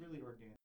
really 0.00 0.20
organic. 0.20 0.58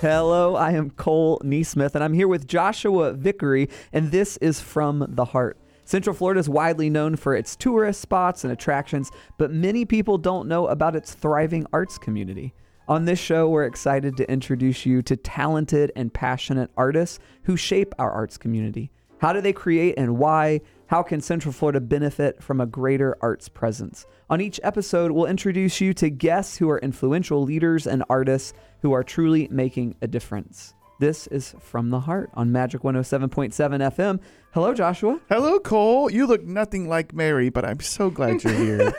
Hello, 0.00 0.54
I 0.54 0.72
am 0.72 0.90
Cole 0.90 1.40
NeSmith, 1.42 1.94
and 1.96 2.04
I'm 2.04 2.12
here 2.12 2.28
with 2.28 2.46
Joshua 2.46 3.12
Vickery, 3.14 3.68
and 3.92 4.12
this 4.12 4.36
is 4.36 4.60
From 4.60 5.04
the 5.08 5.24
Heart. 5.24 5.58
Central 5.84 6.14
Florida 6.14 6.38
is 6.38 6.48
widely 6.48 6.88
known 6.88 7.16
for 7.16 7.34
its 7.34 7.56
tourist 7.56 8.00
spots 8.00 8.44
and 8.44 8.52
attractions, 8.52 9.10
but 9.38 9.50
many 9.50 9.84
people 9.84 10.18
don't 10.18 10.46
know 10.46 10.68
about 10.68 10.94
its 10.94 11.14
thriving 11.14 11.66
arts 11.72 11.98
community. 11.98 12.54
On 12.88 13.04
this 13.04 13.18
show, 13.18 13.50
we're 13.50 13.66
excited 13.66 14.16
to 14.16 14.30
introduce 14.32 14.86
you 14.86 15.02
to 15.02 15.14
talented 15.14 15.92
and 15.94 16.10
passionate 16.10 16.70
artists 16.74 17.18
who 17.42 17.54
shape 17.54 17.94
our 17.98 18.10
arts 18.10 18.38
community. 18.38 18.90
How 19.18 19.34
do 19.34 19.42
they 19.42 19.52
create 19.52 19.96
and 19.98 20.16
why? 20.16 20.62
How 20.86 21.02
can 21.02 21.20
Central 21.20 21.52
Florida 21.52 21.82
benefit 21.82 22.42
from 22.42 22.62
a 22.62 22.66
greater 22.66 23.14
arts 23.20 23.50
presence? 23.50 24.06
On 24.30 24.40
each 24.40 24.58
episode, 24.62 25.10
we'll 25.10 25.26
introduce 25.26 25.82
you 25.82 25.92
to 25.92 26.08
guests 26.08 26.56
who 26.56 26.70
are 26.70 26.78
influential 26.78 27.42
leaders 27.42 27.86
and 27.86 28.02
artists 28.08 28.54
who 28.80 28.94
are 28.94 29.04
truly 29.04 29.48
making 29.50 29.94
a 30.00 30.06
difference. 30.06 30.72
This 31.00 31.28
is 31.28 31.54
From 31.60 31.90
the 31.90 32.00
Heart 32.00 32.30
on 32.34 32.50
Magic 32.50 32.82
107.7 32.82 33.52
FM. 33.52 34.18
Hello, 34.50 34.74
Joshua. 34.74 35.20
Hello, 35.28 35.60
Cole. 35.60 36.10
You 36.10 36.26
look 36.26 36.42
nothing 36.42 36.88
like 36.88 37.12
Mary, 37.14 37.50
but 37.50 37.64
I'm 37.64 37.78
so 37.78 38.10
glad 38.10 38.42
you're 38.42 38.52
here. 38.54 38.94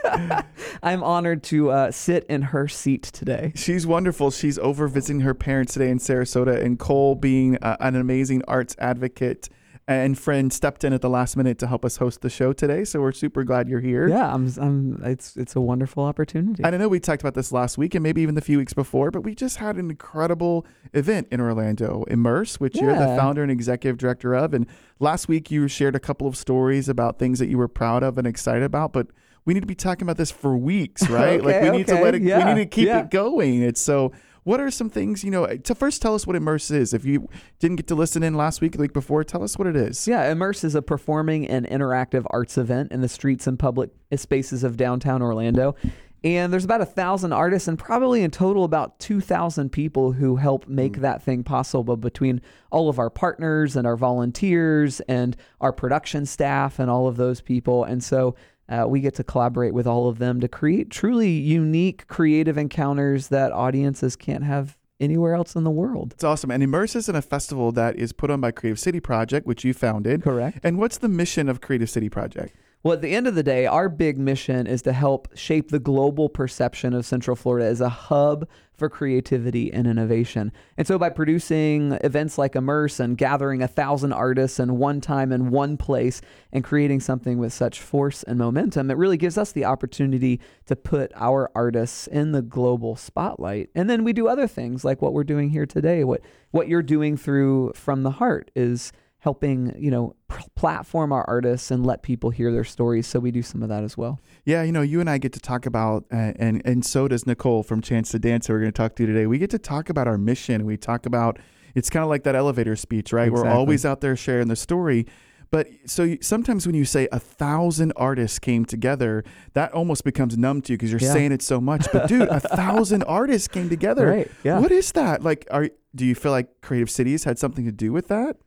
I'm 0.82 1.04
honored 1.04 1.44
to 1.46 1.72
uh, 1.72 1.92
sit 1.92 2.26
in 2.30 2.42
her 2.42 2.70
seat 2.70 3.04
today. 3.04 3.52
She's 3.54 3.86
wonderful. 3.86 4.32
She's 4.32 4.58
over 4.60 4.88
visiting 4.88 5.20
her 5.22 5.34
parents 5.34 5.74
today 5.74 5.90
in 5.90 6.00
Sarasota, 6.00 6.64
and 6.64 6.80
Cole, 6.80 7.16
being 7.16 7.58
uh, 7.58 7.76
an 7.82 7.98
amazing 7.98 8.44
arts 8.48 8.78
advocate 8.80 9.50
and 9.90 10.20
friend, 10.20 10.54
stepped 10.54 10.84
in 10.84 10.94
at 10.94 11.02
the 11.02 11.10
last 11.10 11.36
minute 11.36 11.58
to 11.58 11.66
help 11.66 11.84
us 11.84 11.98
host 11.98 12.22
the 12.22 12.30
show 12.30 12.54
today. 12.54 12.84
So 12.84 13.02
we're 13.02 13.12
super 13.12 13.44
glad 13.44 13.68
you're 13.68 13.80
here. 13.80 14.08
Yeah, 14.08 14.32
I'm. 14.32 14.48
I'm 14.62 15.02
it's 15.04 15.36
it's 15.36 15.56
a 15.56 15.62
wonderful 15.62 16.04
opportunity. 16.04 16.64
And 16.64 16.76
I 16.76 16.78
know 16.78 16.88
we 16.88 17.00
talked 17.00 17.24
about 17.24 17.34
this 17.34 17.52
last 17.52 17.76
week 17.76 17.96
and 17.96 18.04
maybe 18.04 18.22
even 18.22 18.36
the 18.36 18.42
few 18.42 18.60
weeks 18.60 18.74
before, 18.74 19.10
but 19.10 19.22
we 19.22 19.34
just 19.34 19.58
had 19.58 19.78
an 19.78 19.90
incredible 19.90 20.64
event 20.94 21.28
in 21.32 21.42
Orlando, 21.42 22.06
Immerse, 22.08 22.60
which 22.60 22.76
you're 22.76 22.94
the 22.94 23.16
founder 23.18 23.42
and 23.42 23.52
executive 23.52 23.98
director 23.98 24.36
of. 24.36 24.54
And 24.54 24.68
last 25.00 25.28
week 25.28 25.50
you 25.50 25.68
shared 25.68 25.96
a 25.96 26.00
couple 26.00 26.28
of 26.28 26.38
stories 26.38 26.88
about 26.88 27.18
things 27.18 27.40
that 27.40 27.50
you 27.50 27.58
were 27.58 27.68
proud 27.68 28.04
of 28.04 28.20
and 28.20 28.28
excited 28.28 28.62
about, 28.62 28.94
but 28.94 29.08
we 29.46 29.56
need 29.56 29.62
to 29.62 29.68
be 29.68 29.74
talking 29.74 30.04
about 30.04 30.18
this 30.18 30.30
for 30.30 30.56
weeks, 30.56 31.10
right? 31.10 31.44
like 31.44 31.64
we 31.64 31.72
need 31.72 31.88
to 31.88 31.96
let 31.96 32.14
it 32.14 32.22
yeah, 32.22 32.46
we 32.46 32.54
need 32.54 32.62
to 32.62 32.70
keep 32.70 32.86
yeah. 32.86 33.00
it 33.00 33.10
going. 33.10 33.64
It's 33.64 33.82
so 33.82 34.12
what 34.50 34.60
are 34.60 34.72
some 34.72 34.90
things, 34.90 35.24
you 35.24 35.30
know, 35.30 35.44
eh, 35.44 35.58
to 35.58 35.76
first 35.76 36.02
tell 36.02 36.16
us 36.16 36.26
what 36.26 36.36
Immerse 36.36 36.72
is. 36.72 36.92
If 36.92 37.06
you 37.06 37.30
didn't 37.60 37.76
get 37.76 37.86
to 37.90 37.94
listen 37.94 38.24
in 38.24 38.34
last 38.34 38.62
week, 38.62 38.72
the 38.72 38.80
week 38.80 38.94
before, 38.94 39.24
tell 39.24 39.44
us 39.44 39.60
what 39.60 39.68
it 39.68 39.76
is. 39.76 40.08
Yeah, 40.08 40.32
Immerse 40.32 40.64
is 40.64 40.74
a 40.74 40.82
performing 40.82 41.48
and 41.48 41.68
interactive 41.68 42.26
arts 42.32 42.58
event 42.58 42.92
in 42.92 43.02
the 43.02 43.08
streets 43.08 43.46
and 43.46 43.60
public 43.60 43.92
spaces 44.16 44.64
of 44.64 44.76
downtown 44.76 45.22
Orlando. 45.22 45.76
And 46.24 46.52
there's 46.52 46.66
about 46.66 46.82
a 46.82 46.86
thousand 46.88 47.32
artists 47.32 47.68
and 47.68 47.78
probably 47.78 48.24
in 48.24 48.32
total 48.32 48.64
about 48.64 48.98
2,000 48.98 49.70
people 49.70 50.14
who 50.14 50.38
help 50.38 50.68
make 50.68 50.96
hmm. 50.96 51.04
that 51.04 51.22
thing 51.22 51.44
possible 51.44 51.96
between 51.96 52.42
all 52.72 52.90
of 52.90 52.98
our 52.98 53.12
partners 53.12 53.76
and 53.76 53.86
our 53.86 53.96
volunteers 53.96 55.00
and 55.02 55.38
our 55.62 55.72
production 55.72 56.26
staff 56.26 56.80
and 56.80 56.90
all 56.90 57.08
of 57.08 57.18
those 57.18 57.40
people. 57.40 57.84
And 57.84 58.04
so 58.04 58.34
uh, 58.70 58.86
we 58.88 59.02
get 59.02 59.16
to 59.16 59.24
collaborate 59.24 59.74
with 59.74 59.88
all 59.88 60.08
of 60.08 60.20
them 60.20 60.40
to 60.40 60.48
create 60.48 60.90
truly 60.90 61.32
unique 61.32 62.08
creative 62.08 62.58
encounters 62.58 63.30
that 63.30 63.52
audiences 63.52 64.16
can't 64.16 64.44
have 64.44 64.78
anywhere 65.00 65.34
else 65.34 65.56
in 65.56 65.64
the 65.64 65.72
world. 65.72 66.14
It's 66.14 66.24
awesome. 66.24 66.52
And 66.52 66.62
Immerse 66.62 66.96
is 66.96 67.10
in 67.10 67.16
a 67.16 67.22
festival 67.22 67.72
that 67.72 67.96
is 67.96 68.12
put 68.14 68.30
on 68.30 68.42
by 68.42 68.52
Creative 68.52 68.80
City 68.80 69.00
Project, 69.00 69.48
which 69.48 69.64
you 69.64 69.74
founded. 69.74 70.24
Correct. 70.24 70.60
And 70.62 70.78
what's 70.78 70.98
the 70.98 71.10
mission 71.10 71.50
of 71.50 71.62
Creative 71.62 71.90
City 71.90 72.10
Project? 72.10 72.56
Well, 72.82 72.94
at 72.94 73.02
the 73.02 73.14
end 73.14 73.28
of 73.28 73.36
the 73.36 73.44
day, 73.44 73.66
our 73.66 73.90
big 73.90 74.18
mission 74.18 74.66
is 74.66 74.82
to 74.84 74.94
help 74.94 75.28
shape 75.36 75.70
the 75.70 75.80
global 75.80 76.30
perception 76.30 76.94
of 76.94 77.06
Central 77.06 77.36
Florida 77.36 77.68
as 77.68 77.82
a 77.82 77.90
hub 77.90 78.48
for 78.72 78.90
creativity 78.90 79.74
and 79.74 79.86
innovation. 79.86 80.54
And 80.78 80.88
so, 80.88 80.98
by 80.98 81.10
producing 81.10 81.92
events 82.02 82.38
like 82.38 82.56
Immerse 82.56 83.02
and 83.02 83.18
gathering 83.18 83.62
a 83.62 83.68
thousand 83.68 84.14
artists 84.14 84.62
in 84.62 84.78
one 84.78 85.02
time 85.02 85.34
in 85.34 85.50
one 85.50 85.76
place 85.76 86.22
and 86.54 86.64
creating 86.64 87.02
something 87.02 87.38
with 87.38 87.52
such 87.52 87.82
force 87.82 88.24
and 88.24 88.40
momentum, 88.40 88.90
it 88.90 88.96
really 88.96 89.18
gives 89.18 89.38
us 89.38 89.52
the 89.52 89.66
opportunity 89.66 90.40
to 90.68 90.78
put 90.78 91.12
our 91.16 91.52
artists 91.54 92.08
in 92.08 92.32
the 92.32 92.42
global 92.42 92.96
spotlight. 92.96 93.70
And 93.76 93.90
then 93.90 94.06
we 94.06 94.14
do 94.14 94.30
other 94.30 94.48
things 94.48 94.86
like 94.86 95.02
what 95.02 95.12
we're 95.12 95.26
doing 95.26 95.50
here 95.50 95.66
today. 95.66 96.06
What 96.06 96.22
what 96.52 96.70
you're 96.70 96.82
doing 96.82 97.18
through 97.18 97.74
From 97.76 98.04
the 98.04 98.12
Heart 98.12 98.52
is 98.56 98.94
helping 99.20 99.74
you 99.78 99.92
know 99.92 100.16
platform 100.56 101.12
our 101.12 101.24
artists 101.28 101.72
and 101.72 101.86
let 101.86 102.02
people 102.04 102.30
hear 102.30 102.52
their 102.52 102.64
stories 102.64 103.06
so 103.06 103.20
we 103.20 103.32
do 103.32 103.42
some 103.42 103.62
of 103.62 103.70
that 103.70 103.84
as 103.84 103.98
well 103.98 104.20
Yeah, 104.46 104.64
you 104.64 104.72
know, 104.72 104.82
you 104.82 105.00
and 105.02 105.10
I 105.10 105.18
get 105.18 105.34
to 105.34 105.40
talk 105.40 105.66
about, 105.66 106.06
uh, 106.12 106.32
and 106.38 106.62
and 106.66 106.86
so 106.86 107.08
does 107.08 107.28
Nicole 107.28 107.62
from 107.64 107.82
Chance 107.82 108.12
to 108.12 108.20
Dance. 108.20 108.48
Who 108.48 108.54
we're 108.54 108.60
going 108.62 108.72
to 108.72 108.78
talk 108.78 108.96
to 108.96 109.06
today. 109.06 109.26
We 109.28 109.38
get 109.38 109.50
to 109.52 109.60
talk 109.60 109.90
about 109.90 110.08
our 110.08 110.18
mission. 110.18 110.66
We 110.66 110.78
talk 110.78 111.06
about 111.06 111.38
it's 111.76 111.90
kind 111.90 112.04
of 112.04 112.10
like 112.10 112.24
that 112.24 112.36
elevator 112.36 112.76
speech, 112.76 113.14
right? 113.14 113.32
We're 113.32 113.48
always 113.48 113.86
out 113.86 114.02
there 114.02 114.16
sharing 114.16 114.48
the 114.48 114.56
story. 114.56 115.06
But 115.52 115.68
so 115.86 116.04
you, 116.04 116.18
sometimes 116.22 116.66
when 116.68 116.76
you 116.76 116.86
say 116.86 117.08
a 117.12 117.20
thousand 117.20 117.92
artists 117.96 118.38
came 118.40 118.66
together, 118.66 119.24
that 119.54 119.72
almost 119.74 120.04
becomes 120.04 120.38
numb 120.38 120.62
to 120.64 120.74
you 120.74 120.78
because 120.78 120.92
you're 120.92 121.02
Yeah. 121.02 121.14
saying 121.14 121.32
it 121.32 121.42
so 121.42 121.60
much. 121.60 121.88
But 121.92 122.08
dude, 122.08 122.28
a 122.30 122.40
thousand 122.40 123.04
artists 123.20 123.48
came 123.48 123.68
together. 123.70 124.08
Right, 124.08 124.32
yeah. 124.44 124.60
What 124.60 124.72
is 124.72 124.92
that? 124.94 125.24
Like, 125.24 125.48
are 125.52 125.70
do 125.96 126.06
you 126.06 126.16
feel 126.16 126.32
like 126.32 126.62
Creative 126.62 126.90
Cities 126.90 127.24
had 127.26 127.38
something 127.40 127.66
to 127.66 127.72
do 127.72 127.92
with 127.92 128.08
that? 128.10 128.38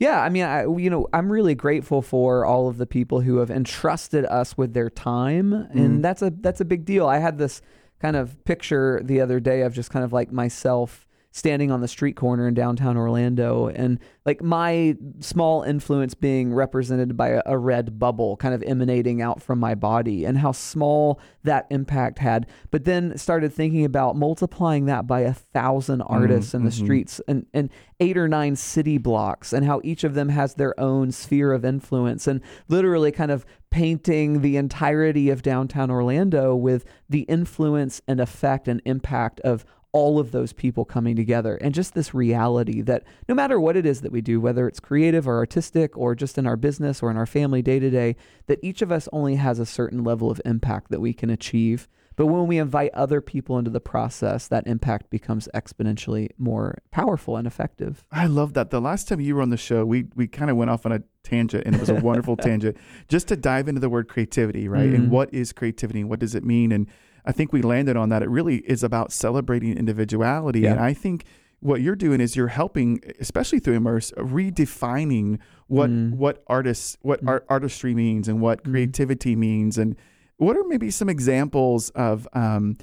Yeah 0.00 0.20
i 0.20 0.28
mean 0.28 0.42
I, 0.42 0.62
you 0.62 0.90
know 0.90 1.06
i'm 1.12 1.30
really 1.30 1.54
grateful 1.54 2.02
for 2.02 2.44
all 2.44 2.66
of 2.66 2.76
the 2.76 2.86
people 2.86 3.20
who 3.20 3.36
have 3.36 3.50
entrusted 3.50 4.24
us 4.24 4.58
with 4.58 4.74
their 4.74 4.90
time 4.90 5.52
and 5.52 5.98
mm. 5.98 6.02
that's 6.02 6.22
a 6.22 6.32
that's 6.40 6.60
a 6.60 6.64
big 6.64 6.84
deal. 6.84 7.06
I 7.06 7.18
had 7.18 7.38
this 7.38 7.62
kind 8.00 8.16
of 8.16 8.42
picture 8.44 9.00
the 9.04 9.20
other 9.20 9.40
day 9.40 9.62
of 9.62 9.74
just 9.74 9.90
kind 9.90 10.04
of 10.04 10.12
like 10.12 10.32
myself 10.32 11.06
standing 11.32 11.70
on 11.70 11.80
the 11.80 11.88
street 11.88 12.16
corner 12.16 12.48
in 12.48 12.54
downtown 12.54 12.96
Orlando 12.96 13.68
and 13.68 14.00
like 14.26 14.42
my 14.42 14.96
small 15.20 15.62
influence 15.62 16.12
being 16.12 16.52
represented 16.52 17.16
by 17.16 17.28
a, 17.28 17.42
a 17.46 17.56
red 17.56 17.98
bubble 17.98 18.36
kind 18.36 18.52
of 18.52 18.62
emanating 18.64 19.22
out 19.22 19.40
from 19.40 19.60
my 19.60 19.74
body 19.74 20.24
and 20.24 20.38
how 20.38 20.50
small 20.50 21.20
that 21.44 21.66
impact 21.70 22.18
had 22.18 22.46
but 22.72 22.84
then 22.84 23.16
started 23.16 23.52
thinking 23.52 23.84
about 23.84 24.16
multiplying 24.16 24.86
that 24.86 25.06
by 25.06 25.20
a 25.20 25.32
thousand 25.32 26.02
artists 26.02 26.52
in 26.52 26.64
the 26.64 26.70
mhm. 26.70 26.84
streets 26.84 27.20
and, 27.28 27.46
and 27.54 27.70
eight 28.00 28.16
or 28.16 28.26
nine 28.26 28.56
city 28.56 28.98
blocks 28.98 29.52
and 29.52 29.64
how 29.64 29.80
each 29.84 30.02
of 30.02 30.14
them 30.14 30.30
has 30.30 30.54
their 30.54 30.78
own 30.80 31.12
sphere 31.12 31.52
of 31.52 31.64
influence 31.64 32.26
and 32.26 32.40
literally 32.68 33.12
kind 33.12 33.30
of 33.30 33.46
painting 33.70 34.40
the 34.40 34.56
entirety 34.56 35.30
of 35.30 35.42
downtown 35.42 35.90
Orlando 35.90 36.56
with 36.56 36.84
the 37.08 37.20
influence 37.22 38.02
and 38.08 38.18
effect 38.18 38.66
and 38.66 38.82
impact 38.84 39.38
of 39.40 39.64
all 39.92 40.18
of 40.18 40.30
those 40.30 40.52
people 40.52 40.84
coming 40.84 41.16
together 41.16 41.56
and 41.56 41.74
just 41.74 41.94
this 41.94 42.14
reality 42.14 42.80
that 42.80 43.02
no 43.28 43.34
matter 43.34 43.58
what 43.58 43.76
it 43.76 43.84
is 43.84 44.02
that 44.02 44.12
we 44.12 44.20
do 44.20 44.40
whether 44.40 44.68
it's 44.68 44.80
creative 44.80 45.26
or 45.26 45.38
artistic 45.38 45.96
or 45.96 46.14
just 46.14 46.38
in 46.38 46.46
our 46.46 46.56
business 46.56 47.02
or 47.02 47.10
in 47.10 47.16
our 47.16 47.26
family 47.26 47.60
day 47.62 47.78
to 47.78 47.90
day 47.90 48.14
that 48.46 48.58
each 48.62 48.82
of 48.82 48.92
us 48.92 49.08
only 49.12 49.34
has 49.34 49.58
a 49.58 49.66
certain 49.66 50.04
level 50.04 50.30
of 50.30 50.40
impact 50.44 50.90
that 50.90 51.00
we 51.00 51.12
can 51.12 51.28
achieve 51.30 51.88
but 52.16 52.26
when 52.26 52.46
we 52.46 52.58
invite 52.58 52.92
other 52.92 53.20
people 53.22 53.58
into 53.58 53.70
the 53.70 53.80
process 53.80 54.46
that 54.48 54.66
impact 54.66 55.08
becomes 55.10 55.48
exponentially 55.54 56.28
more 56.38 56.78
powerful 56.90 57.36
and 57.36 57.46
effective 57.46 58.04
I 58.12 58.26
love 58.26 58.52
that. 58.54 58.70
The 58.70 58.80
last 58.80 59.08
time 59.08 59.20
you 59.20 59.34
were 59.34 59.42
on 59.42 59.50
the 59.50 59.56
show, 59.56 59.84
we 59.84 60.06
we 60.14 60.28
kind 60.28 60.50
of 60.50 60.56
went 60.56 60.70
off 60.70 60.84
on 60.84 60.92
a 60.92 61.02
tangent, 61.22 61.64
and 61.64 61.74
it 61.74 61.80
was 61.80 61.88
a 61.88 61.94
wonderful 61.94 62.36
tangent, 62.48 62.76
just 63.08 63.28
to 63.28 63.36
dive 63.36 63.68
into 63.68 63.80
the 63.80 63.88
word 63.88 64.08
creativity, 64.08 64.68
right? 64.68 64.90
Mhm. 64.90 64.94
And 64.94 65.10
what 65.10 65.32
is 65.32 65.52
creativity, 65.52 66.00
and 66.00 66.10
what 66.10 66.18
does 66.18 66.34
it 66.34 66.44
mean? 66.44 66.72
And 66.72 66.88
I 67.24 67.32
think 67.32 67.52
we 67.52 67.62
landed 67.62 67.96
on 67.96 68.08
that. 68.10 68.22
It 68.22 68.28
really 68.30 68.56
is 68.58 68.82
about 68.82 69.12
celebrating 69.12 69.76
individuality, 69.76 70.60
Yeah. 70.60 70.72
and 70.72 70.80
I 70.80 70.92
think 70.94 71.24
what 71.60 71.82
you're 71.82 71.96
doing 71.96 72.20
is 72.22 72.36
you're 72.36 72.48
helping, 72.48 73.00
especially 73.20 73.58
through 73.58 73.78
Immerse, 73.78 74.12
redefining 74.16 75.38
what 75.66 75.90
Mm. 75.90 76.14
what 76.16 76.42
artists, 76.46 76.96
what 77.02 77.22
Mm. 77.22 77.28
art, 77.28 77.46
artistry 77.48 77.94
means, 77.94 78.28
and 78.28 78.40
what 78.40 78.62
Mhm. 78.64 78.70
creativity 78.70 79.36
means, 79.36 79.76
and 79.78 79.94
what 80.38 80.56
are 80.56 80.64
maybe 80.64 80.90
some 80.90 81.08
examples 81.08 81.90
of 81.90 82.26
um, 82.32 82.76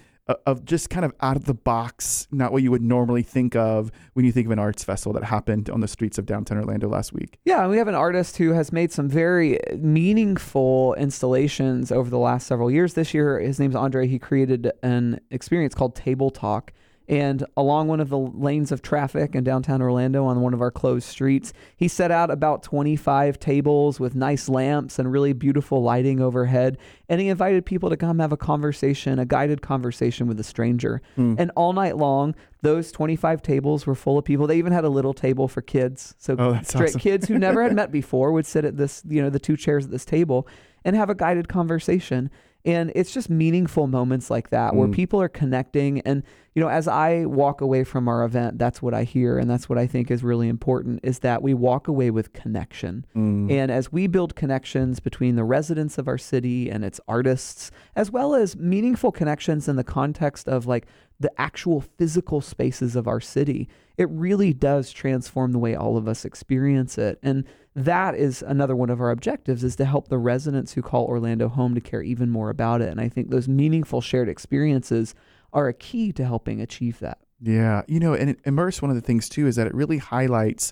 of 0.46 0.66
just 0.66 0.90
kind 0.90 1.06
of 1.06 1.14
out 1.22 1.36
of 1.36 1.46
the 1.46 1.54
box, 1.54 2.28
not 2.32 2.52
what 2.52 2.64
you 2.64 2.72
would 2.72 2.82
normally 2.82 3.24
think 3.24 3.56
of 3.56 3.92
when 4.14 4.26
you 4.26 4.32
think 4.32 4.46
of 4.46 4.52
an 4.52 4.60
arts 4.60 4.84
festival 4.84 5.14
that 5.14 5.24
happened 5.26 5.70
on 5.70 5.80
the 5.80 5.88
streets 5.88 6.18
of 6.18 6.26
downtown 6.26 6.58
Orlando 6.58 6.90
last 6.90 7.14
week. 7.14 7.40
Yeah, 7.46 7.68
we 7.68 7.78
have 7.78 7.88
an 7.88 7.96
artist 7.96 8.38
who 8.38 8.52
has 8.54 8.72
made 8.72 8.92
some 8.92 9.10
very 9.10 9.60
meaningful 9.78 10.94
installations 10.96 11.92
over 11.92 12.10
the 12.10 12.18
last 12.18 12.48
several 12.48 12.70
years. 12.70 12.94
This 12.94 13.14
year, 13.14 13.40
his 13.40 13.60
name's 13.60 13.76
Andre. 13.76 14.08
He 14.08 14.20
created 14.20 14.72
an 14.84 15.20
experience 15.32 15.74
called 15.74 15.96
Table 15.96 16.30
Talk. 16.30 16.74
And 17.10 17.46
along 17.56 17.88
one 17.88 18.00
of 18.02 18.10
the 18.10 18.18
lanes 18.18 18.72
of 18.72 18.82
traffic 18.82 19.34
in 19.34 19.44
downtown 19.46 19.82
Orlando 19.82 20.26
on 20.26 20.42
one 20.42 20.54
of 20.54 20.62
our 20.62 20.72
closed 20.72 21.08
streets, 21.08 21.54
he 21.78 21.88
set 21.88 22.12
out 22.12 22.30
about 22.30 22.64
25 22.64 23.40
tables 23.40 24.00
with 24.00 24.14
nice 24.14 24.50
lamps 24.50 25.00
and 25.00 25.10
really 25.12 25.32
beautiful 25.32 25.82
lighting 25.82 26.20
overhead. 26.20 26.78
And 27.08 27.22
he 27.22 27.30
invited 27.30 27.66
people 27.66 27.90
to 27.90 27.96
come 27.98 28.20
have 28.20 28.34
a 28.34 28.38
conversation, 28.38 29.20
a 29.20 29.26
guided 29.26 29.62
conversation 29.62 30.28
with 30.28 30.38
a 30.40 30.44
stranger. 30.44 31.02
Hmm. 31.16 31.36
And 31.38 31.50
all 31.56 31.72
night 31.72 31.96
long, 31.96 32.36
those 32.62 32.92
25 32.92 33.42
tables 33.42 33.86
were 33.86 33.96
full 33.96 34.18
of 34.18 34.26
people. 34.26 34.46
They 34.46 34.58
even 34.58 34.74
had 34.74 34.84
a 34.84 34.90
little 34.90 35.14
table 35.14 35.48
for 35.48 35.62
kids. 35.62 36.14
So 36.18 36.36
Oh, 36.38 36.60
straight 36.64 36.90
awesome. 36.90 37.00
kids 37.00 37.28
who 37.30 37.40
never 37.40 37.64
had 37.64 37.74
met 37.74 37.92
before 37.92 38.34
would 38.34 38.46
sit 38.46 38.66
at 38.66 38.76
this, 38.76 39.02
you 39.08 39.22
know, 39.22 39.30
the 39.30 39.40
two 39.40 39.56
chairs 39.56 39.86
at 39.86 39.92
this 39.92 40.04
table 40.04 40.46
and 40.84 40.96
have 40.96 41.10
a 41.10 41.16
guided 41.16 41.48
conversation. 41.48 42.30
And 42.68 42.92
it's 42.96 43.14
just 43.14 43.30
meaningful 43.30 43.88
moments 43.88 44.30
like 44.30 44.50
that 44.50 44.76
where 44.76 44.88
Mm. 44.90 44.94
people 44.94 45.22
are 45.22 45.30
connecting. 45.30 46.02
And, 46.02 46.22
you 46.54 46.62
know, 46.62 46.68
as 46.68 46.86
I 46.88 47.26
walk 47.26 47.62
away 47.62 47.86
from 47.86 48.10
our 48.10 48.26
event, 48.26 48.60
that's 48.60 48.82
what 48.82 48.94
I 48.94 49.04
hear. 49.04 49.38
And 49.40 49.50
that's 49.50 49.70
what 49.70 49.78
I 49.80 49.88
think 49.88 50.12
is 50.12 50.22
really 50.22 50.50
important 50.50 51.00
is 51.02 51.20
that 51.20 51.42
we 51.42 51.54
walk 51.54 51.88
away 51.88 52.12
with 52.12 52.34
connection. 52.34 53.06
Mm. 53.16 53.50
And 53.50 53.72
as 53.72 53.90
we 53.92 54.06
build 54.08 54.36
connections 54.36 55.00
between 55.00 55.38
the 55.38 55.46
residents 55.46 55.98
of 55.98 56.10
our 56.10 56.18
city 56.18 56.70
and 56.70 56.84
its 56.84 57.00
artists, 57.08 57.72
as 57.96 58.12
well 58.12 58.36
as 58.36 58.58
meaningful 58.58 59.14
connections 59.14 59.70
in 59.70 59.78
the 59.78 59.84
context 59.86 60.50
of 60.50 60.68
like 60.68 60.88
the 61.20 61.32
actual 61.42 61.82
physical 61.82 62.42
spaces 62.42 62.96
of 62.98 63.08
our 63.08 63.22
city, 63.22 63.70
it 63.98 64.10
really 64.12 64.54
does 64.54 64.92
transform 64.92 65.54
the 65.54 65.58
way 65.60 65.74
all 65.74 65.96
of 65.98 66.08
us 66.08 66.26
experience 66.26 66.98
it. 66.98 67.18
And 67.24 67.46
that 67.78 68.16
is 68.16 68.42
another 68.42 68.76
one 68.76 68.90
of 68.90 69.00
our 69.00 69.12
objectives 69.12 69.64
is 69.64 69.76
to 69.76 69.86
help 69.86 70.08
the 70.08 70.18
residents 70.18 70.74
who 70.74 70.82
call 70.82 71.06
Orlando 71.06 71.48
home 71.48 71.76
to 71.76 71.82
care 71.82 72.02
even 72.02 72.30
more 72.32 72.50
about 72.50 72.82
it. 72.82 72.90
And 72.90 73.00
I 73.00 73.08
think 73.08 73.30
those 73.30 73.48
meaningful 73.48 74.02
shared 74.02 74.28
experiences 74.28 75.14
are 75.54 75.68
a 75.68 75.74
key 75.74 76.12
to 76.14 76.26
helping 76.26 76.60
achieve 76.60 76.98
that. 77.00 77.20
Yeah, 77.40 77.84
you 77.88 78.00
know, 78.00 78.14
and 78.16 78.36
immerse. 78.46 78.82
One 78.82 78.90
of 78.90 78.96
the 78.96 79.02
things 79.02 79.30
too 79.30 79.46
is 79.46 79.56
that 79.58 79.68
it 79.68 79.76
really 79.76 80.00
highlights 80.00 80.72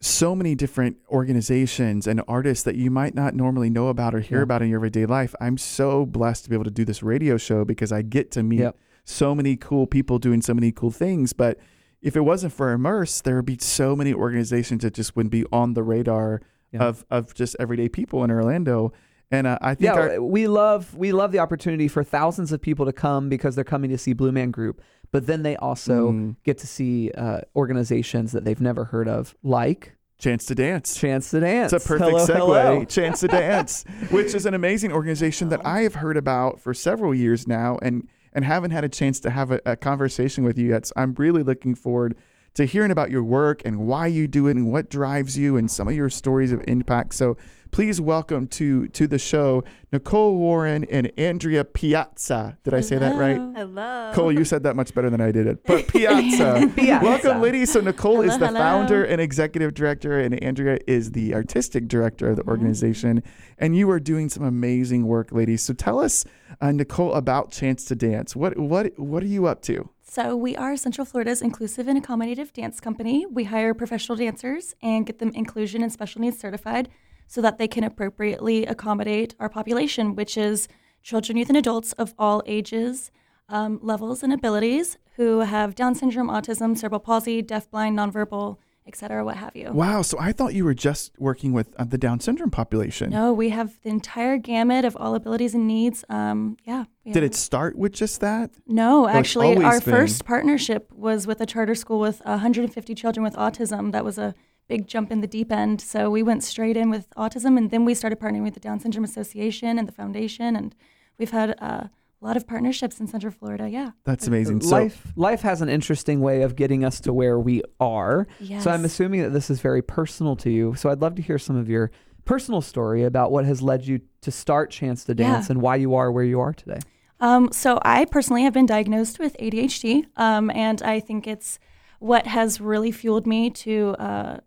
so 0.00 0.36
many 0.36 0.54
different 0.54 0.96
organizations 1.08 2.06
and 2.06 2.22
artists 2.28 2.62
that 2.64 2.76
you 2.76 2.90
might 2.90 3.14
not 3.14 3.34
normally 3.34 3.68
know 3.68 3.88
about 3.88 4.14
or 4.14 4.20
hear 4.20 4.38
Yeah. 4.38 4.44
about 4.44 4.62
in 4.62 4.68
your 4.68 4.78
everyday 4.78 5.06
life. 5.06 5.34
I'm 5.40 5.58
so 5.58 6.06
blessed 6.06 6.44
to 6.44 6.50
be 6.50 6.54
able 6.54 6.64
to 6.64 6.70
do 6.70 6.84
this 6.84 7.02
radio 7.02 7.36
show 7.36 7.64
because 7.64 7.90
I 7.90 8.02
get 8.02 8.30
to 8.32 8.44
meet 8.44 8.60
Yep. 8.60 8.76
so 9.04 9.34
many 9.34 9.56
cool 9.56 9.86
people 9.88 10.18
doing 10.20 10.40
so 10.40 10.54
many 10.54 10.70
cool 10.70 10.90
things. 10.92 11.32
But 11.32 11.58
if 12.06 12.16
it 12.16 12.20
wasn't 12.22 12.52
for 12.52 12.72
Immerse, 12.72 13.20
there 13.22 13.36
would 13.36 13.44
be 13.46 13.58
so 13.60 13.94
many 13.96 14.14
organizations 14.14 14.82
that 14.82 14.94
just 14.94 15.14
wouldn't 15.16 15.32
be 15.32 15.44
on 15.52 15.74
the 15.74 15.82
radar 15.82 16.40
Yeah. 16.72 16.84
of 16.88 17.04
of 17.10 17.34
just 17.34 17.56
everyday 17.58 17.88
people 17.88 18.22
in 18.24 18.30
Orlando. 18.30 18.92
And 19.30 19.46
uh, 19.46 19.58
I 19.60 19.74
think 19.74 19.86
yeah, 19.86 20.00
our, 20.00 20.22
we 20.22 20.46
love 20.46 20.94
we 20.96 21.10
love 21.12 21.32
the 21.32 21.40
opportunity 21.40 21.88
for 21.88 22.04
thousands 22.04 22.52
of 22.52 22.60
people 22.62 22.86
to 22.86 22.92
come 22.92 23.28
because 23.28 23.54
they're 23.56 23.64
coming 23.74 23.90
to 23.90 23.98
see 23.98 24.12
Blue 24.12 24.30
Man 24.32 24.50
Group, 24.52 24.80
but 25.10 25.26
then 25.26 25.42
they 25.42 25.56
also 25.56 26.12
Mm. 26.12 26.36
get 26.44 26.58
to 26.58 26.66
see 26.66 27.10
uh, 27.10 27.40
organizations 27.56 28.30
that 28.32 28.44
they've 28.44 28.60
never 28.60 28.84
heard 28.84 29.08
of, 29.08 29.34
like 29.42 29.96
chance 30.18 30.46
to 30.46 30.54
dance. 30.54 30.94
Chance 30.96 31.30
to 31.32 31.40
Dance. 31.40 31.72
It's 31.72 31.84
a 31.84 31.88
perfect 31.88 32.10
Hello, 32.10 32.26
segue. 32.26 32.36
hello. 32.36 32.84
Chance 32.98 33.20
to 33.20 33.28
Dance, 33.28 33.84
which 34.10 34.32
is 34.34 34.46
an 34.46 34.54
amazing 34.54 34.92
organization 34.92 35.48
that 35.50 35.60
I 35.66 35.80
have 35.82 35.96
heard 35.96 36.16
about 36.16 36.60
for 36.60 36.72
several 36.72 37.12
years 37.14 37.46
now, 37.48 37.78
and 37.82 38.06
and 38.36 38.44
haven't 38.44 38.70
had 38.70 38.84
a 38.84 38.88
chance 38.88 39.18
to 39.20 39.30
have 39.30 39.50
a, 39.50 39.60
a 39.64 39.74
conversation 39.74 40.44
with 40.44 40.58
you 40.58 40.68
yet. 40.68 40.86
So 40.86 40.92
I'm 40.94 41.14
really 41.14 41.42
looking 41.42 41.74
forward 41.74 42.16
to 42.54 42.66
hearing 42.66 42.90
about 42.90 43.10
your 43.10 43.24
work 43.24 43.62
and 43.64 43.88
why 43.88 44.06
you 44.06 44.28
do 44.28 44.46
it 44.46 44.56
and 44.56 44.70
what 44.70 44.90
drives 44.90 45.36
you 45.36 45.56
and 45.56 45.70
some 45.70 45.88
of 45.88 45.94
your 45.94 46.10
stories 46.10 46.52
of 46.52 46.62
impact. 46.68 47.14
So 47.14 47.38
please 47.70 48.00
welcome 48.00 48.46
to 48.48 48.88
to 48.88 49.06
the 49.06 49.18
show 49.18 49.64
Nicole 49.92 50.36
Warren 50.36 50.84
and 50.84 51.10
Andrea 51.18 51.64
Piazza. 51.64 52.58
Did 52.64 52.74
I 52.74 52.80
say 52.80 52.98
that 52.98 53.16
right? 53.16 53.36
Hello. 53.56 54.12
Cole, 54.14 54.32
you 54.32 54.44
said 54.44 54.62
that 54.64 54.76
much 54.76 54.94
better 54.94 55.08
than 55.10 55.20
I 55.20 55.30
did 55.32 55.46
it. 55.46 55.64
But 55.64 55.86
Piazza. 55.88 56.70
Piazza. 56.76 57.04
Welcome, 57.04 57.40
ladies. 57.40 57.72
So 57.72 57.80
Nicole 57.80 58.22
is 58.22 58.36
the 58.38 58.48
hello. 58.48 58.58
founder 58.60 59.04
and 59.04 59.20
executive 59.20 59.74
director, 59.74 60.18
and 60.20 60.42
Andrea 60.42 60.78
is 60.86 61.12
the 61.12 61.34
artistic 61.34 61.88
director 61.88 62.28
of 62.30 62.36
the 62.36 62.42
Mm-hmm. 62.42 62.50
organization. 62.50 63.22
And 63.58 63.74
you 63.76 63.90
are 63.90 63.98
doing 64.00 64.28
some 64.28 64.44
amazing 64.44 65.06
work, 65.06 65.32
ladies. 65.32 65.62
So 65.62 65.74
tell 65.74 65.98
us, 65.98 66.24
uh, 66.60 66.70
Nicole, 66.72 67.12
about 67.14 67.50
Chance 67.50 67.84
to 67.86 67.94
Dance. 67.96 68.36
What 68.36 68.56
what 68.58 68.96
what 68.98 69.22
are 69.22 69.26
you 69.26 69.46
up 69.46 69.62
to? 69.62 69.90
So, 70.08 70.36
we 70.36 70.56
are 70.56 70.76
Central 70.76 71.04
Florida's 71.04 71.42
inclusive 71.42 71.88
and 71.88 72.02
accommodative 72.02 72.52
dance 72.52 72.78
company. 72.80 73.26
We 73.26 73.44
hire 73.44 73.74
professional 73.74 74.16
dancers 74.16 74.74
and 74.80 75.04
get 75.04 75.18
them 75.18 75.30
inclusion 75.34 75.82
and 75.82 75.92
special 75.92 76.20
needs 76.20 76.38
certified 76.38 76.88
so 77.26 77.40
that 77.40 77.58
they 77.58 77.68
can 77.68 77.84
appropriately 77.84 78.64
accommodate 78.66 79.34
our 79.40 79.48
population, 79.48 80.14
which 80.14 80.36
is 80.36 80.68
children, 81.02 81.36
youth, 81.36 81.48
and 81.48 81.58
adults 81.58 81.92
of 81.92 82.14
all 82.18 82.42
ages, 82.46 83.10
um, 83.48 83.78
levels, 83.82 84.22
and 84.22 84.32
abilities 84.32 84.98
who 85.16 85.40
have 85.40 85.74
Down 85.74 85.94
syndrome, 85.94 86.28
autism, 86.28 86.76
cerebral 86.76 87.00
palsy, 87.00 87.42
deafblind, 87.42 87.94
nonverbal, 87.94 88.58
et 88.86 88.94
cetera, 88.94 89.24
what 89.24 89.36
have 89.36 89.54
you. 89.56 89.70
Wow. 89.72 90.02
So 90.02 90.16
I 90.20 90.32
thought 90.32 90.54
you 90.54 90.64
were 90.64 90.74
just 90.74 91.12
working 91.18 91.52
with 91.52 91.74
uh, 91.76 91.84
the 91.84 91.98
Down 91.98 92.20
syndrome 92.20 92.50
population. 92.50 93.10
No, 93.10 93.32
we 93.32 93.48
have 93.50 93.80
the 93.82 93.88
entire 93.88 94.36
gamut 94.36 94.84
of 94.84 94.96
all 94.96 95.14
abilities 95.14 95.54
and 95.54 95.66
needs. 95.66 96.04
Um, 96.08 96.56
yeah. 96.64 96.84
Did 97.10 97.22
it 97.22 97.34
start 97.34 97.76
with 97.76 97.92
just 97.92 98.20
that? 98.20 98.50
No, 98.66 99.08
actually, 99.08 99.56
our 99.56 99.80
been- 99.80 99.92
first 99.92 100.24
partnership 100.24 100.92
was 100.92 101.26
with 101.26 101.40
a 101.40 101.46
charter 101.46 101.74
school 101.74 101.98
with 101.98 102.20
150 102.24 102.94
children 102.94 103.24
with 103.24 103.34
autism. 103.34 103.92
That 103.92 104.04
was 104.04 104.18
a 104.18 104.34
big 104.68 104.86
jump 104.86 105.10
in 105.12 105.20
the 105.20 105.26
deep 105.26 105.52
end. 105.52 105.80
So 105.80 106.10
we 106.10 106.22
went 106.22 106.42
straight 106.42 106.76
in 106.76 106.90
with 106.90 107.08
autism, 107.16 107.56
and 107.56 107.70
then 107.70 107.84
we 107.84 107.94
started 107.94 108.18
partnering 108.18 108.42
with 108.42 108.54
the 108.54 108.60
Down 108.60 108.80
Syndrome 108.80 109.04
Association 109.04 109.78
and 109.78 109.86
the 109.86 109.92
foundation, 109.92 110.56
and 110.56 110.74
we've 111.18 111.30
had 111.30 111.50
uh, 111.60 111.88
a 112.20 112.24
lot 112.24 112.36
of 112.36 112.46
partnerships 112.46 112.98
in 112.98 113.06
Central 113.06 113.32
Florida. 113.32 113.68
Yeah. 113.68 113.90
That's 114.04 114.26
amazing. 114.26 114.62
So 114.62 114.70
life 114.70 115.12
life 115.16 115.42
has 115.42 115.62
an 115.62 115.68
interesting 115.68 116.20
way 116.20 116.42
of 116.42 116.56
getting 116.56 116.84
us 116.84 117.00
to 117.00 117.12
where 117.12 117.38
we 117.38 117.62
are. 117.78 118.26
Yes. 118.40 118.64
So 118.64 118.70
I'm 118.70 118.84
assuming 118.84 119.22
that 119.22 119.30
this 119.30 119.50
is 119.50 119.60
very 119.60 119.82
personal 119.82 120.36
to 120.36 120.50
you. 120.50 120.74
So 120.74 120.90
I'd 120.90 121.00
love 121.00 121.14
to 121.16 121.22
hear 121.22 121.38
some 121.38 121.56
of 121.56 121.68
your 121.68 121.90
personal 122.24 122.60
story 122.60 123.04
about 123.04 123.30
what 123.30 123.44
has 123.44 123.62
led 123.62 123.86
you 123.86 124.00
to 124.22 124.30
start 124.30 124.70
Chance 124.70 125.04
to 125.04 125.12
Yeah. 125.12 125.32
Dance 125.32 125.50
and 125.50 125.60
why 125.62 125.76
you 125.76 125.94
are 125.94 126.10
where 126.10 126.24
you 126.24 126.40
are 126.40 126.52
today. 126.52 126.80
Um, 127.20 127.50
so 127.52 127.78
I 127.82 128.04
personally 128.04 128.42
have 128.42 128.52
been 128.52 128.66
diagnosed 128.66 129.18
with 129.18 129.36
ADHD, 129.38 130.04
um, 130.16 130.50
and 130.50 130.82
I 130.82 131.00
think 131.00 131.26
it's 131.26 131.58
what 131.98 132.26
has 132.26 132.60
really 132.60 132.92
fueled 132.92 133.26
me 133.26 133.48
to 133.48 133.96
uh, 133.98 134.40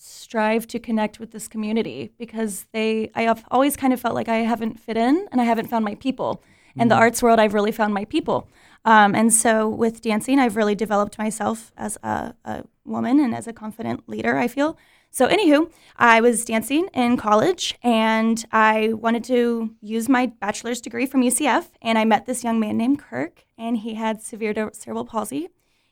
strive 0.00 0.66
to 0.68 0.78
connect 0.78 1.20
with 1.20 1.30
this 1.30 1.46
community 1.46 2.12
because 2.18 2.66
they 2.72 3.10
I 3.14 3.22
have 3.22 3.44
always 3.50 3.76
kind 3.76 3.92
of 3.92 4.00
felt 4.00 4.14
like 4.14 4.28
I 4.28 4.38
haven't 4.38 4.80
fit 4.80 4.96
in 4.96 5.26
and 5.30 5.40
I 5.40 5.44
haven't 5.44 5.68
found 5.68 5.84
my 5.84 5.94
people. 5.94 6.42
In 6.76 6.88
the 6.88 6.94
arts 6.94 7.20
world, 7.20 7.40
I've 7.40 7.52
really 7.52 7.72
found 7.72 7.92
my 7.92 8.04
people. 8.04 8.48
Um, 8.84 9.14
and 9.14 9.32
so 9.32 9.68
with 9.68 10.00
dancing, 10.00 10.38
I've 10.38 10.56
really 10.56 10.76
developed 10.76 11.18
myself 11.18 11.72
as 11.76 11.98
a, 12.02 12.34
a 12.44 12.64
woman 12.84 13.20
and 13.20 13.34
as 13.34 13.46
a 13.46 13.52
confident 13.52 14.08
leader, 14.08 14.36
I 14.36 14.48
feel. 14.48 14.78
So, 15.12 15.26
anywho, 15.26 15.70
I 15.96 16.20
was 16.20 16.44
dancing 16.44 16.88
in 16.94 17.16
college 17.16 17.76
and 17.82 18.42
I 18.52 18.92
wanted 18.92 19.24
to 19.24 19.74
use 19.80 20.08
my 20.08 20.26
bachelor's 20.26 20.80
degree 20.80 21.04
from 21.04 21.22
UCF. 21.22 21.66
And 21.82 21.98
I 21.98 22.04
met 22.04 22.26
this 22.26 22.44
young 22.44 22.60
man 22.60 22.76
named 22.76 23.00
Kirk, 23.00 23.44
and 23.58 23.78
he 23.78 23.94
had 23.94 24.22
severe 24.22 24.54
cerebral 24.72 25.04
palsy. 25.04 25.48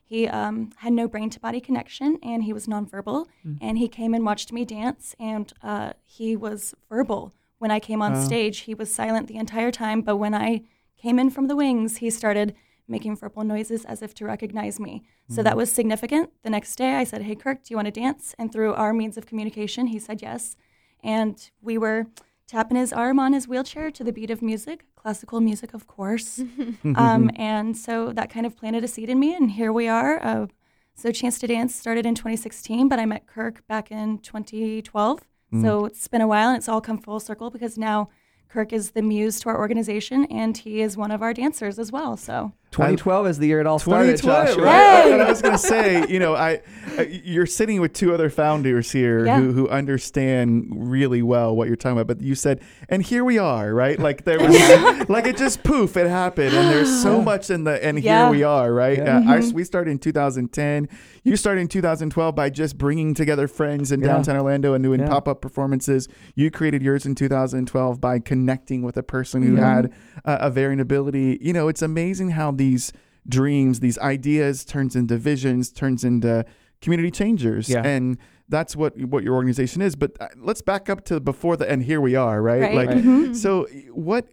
He 0.09 0.27
um, 0.27 0.71
had 0.79 0.93
no 0.95 1.07
brain 1.07 1.29
to 1.31 1.41
body 1.41 1.61
connection 1.61 2.19
and 2.23 2.45
he 2.45 2.53
was 2.53 2.67
nonverbal. 2.67 3.27
And 3.61 3.77
he 3.79 3.89
came 3.89 4.15
and 4.15 4.25
watched 4.25 4.53
me 4.53 4.65
dance, 4.65 5.15
and 5.19 5.53
uh, 5.63 5.93
he 6.05 6.37
was 6.37 6.75
verbal. 6.89 7.33
When 7.59 7.71
I 7.71 7.81
came 7.81 8.01
on 8.03 8.13
Wow. 8.13 8.21
stage, 8.29 8.59
he 8.61 8.75
was 8.75 8.95
silent 8.95 9.27
the 9.27 9.37
entire 9.37 9.71
time. 9.71 10.01
But 10.03 10.17
when 10.17 10.35
I 10.35 10.63
came 10.97 11.19
in 11.19 11.29
from 11.31 11.47
the 11.49 11.57
wings, 11.57 11.99
he 11.99 12.09
started 12.11 12.55
making 12.87 13.17
verbal 13.17 13.45
noises 13.45 13.85
as 13.85 14.01
if 14.03 14.15
to 14.15 14.25
recognize 14.25 14.81
me. 14.81 15.03
So 15.29 15.43
that 15.43 15.57
was 15.59 15.71
significant. 15.71 16.31
The 16.43 16.51
next 16.51 16.77
day, 16.77 16.95
I 16.95 17.05
said, 17.05 17.23
Hey, 17.23 17.35
Kirk, 17.35 17.59
do 17.65 17.69
you 17.73 17.77
want 17.77 17.87
to 17.93 18.01
dance? 18.01 18.35
And 18.39 18.51
through 18.53 18.73
our 18.75 18.93
means 18.95 19.17
of 19.19 19.27
communication, 19.27 19.89
he 19.89 19.99
said 19.99 20.23
yes. 20.23 20.57
And 21.03 21.51
we 21.61 21.77
were 21.79 22.07
tapping 22.47 22.79
his 22.79 22.93
arm 22.95 23.19
on 23.19 23.33
his 23.35 23.47
wheelchair 23.47 23.91
to 23.91 24.03
the 24.05 24.13
beat 24.13 24.31
of 24.31 24.41
music, 24.41 24.85
classical 24.99 25.41
music, 25.41 25.75
of 25.75 25.87
course. 25.87 26.41
um, 26.97 27.31
and 27.37 27.77
so 27.77 28.13
that 28.13 28.31
kind 28.31 28.47
of 28.47 28.57
planted 28.57 28.85
a 28.85 28.89
seed 28.89 29.09
in 29.09 29.19
me, 29.19 29.35
and 29.35 29.53
here 29.53 29.73
we 29.73 29.89
are. 29.89 30.23
Uh, 30.23 30.47
so 30.95 31.13
Chance 31.13 31.39
to 31.39 31.47
Dance 31.47 31.75
started 31.75 32.05
in 32.05 32.15
2016, 32.15 32.89
but 32.89 32.99
I 32.99 33.07
met 33.07 33.27
Kirk 33.27 33.67
back 33.69 33.93
in 33.93 34.19
2012. 34.19 35.21
So 35.63 35.87
it's 35.87 36.09
been 36.09 36.21
a 36.21 36.27
while, 36.27 36.49
and 36.49 36.59
it's 36.59 36.69
all 36.69 36.81
come 36.81 36.99
full 36.99 37.21
circle 37.21 37.49
because 37.51 37.79
now 37.79 38.11
Kirk 38.49 38.73
is 38.73 38.91
the 38.91 39.01
muse 39.01 39.41
to 39.41 39.49
our 39.49 39.57
organization, 39.57 40.27
and 40.27 40.57
he 40.57 40.83
is 40.83 40.97
one 40.97 41.11
of 41.11 41.23
our 41.23 41.33
dancers 41.33 41.79
as 41.79 41.91
well. 41.91 42.17
So 42.17 42.53
2012 42.71 43.27
is 43.29 43.39
the 43.39 43.47
year 43.47 43.61
it 43.61 43.67
all 43.67 43.79
started, 43.79 44.19
2012, 44.19 44.47
Joshua. 44.49 44.63
right? 44.65 45.13
And 45.13 45.23
I 45.23 45.29
was 45.29 45.41
going 45.41 45.53
to 45.55 45.59
say, 45.59 46.07
you 46.09 46.19
know, 46.19 46.35
I 46.35 46.61
uh, 46.99 47.03
you're 47.03 47.47
sitting 47.47 47.81
with 47.81 47.93
two 47.93 48.13
other 48.13 48.29
founders 48.29 48.91
here 48.93 49.25
Yeah. 49.25 49.41
who 49.41 49.53
who 49.53 49.69
understand 49.69 50.67
really 50.71 51.23
well 51.23 51.57
what 51.57 51.67
you're 51.69 51.77
talking 51.77 51.99
about. 51.99 52.07
But 52.19 52.23
you 52.25 52.35
said, 52.35 52.61
and 52.89 53.03
here 53.03 53.25
we 53.25 53.39
are, 53.39 53.73
right? 53.75 53.99
Like 53.99 54.25
there 54.25 54.39
was, 54.39 55.09
like 55.09 55.27
it 55.27 55.37
just 55.37 55.63
poof, 55.63 55.97
it 55.97 56.09
happened, 56.09 56.55
and 56.55 56.69
there's 56.69 57.03
so 57.03 57.21
much 57.33 57.51
in 57.51 57.65
the, 57.65 57.83
and 57.85 57.99
Yeah. 58.03 58.25
here 58.25 58.31
we 58.31 58.43
are, 58.43 58.73
right? 58.73 58.99
Yeah. 58.99 59.19
Uh, 59.19 59.33
I, 59.33 59.51
we 59.53 59.65
started 59.65 59.91
in 59.91 59.99
2010. 59.99 60.89
You 61.25 61.37
started 61.37 61.61
in 61.63 61.69
2012 61.69 62.35
by 62.35 62.51
just 62.51 62.79
bringing 62.79 63.15
together 63.15 63.49
friends 63.49 63.93
in 63.93 64.01
Yeah. 64.01 64.09
downtown 64.09 64.37
Orlando 64.37 64.75
and 64.75 64.83
doing 64.85 65.01
Yeah. 65.01 65.09
pop 65.09 65.27
up 65.29 65.41
performances. 65.41 66.09
You 66.35 66.51
created 66.51 66.83
yours 66.83 67.07
in 67.07 67.15
2012 67.15 68.01
by 68.01 68.19
connecting 68.19 68.83
with 68.83 68.97
a 68.97 69.03
person 69.03 69.43
who 69.43 69.57
Yeah. 69.57 69.75
had 69.75 69.93
uh, 70.25 70.39
a 70.41 70.51
varying 70.51 70.81
ability. 70.81 71.39
You 71.41 71.53
know, 71.53 71.69
it's 71.69 71.83
amazing 71.83 72.31
how 72.31 72.51
these 72.59 72.93
dreams, 73.29 73.81
these 73.81 73.99
ideas 73.99 74.65
turns 74.65 74.95
into 74.97 75.17
visions, 75.17 75.71
turns 75.71 76.05
into 76.05 76.45
community 76.81 77.11
changers. 77.11 77.69
Yeah. 77.69 77.83
And 77.85 78.19
that's 78.49 78.75
what 78.77 78.97
what 78.99 79.25
your 79.25 79.35
organization 79.35 79.83
is. 79.83 79.95
But 79.97 80.13
uh, 80.21 80.29
let's 80.37 80.63
back 80.63 80.89
up 80.89 81.05
to 81.07 81.21
before 81.21 81.57
the 81.57 81.71
and 81.71 81.83
here 81.83 82.01
we 82.01 82.15
are, 82.15 82.41
right? 82.43 82.61
Right. 82.63 82.75
Like 82.75 82.89
Right. 82.89 82.99
Mhm. 83.05 83.37
so 83.37 83.67
what 83.93 84.29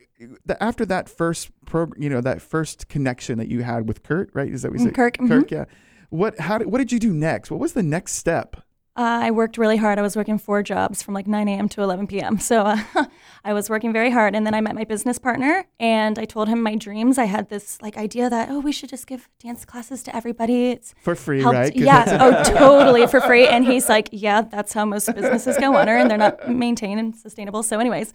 the, 0.45 0.61
after 0.63 0.85
that 0.85 1.09
first 1.09 1.49
pro, 1.65 1.87
you 1.97 2.09
know, 2.09 2.21
that 2.21 2.41
first 2.41 2.87
connection 2.87 3.37
that 3.37 3.49
you 3.49 3.63
had 3.63 3.87
with 3.87 4.03
Kurt, 4.03 4.29
right? 4.33 4.49
Is 4.51 4.61
that 4.61 4.71
what 4.71 4.79
you 4.79 4.85
said? 4.85 4.95
Kirk. 4.95 5.17
Kirk, 5.27 5.51
yeah. 5.51 5.65
What 6.09 6.39
how 6.39 6.57
did, 6.59 6.67
what 6.71 6.77
did 6.77 6.91
you 6.93 6.99
do 6.99 7.13
next? 7.13 7.51
What 7.51 7.59
was 7.59 7.73
the 7.73 7.83
next 7.83 8.13
step? 8.13 8.55
Uh, 8.97 9.27
I 9.27 9.31
worked 9.31 9.57
really 9.57 9.75
hard. 9.75 9.99
I 9.99 10.01
was 10.01 10.15
working 10.15 10.37
four 10.37 10.63
jobs 10.63 11.03
from 11.03 11.13
like 11.13 11.27
9 11.27 11.49
a.m. 11.49 11.67
to 11.69 11.81
11 11.81 12.07
p.m. 12.07 12.39
So 12.39 12.61
uh, 12.61 12.77
I 13.43 13.51
was 13.51 13.69
working 13.69 13.91
very 13.91 14.09
hard. 14.09 14.35
And 14.35 14.45
then 14.45 14.53
I 14.53 14.61
met 14.61 14.73
my 14.73 14.85
business 14.85 15.19
partner 15.19 15.65
and 15.81 16.17
I 16.17 16.23
told 16.23 16.47
him 16.47 16.61
my 16.63 16.75
dreams. 16.75 17.17
I 17.17 17.25
had 17.25 17.49
this 17.49 17.81
like 17.81 17.97
idea 17.97 18.29
that, 18.29 18.49
oh, 18.49 18.59
we 18.59 18.71
should 18.71 18.89
just 18.89 19.05
give 19.05 19.27
dance 19.43 19.65
classes 19.65 20.01
to 20.03 20.15
everybody. 20.15 20.71
It's 20.71 20.95
For 21.01 21.13
free, 21.13 21.41
helped. 21.41 21.55
right? 21.57 21.75
Yeah. 21.75 22.17
oh, 22.21 22.43
totally 22.57 23.05
for 23.07 23.19
free. 23.19 23.45
And 23.47 23.65
he's 23.65 23.89
like, 23.89 24.07
yeah, 24.13 24.41
that's 24.41 24.71
how 24.71 24.85
most 24.85 25.13
businesses 25.13 25.57
go 25.57 25.75
under 25.75 25.95
and 25.97 26.09
they're 26.09 26.17
not 26.17 26.49
maintained 26.49 26.99
and 27.01 27.13
sustainable. 27.15 27.63
So, 27.63 27.79
anyways, 27.81 28.13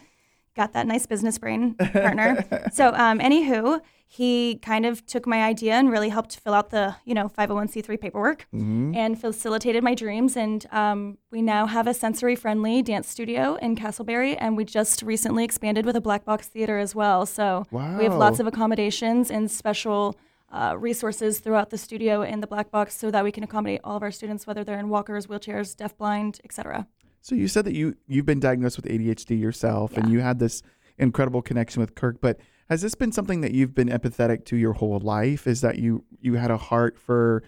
got 0.56 0.72
that 0.72 0.86
nice 0.86 1.06
business 1.06 1.38
brain 1.38 1.74
partner. 1.92 2.44
so, 2.72 2.88
um, 2.94 3.18
anywho, 3.20 3.80
he 4.06 4.56
kind 4.56 4.84
of 4.84 5.06
took 5.06 5.24
my 5.26 5.44
idea 5.44 5.74
and 5.74 5.88
really 5.90 6.08
helped 6.08 6.36
fill 6.40 6.52
out 6.52 6.70
the, 6.70 6.96
you 7.04 7.14
know, 7.14 7.28
501c3 7.28 7.96
paperwork 8.00 8.46
Mhm. 8.52 8.96
and 8.96 9.20
facilitated 9.20 9.84
my 9.84 9.94
dreams. 9.94 10.36
And 10.36 10.66
um, 10.72 11.18
we 11.30 11.40
now 11.42 11.66
have 11.66 11.86
a 11.86 11.94
sensory 11.94 12.34
friendly 12.34 12.82
dance 12.82 13.08
studio 13.08 13.54
in 13.62 13.76
Casselberry. 13.76 14.36
And 14.40 14.56
we 14.56 14.64
just 14.64 15.02
recently 15.02 15.44
expanded 15.44 15.86
with 15.86 15.94
a 15.94 16.00
black 16.00 16.24
box 16.24 16.48
theater 16.48 16.78
as 16.78 16.92
well. 16.92 17.24
So 17.24 17.66
we 17.70 18.04
have 18.04 18.14
lots 18.14 18.40
of 18.40 18.48
accommodations 18.48 19.30
and 19.30 19.48
special 19.48 20.16
uh, 20.52 20.74
resources 20.76 21.38
throughout 21.38 21.70
the 21.70 21.78
studio 21.78 22.22
and 22.22 22.42
the 22.42 22.48
black 22.48 22.72
box 22.72 22.96
so 22.96 23.12
that 23.12 23.22
we 23.22 23.30
can 23.30 23.44
accommodate 23.44 23.80
all 23.84 23.96
of 23.96 24.02
our 24.02 24.10
students, 24.10 24.44
whether 24.44 24.64
they're 24.64 24.80
in 24.80 24.88
walkers, 24.88 25.28
wheelchairs, 25.28 25.76
deaf, 25.76 25.96
deafblind, 25.96 26.40
etc. 26.44 26.88
So 27.20 27.34
you 27.34 27.48
said 27.48 27.64
that 27.66 27.74
you 27.74 27.96
you've 28.06 28.26
been 28.26 28.40
diagnosed 28.40 28.76
with 28.76 28.86
ADHD 28.86 29.38
yourself, 29.38 29.96
and 29.96 30.10
you 30.10 30.20
had 30.20 30.38
this 30.38 30.62
incredible 30.98 31.42
connection 31.42 31.80
with 31.80 31.94
Kirk. 31.94 32.20
But 32.20 32.38
has 32.68 32.82
this 32.82 32.94
been 32.94 33.12
something 33.12 33.40
that 33.40 33.52
you've 33.52 33.74
been 33.74 33.88
empathetic 33.88 34.44
to 34.46 34.56
your 34.56 34.74
whole 34.74 34.98
life? 35.00 35.46
Is 35.46 35.60
that 35.60 35.78
you 35.78 36.04
you 36.20 36.34
had 36.34 36.50
a 36.50 36.56
heart 36.56 36.98
for 36.98 37.42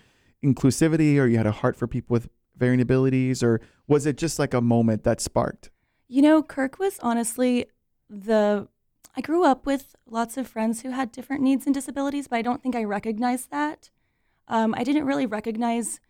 inclusivity, 0.44 1.18
or 1.18 1.26
you 1.26 1.36
had 1.36 1.46
a 1.46 1.52
heart 1.52 1.76
for 1.76 1.86
people 1.86 2.14
with 2.14 2.28
varying 2.56 2.80
abilities, 2.80 3.42
or 3.42 3.60
was 3.86 4.06
it 4.06 4.16
just 4.16 4.38
like 4.38 4.54
a 4.54 4.60
moment 4.60 5.04
that 5.04 5.20
sparked? 5.20 5.70
You 6.08 6.22
know, 6.22 6.42
Kirk 6.42 6.78
was 6.78 6.98
honestly 7.00 7.66
the. 8.10 8.68
I 9.14 9.20
grew 9.20 9.44
up 9.44 9.66
with 9.66 9.94
lots 10.06 10.38
of 10.38 10.48
friends 10.48 10.80
who 10.80 10.90
had 10.90 11.12
different 11.12 11.42
needs 11.42 11.66
and 11.66 11.74
disabilities, 11.74 12.28
but 12.28 12.36
I 12.36 12.42
don't 12.42 12.62
think 12.62 12.74
I 12.74 12.84
recognized 12.84 13.50
that. 13.50 13.90
Um, 14.48 14.74
I 14.74 14.84
didn't 14.84 15.04
really 15.04 15.26
recognize, 15.26 16.00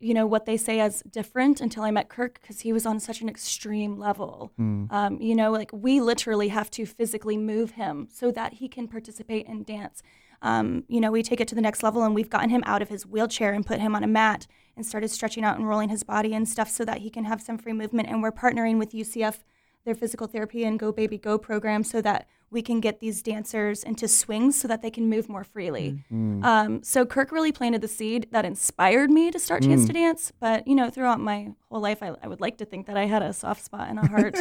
you 0.00 0.14
know, 0.14 0.26
what 0.26 0.46
they 0.46 0.56
say 0.56 0.80
as 0.80 1.02
different 1.02 1.60
until 1.60 1.82
I 1.82 1.90
met 1.90 2.08
Kirk 2.08 2.40
because 2.40 2.60
he 2.60 2.72
was 2.72 2.86
on 2.86 3.00
such 3.00 3.20
an 3.20 3.28
extreme 3.28 3.98
level. 3.98 4.52
Mm. 4.58 4.92
Um, 4.92 5.20
you 5.20 5.34
know, 5.34 5.50
like 5.50 5.70
we 5.72 6.00
literally 6.00 6.48
have 6.48 6.70
to 6.72 6.86
physically 6.86 7.36
move 7.36 7.72
him 7.72 8.08
so 8.12 8.30
that 8.32 8.54
he 8.54 8.68
can 8.68 8.86
participate 8.86 9.46
in 9.46 9.64
dance. 9.64 10.02
Um, 10.40 10.84
you 10.88 11.00
know, 11.00 11.10
we 11.10 11.22
take 11.22 11.40
it 11.40 11.48
to 11.48 11.54
the 11.54 11.60
next 11.60 11.82
level 11.82 12.04
and 12.04 12.14
we've 12.14 12.30
gotten 12.30 12.50
him 12.50 12.62
out 12.64 12.80
of 12.80 12.88
his 12.88 13.04
wheelchair 13.04 13.52
and 13.52 13.66
put 13.66 13.80
him 13.80 13.96
on 13.96 14.04
a 14.04 14.06
mat 14.06 14.46
and 14.76 14.86
started 14.86 15.08
stretching 15.10 15.42
out 15.42 15.58
and 15.58 15.68
rolling 15.68 15.88
his 15.88 16.04
body 16.04 16.32
and 16.32 16.48
stuff 16.48 16.70
so 16.70 16.84
that 16.84 16.98
he 16.98 17.10
can 17.10 17.24
have 17.24 17.42
some 17.42 17.58
free 17.58 17.72
movement. 17.72 18.08
And 18.08 18.22
we're 18.22 18.30
partnering 18.30 18.78
with 18.78 18.92
UCF, 18.92 19.38
their 19.84 19.96
physical 19.96 20.28
therapy 20.28 20.64
and 20.64 20.78
Go 20.78 20.92
Baby 20.92 21.18
Go 21.18 21.38
program, 21.38 21.82
so 21.82 22.00
that 22.02 22.28
we 22.50 22.62
can 22.62 22.80
get 22.80 23.00
these 23.00 23.22
dancers 23.22 23.84
into 23.84 24.08
swings 24.08 24.58
so 24.58 24.66
that 24.68 24.80
they 24.80 24.90
can 24.90 25.08
move 25.08 25.28
more 25.28 25.44
freely. 25.44 26.02
Mm. 26.12 26.44
Um, 26.44 26.82
so 26.82 27.04
Kirk 27.04 27.30
really 27.30 27.52
planted 27.52 27.82
the 27.82 27.88
seed 27.88 28.28
that 28.30 28.44
inspired 28.44 29.10
me 29.10 29.30
to 29.30 29.38
start 29.38 29.62
Chance 29.62 29.86
to 29.86 29.92
Dance. 29.92 30.32
But 30.40 30.66
you 30.66 30.74
know, 30.74 30.88
throughout 30.88 31.20
my 31.20 31.48
whole 31.70 31.80
life, 31.80 32.02
I, 32.02 32.14
I 32.22 32.28
would 32.28 32.40
like 32.40 32.58
to 32.58 32.64
think 32.64 32.86
that 32.86 32.96
I 32.96 33.04
had 33.04 33.22
a 33.22 33.32
soft 33.32 33.64
spot 33.64 33.88
and 33.90 33.98
a 33.98 34.06
heart. 34.08 34.36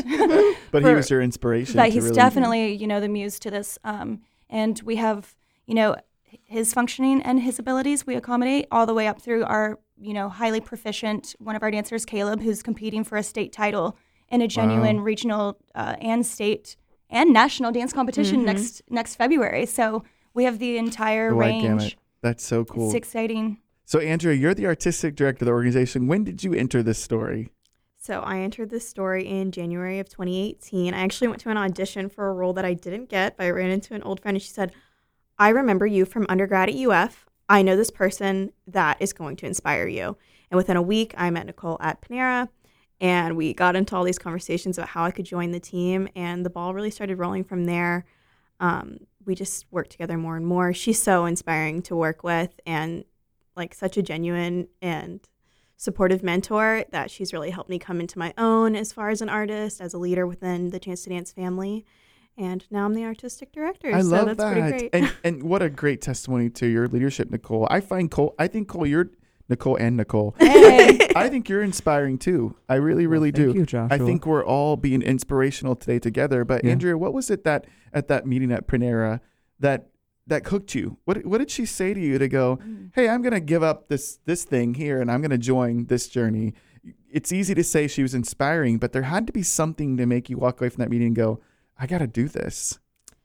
But 0.72 0.84
he 0.84 0.94
was 0.94 1.10
your 1.10 1.22
inspiration. 1.22 1.76
but 1.76 1.92
he's 1.92 2.06
really- 2.06 2.16
definitely 2.16 2.74
you 2.74 2.88
know 2.88 3.00
the 3.00 3.10
muse 3.10 3.40
to 3.40 3.52
this. 3.52 3.78
Um, 3.84 4.22
and 4.50 4.82
we 4.84 4.96
have 4.96 5.36
you 5.66 5.76
know 5.76 5.96
his 6.44 6.74
functioning 6.74 7.22
and 7.22 7.42
his 7.42 7.60
abilities 7.60 8.06
we 8.06 8.16
accommodate 8.16 8.68
all 8.72 8.86
the 8.86 8.94
way 8.94 9.08
up 9.08 9.22
through 9.22 9.44
our 9.46 9.80
you 9.98 10.14
know 10.14 10.30
highly 10.30 10.60
proficient 10.62 11.36
one 11.40 11.56
of 11.56 11.64
our 11.64 11.72
dancers 11.72 12.06
Caleb 12.06 12.42
who's 12.42 12.62
competing 12.62 13.04
for 13.04 13.18
a 13.18 13.24
state 13.24 13.52
title 13.52 13.98
in 14.30 14.42
a 14.42 14.48
genuine 14.48 15.00
regional 15.02 15.58
uh, 15.74 15.96
and 16.02 16.26
state 16.26 16.76
and 17.10 17.34
national 17.34 17.72
dance 17.72 17.94
competition 17.94 18.38
mm-hmm. 18.38 18.46
next 18.46 18.82
next 18.90 19.16
February. 19.16 19.66
So 19.66 20.04
we 20.34 20.44
have 20.44 20.60
the 20.60 20.78
entire 20.78 21.28
oh, 21.28 21.32
the 21.32 21.40
range. 21.40 21.64
gamut. 21.64 21.96
That's 22.22 22.46
so 22.46 22.66
cool. 22.66 22.88
It's 22.88 22.96
exciting. 22.96 23.60
So 23.86 24.00
Andrea, 24.00 24.36
you're 24.36 24.54
the 24.54 24.66
artistic 24.66 25.16
director 25.16 25.44
of 25.44 25.48
the 25.48 25.54
organization. 25.54 26.08
When 26.08 26.24
did 26.24 26.44
you 26.44 26.54
enter 26.54 26.84
this 26.84 27.02
story? 27.02 27.52
So 28.00 28.22
I 28.22 28.40
entered 28.40 28.70
this 28.70 28.88
story 28.88 29.28
in 29.28 29.52
January 29.52 30.00
of 30.00 30.10
2018. 30.10 30.94
I 30.94 31.00
actually 31.00 31.28
went 31.30 31.42
to 31.42 31.50
an 31.50 31.58
audition 31.58 32.10
for 32.10 32.30
a 32.30 32.34
role 32.34 32.54
that 32.54 32.66
I 32.66 32.74
didn't 32.74 33.10
get, 33.10 33.38
but 33.38 33.46
I 33.46 33.50
ran 33.50 33.70
into 33.70 33.94
an 33.96 34.04
old 34.04 34.22
friend 34.22 34.36
and 34.36 34.42
she 34.42 34.50
said, 34.50 34.72
I 35.40 35.50
remember 35.50 35.86
you 35.86 36.06
from 36.06 36.26
undergrad 36.30 36.70
at 36.70 36.76
UF. 36.76 37.26
I 37.50 37.62
know 37.62 37.76
this 37.76 37.92
person 37.92 38.52
that 38.66 38.98
is 39.02 39.14
going 39.14 39.36
to 39.38 39.46
inspire 39.46 39.88
you. 39.88 40.18
And 40.50 40.58
within 40.58 40.78
a 40.78 40.82
week, 40.82 41.14
I 41.18 41.30
met 41.30 41.46
Nicole 41.46 41.78
at 41.82 42.02
Panera 42.02 42.50
and 43.00 43.38
we 43.38 43.54
got 43.54 43.76
into 43.76 43.96
all 43.96 44.04
these 44.04 44.20
conversations 44.20 44.78
about 44.78 44.90
how 44.90 45.04
I 45.04 45.12
could 45.12 45.26
join 45.26 45.52
the 45.52 45.60
team. 45.60 46.08
And 46.16 46.46
the 46.46 46.50
ball 46.50 46.74
really 46.74 46.92
started 46.92 47.18
rolling 47.18 47.44
from 47.44 47.66
there. 47.66 48.06
Um, 48.60 48.98
we 49.26 49.36
just 49.36 49.66
worked 49.72 49.92
together 49.92 50.18
more 50.18 50.36
and 50.36 50.46
more. 50.46 50.74
She's 50.74 51.02
so 51.02 51.26
inspiring 51.26 51.82
to 51.84 51.96
work 51.96 52.24
with 52.24 52.60
and 52.66 53.04
like 53.56 53.74
such 53.76 53.98
a 53.98 54.02
genuine 54.02 54.68
and 54.82 55.20
supportive 55.76 56.24
mentor 56.24 56.86
that 56.92 57.12
she's 57.12 57.34
really 57.34 57.52
helped 57.52 57.70
me 57.70 57.78
come 57.78 58.00
into 58.00 58.18
my 58.18 58.34
own 58.38 58.76
as 58.76 58.92
far 58.92 59.10
as 59.10 59.22
an 59.22 59.30
artist, 59.30 59.80
as 59.80 59.94
a 59.94 59.98
leader 59.98 60.26
within 60.26 60.70
the 60.70 60.80
Chance 60.80 61.04
to 61.04 61.10
Dance 61.10 61.32
family. 61.32 61.86
And 62.36 62.66
now 62.72 62.86
I'm 62.86 62.94
the 62.94 63.04
artistic 63.04 63.52
director. 63.52 63.94
I 63.94 64.02
so 64.02 64.08
love 64.10 64.26
that's 64.26 64.38
that. 64.38 64.54
pretty 64.54 64.70
great. 64.70 64.90
And 64.94 65.14
and 65.24 65.44
what 65.44 65.62
a 65.62 65.70
great 65.70 66.02
testimony 66.02 66.50
to 66.52 66.68
your 66.68 66.88
leadership, 66.88 67.32
Nicole. 67.32 67.68
I 67.70 67.80
find 67.80 68.10
Cole. 68.10 68.36
I 68.38 68.48
think 68.48 68.68
Cole, 68.68 68.86
you're 68.86 69.10
Nicole 69.50 69.76
and 69.78 69.98
Nicole. 69.98 70.36
Hey. 70.68 71.08
I 71.16 71.30
think 71.30 71.50
you're 71.50 71.64
inspiring 71.64 72.18
too. 72.18 72.56
I 72.70 72.76
really, 72.76 73.08
really 73.08 73.32
Thank 73.32 73.54
do. 73.54 73.60
you, 73.60 73.66
Joshua. 73.66 73.96
I 73.96 73.98
think 73.98 74.26
we're 74.26 74.46
all 74.46 74.76
being 74.78 75.02
inspirational 75.02 75.76
today 75.76 75.98
together. 75.98 76.44
But 76.46 76.64
Yeah. 76.64 76.72
Andrea, 76.72 76.98
what 76.98 77.14
was 77.14 77.32
it 77.32 77.44
that 77.46 77.66
at 77.94 78.08
that 78.10 78.26
meeting 78.28 78.52
at 78.52 78.68
Panera 78.68 79.20
that 79.60 79.88
that 80.28 80.46
hooked 80.48 80.76
you? 80.76 80.98
What 81.06 81.26
what 81.26 81.40
did 81.40 81.50
she 81.50 81.66
say 81.66 81.94
to 81.94 82.00
you 82.00 82.18
to 82.20 82.28
go? 82.28 82.58
Mm. 82.58 82.92
Hey, 82.94 83.10
I'm 83.10 83.22
gonna 83.22 83.40
give 83.40 83.64
up 83.64 83.88
this 83.88 84.20
this 84.26 84.44
thing 84.44 84.76
here, 84.76 85.02
and 85.02 85.10
I'm 85.10 85.22
gonna 85.22 85.38
join 85.38 85.86
this 85.86 86.08
journey. 86.08 86.54
It's 87.10 87.32
easy 87.32 87.56
to 87.56 87.64
say 87.64 87.88
she 87.88 88.04
was 88.04 88.14
inspiring, 88.14 88.78
but 88.78 88.92
there 88.92 89.04
had 89.04 89.26
to 89.28 89.34
be 89.34 89.42
something 89.44 89.98
to 89.98 90.06
make 90.06 90.30
you 90.30 90.38
walk 90.38 90.62
away 90.62 90.70
from 90.70 90.82
that 90.82 90.90
meeting 90.90 91.08
and 91.08 91.16
go, 91.16 91.40
I 91.80 91.88
got 91.88 92.00
to 92.00 92.08
do 92.08 92.28
this. 92.28 92.80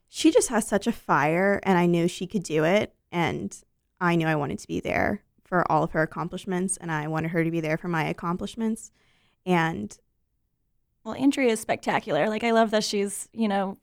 she 0.09 0.31
just 0.31 0.49
has 0.49 0.67
such 0.67 0.87
a 0.87 0.93
fire, 0.93 1.61
and 1.65 1.77
I 1.79 1.87
knew 1.87 2.07
she 2.09 2.27
could 2.27 2.43
do 2.45 2.65
it. 2.65 2.95
And 3.11 3.55
I 4.01 4.15
knew 4.17 4.27
I 4.27 4.37
wanted 4.37 4.59
to 4.61 4.69
be 4.69 4.81
there 4.81 5.23
for 5.53 5.71
all 5.71 5.83
of 5.83 5.91
her 5.91 6.01
accomplishments, 6.01 6.79
and 6.79 6.91
I 6.91 7.09
wanted 7.09 7.33
her 7.33 7.45
to 7.45 7.51
be 7.51 7.61
there 7.61 7.77
for 7.77 7.87
my 7.87 8.05
accomplishments. 8.05 8.91
And 9.45 9.95
Well, 11.05 11.15
Andrea 11.15 11.51
is 11.51 11.61
spectacular. 11.61 12.31
Like 12.31 12.43
I 12.43 12.53
love 12.53 12.71
that 12.71 12.85
she's, 12.85 13.29
you 13.35 13.49
know, 13.49 13.77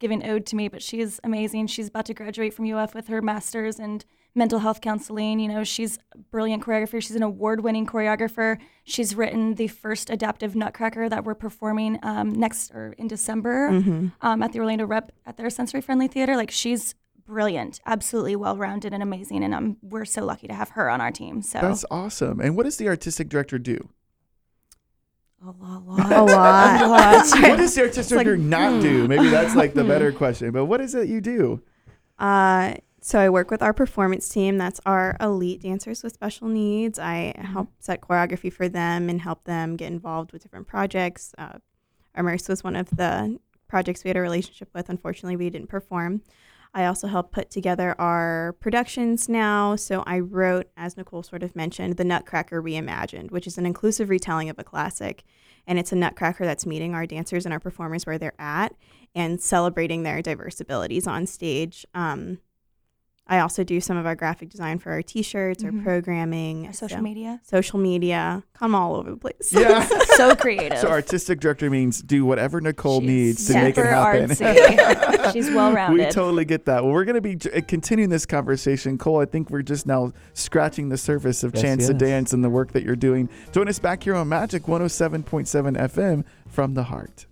giving 0.00 0.22
ode 0.22 0.44
to 0.44 0.54
me, 0.54 0.68
but 0.68 0.82
she's 0.82 1.20
amazing. 1.24 1.68
She's 1.68 1.88
about 1.88 2.04
to 2.06 2.14
graduate 2.14 2.52
from 2.52 2.70
UF 2.70 2.94
with 2.94 3.08
her 3.08 3.22
master's 3.22 3.80
in 3.80 4.02
mental 4.34 4.58
health 4.58 4.82
counseling. 4.82 5.40
You 5.40 5.48
know, 5.48 5.64
she's 5.64 5.98
a 6.12 6.18
brilliant 6.18 6.62
choreographer. 6.62 7.00
She's 7.00 7.16
an 7.16 7.22
award-winning 7.22 7.86
choreographer. 7.86 8.58
She's 8.84 9.14
written 9.14 9.54
the 9.54 9.68
first 9.68 10.10
adaptive 10.10 10.54
Nutcracker 10.54 11.08
that 11.08 11.24
we're 11.24 11.34
performing 11.34 11.98
um, 12.02 12.34
next 12.34 12.70
or 12.72 12.94
in 12.98 13.08
December 13.08 13.70
mhm. 13.70 14.12
um, 14.20 14.42
at 14.42 14.52
the 14.52 14.58
Orlando 14.58 14.84
Rep 14.84 15.10
at 15.24 15.38
their 15.38 15.48
sensory 15.48 15.80
friendly 15.80 16.06
theater. 16.06 16.36
Like 16.36 16.50
she's 16.50 16.94
brilliant, 17.26 17.80
absolutely 17.86 18.36
well-rounded 18.36 18.92
and 18.92 19.02
amazing, 19.02 19.42
and 19.44 19.54
um, 19.54 19.76
we're 19.82 20.04
so 20.04 20.24
lucky 20.24 20.46
to 20.48 20.54
have 20.54 20.70
her 20.70 20.88
on 20.90 21.00
our 21.00 21.10
team. 21.10 21.42
So 21.42 21.60
That's 21.60 21.84
awesome. 21.90 22.40
And 22.40 22.56
what 22.56 22.64
does 22.64 22.76
the 22.76 22.88
artistic 22.88 23.28
director 23.28 23.58
do? 23.58 23.88
a 25.46 25.50
lot, 25.50 25.86
lot. 25.86 26.12
a 26.12 26.22
lot. 26.22 26.82
A 26.82 26.86
lot. 26.86 27.40
what 27.42 27.58
does 27.58 27.74
the 27.74 27.82
artistic 27.82 28.16
like, 28.16 28.24
director 28.24 28.42
not 28.42 28.74
hmm. 28.74 28.80
do? 28.80 29.08
Maybe 29.08 29.28
that's 29.28 29.54
like 29.54 29.74
the 29.74 29.84
better 29.84 30.12
question. 30.12 30.50
But 30.52 30.66
what 30.66 30.80
is 30.80 30.94
it 30.94 31.08
you 31.08 31.20
do? 31.20 31.62
Uh, 32.18 32.74
so 33.00 33.18
I 33.18 33.28
work 33.28 33.50
with 33.50 33.62
our 33.62 33.74
performance 33.74 34.28
team. 34.28 34.56
That's 34.56 34.80
our 34.86 35.16
elite 35.20 35.60
dancers 35.60 36.02
with 36.02 36.14
special 36.14 36.48
needs. 36.48 36.98
I 36.98 37.34
help 37.36 37.68
set 37.78 38.00
choreography 38.00 38.50
for 38.50 38.68
them 38.68 39.10
and 39.10 39.20
help 39.20 39.44
them 39.44 39.76
get 39.76 39.92
involved 39.92 40.32
with 40.32 40.42
different 40.42 40.66
projects. 40.66 41.34
Uh, 41.36 41.58
Immerse 42.16 42.48
was 42.48 42.64
one 42.64 42.76
of 42.76 42.88
the 42.90 43.38
projects 43.68 44.04
we 44.04 44.08
had 44.08 44.16
a 44.16 44.22
relationship 44.22 44.70
with. 44.72 44.88
Unfortunately, 44.88 45.36
we 45.36 45.50
didn't 45.50 45.68
perform. 45.68 46.22
I 46.74 46.86
also 46.86 47.06
help 47.06 47.30
put 47.30 47.50
together 47.50 47.94
our 48.00 48.56
productions 48.58 49.28
now. 49.28 49.76
So 49.76 50.02
I 50.06 50.18
wrote, 50.18 50.66
as 50.76 50.96
Nicole 50.96 51.22
sort 51.22 51.44
of 51.44 51.54
mentioned, 51.54 51.96
The 51.96 52.04
Nutcracker 52.04 52.60
Reimagined, 52.60 53.30
which 53.30 53.46
is 53.46 53.56
an 53.58 53.64
inclusive 53.64 54.08
retelling 54.08 54.50
of 54.50 54.58
a 54.58 54.64
classic. 54.64 55.22
And 55.66 55.78
it's 55.78 55.92
a 55.92 55.96
nutcracker 55.96 56.44
that's 56.44 56.66
meeting 56.66 56.94
our 56.94 57.06
dancers 57.06 57.46
and 57.46 57.52
our 57.52 57.60
performers 57.60 58.04
where 58.04 58.18
they're 58.18 58.34
at 58.38 58.74
and 59.14 59.40
celebrating 59.40 60.02
their 60.02 60.20
diverse 60.20 60.60
abilities 60.60 61.06
on 61.06 61.26
stage. 61.26 61.86
Um, 61.94 62.38
I 63.26 63.38
also 63.38 63.64
do 63.64 63.80
some 63.80 63.96
of 63.96 64.04
our 64.04 64.14
graphic 64.14 64.50
design 64.50 64.78
for 64.78 64.92
our 64.92 65.00
T-shirts, 65.00 65.62
Mhm. 65.62 65.78
our 65.78 65.82
programming, 65.82 66.66
Our 66.66 66.72
social 66.74 66.98
so- 66.98 67.02
media. 67.02 67.40
social 67.42 67.78
media. 67.78 68.42
Come 68.52 68.74
all 68.74 68.94
over 68.96 69.10
the 69.12 69.16
place. 69.16 69.50
Yeah. 69.50 69.88
So 70.16 70.36
creative. 70.36 70.78
so 70.78 70.88
artistic 70.88 71.40
director 71.40 71.68
means 71.70 72.00
do 72.00 72.24
whatever 72.24 72.60
Nicole 72.60 73.00
She's 73.00 73.08
needs 73.08 73.46
to 73.48 73.54
make 73.54 73.70
it 73.70 73.76
super 73.76 73.88
happen. 73.88 74.28
artsy. 74.30 75.32
She's 75.32 75.50
well 75.50 75.72
rounded. 75.72 76.06
We 76.06 76.12
totally 76.12 76.44
get 76.44 76.66
that. 76.66 76.84
Well, 76.84 76.92
we're 76.92 77.04
going 77.04 77.16
to 77.16 77.20
be 77.20 77.34
j- 77.36 77.50
uh, 77.50 77.60
continuing 77.66 78.10
this 78.10 78.26
conversation. 78.26 78.96
Cole, 78.98 79.20
I 79.20 79.24
think 79.24 79.50
we're 79.50 79.62
just 79.62 79.86
now 79.86 80.12
scratching 80.34 80.90
the 80.90 80.98
surface 80.98 81.42
of 81.42 81.52
Yes, 81.54 81.62
Chance 81.62 81.86
to. 81.88 81.94
Dance 81.94 82.32
and 82.32 82.44
the 82.44 82.50
work 82.50 82.72
that 82.72 82.84
you're 82.84 82.94
doing. 82.94 83.28
Join 83.52 83.68
us 83.68 83.78
back 83.80 84.02
here 84.04 84.14
on 84.14 84.28
Magic 84.28 84.64
107.7 84.68 85.76
FM 85.76 86.24
from 86.46 86.74
the 86.74 86.84
heart. 86.84 87.26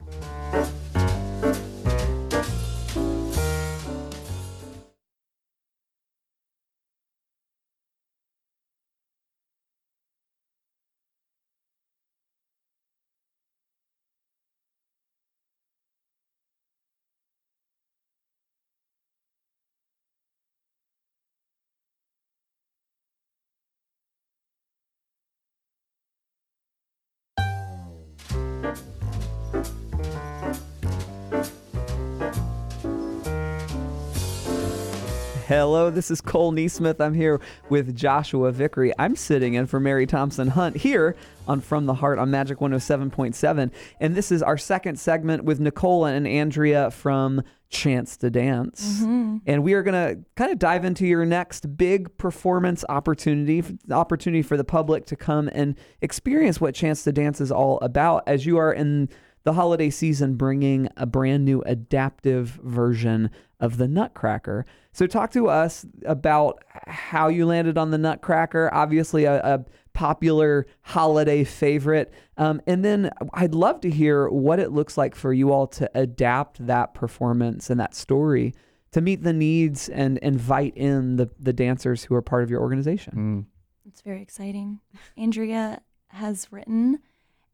Hello, 35.53 35.91
this 35.91 36.11
is 36.11 36.23
Cole 36.23 36.51
NeSmith. 36.51 36.99
I'm 36.99 37.13
here 37.13 37.39
with 37.69 37.95
Joshua 37.95 38.53
Vickery. 38.53 38.91
I'm 38.99 39.15
sitting 39.15 39.53
in 39.53 39.67
for 39.67 39.79
Mary 39.79 40.07
Thompson 40.07 40.49
Hunt 40.49 40.79
here 40.79 41.15
on 41.47 41.61
From 41.61 41.85
the 41.85 41.93
Heart 41.93 42.19
on 42.19 42.31
Magic 42.31 42.57
107.7. 42.57 43.71
And 44.01 44.15
this 44.15 44.33
is 44.33 44.43
our 44.43 44.57
second 44.57 44.99
segment 44.99 45.45
with 45.45 45.61
Nicola 45.61 46.15
and 46.15 46.27
Andrea 46.27 46.91
from 46.91 47.43
Chance 47.69 48.17
to 48.19 48.31
Dance. 48.31 49.01
Mm-hmm. 49.03 49.37
And 49.45 49.63
we 49.63 49.75
are 49.75 49.83
going 49.83 50.17
to 50.17 50.25
kind 50.37 50.53
of 50.53 50.59
dive 50.59 50.87
into 50.87 51.07
your 51.07 51.27
next 51.27 51.77
big 51.77 52.17
performance 52.17 52.83
opportunity, 52.89 53.63
opportunity 53.91 54.41
for 54.41 54.57
the 54.57 54.65
public 54.65 55.05
to 55.05 55.17
come 55.17 55.51
and 55.53 55.77
experience 56.01 56.63
what 56.63 56.75
Chance 56.75 57.05
to 57.05 57.13
Dance 57.13 57.43
is 57.43 57.53
all 57.53 57.79
about 57.83 58.23
as 58.27 58.47
you 58.47 58.57
are 58.57 58.73
in 58.73 59.11
the 59.45 59.55
holiday 59.55 59.91
season 59.91 60.35
bringing 60.35 60.89
a 60.97 61.07
brand 61.07 61.45
new 61.45 61.63
adaptive 61.63 62.61
version 62.63 63.31
of 63.61 63.77
the 63.77 63.89
Nutcracker. 63.89 64.65
So, 64.93 65.07
talk 65.07 65.31
to 65.33 65.49
us 65.49 65.87
about 66.05 66.63
how 66.87 67.29
you 67.29 67.47
landed 67.47 67.79
on 67.79 67.91
the 67.91 67.99
Nutcracker, 67.99 68.73
obviously, 68.73 69.25
a, 69.25 69.41
a 69.41 69.65
popular 69.93 70.67
holiday 70.83 71.45
favorite. 71.45 72.13
Um, 72.37 72.61
and 72.67 72.85
then 72.85 73.11
I'd 73.35 73.55
love 73.55 73.81
to 73.83 73.91
hear 73.91 74.29
what 74.29 74.59
it 74.59 74.73
looks 74.73 74.97
like 74.97 75.15
for 75.15 75.33
you 75.33 75.53
all 75.53 75.67
to 75.69 75.91
adapt 75.95 76.67
that 76.67 76.95
performance 76.95 77.71
and 77.71 77.79
that 77.81 77.95
story 77.95 78.55
to 78.93 79.01
meet 79.01 79.23
the 79.23 79.33
needs 79.33 79.89
and 79.89 80.19
invite 80.19 80.77
in 80.77 81.17
the, 81.17 81.31
the 81.39 81.53
dancers 81.53 82.05
who 82.05 82.15
are 82.15 82.23
part 82.23 82.43
of 82.43 82.51
your 82.51 82.61
organization. 82.61 83.47
Mm. 83.47 83.89
It's 83.89 84.01
very 84.01 84.23
exciting. 84.23 84.81
Andrea 85.17 85.81
has 86.09 86.49
written 86.51 87.01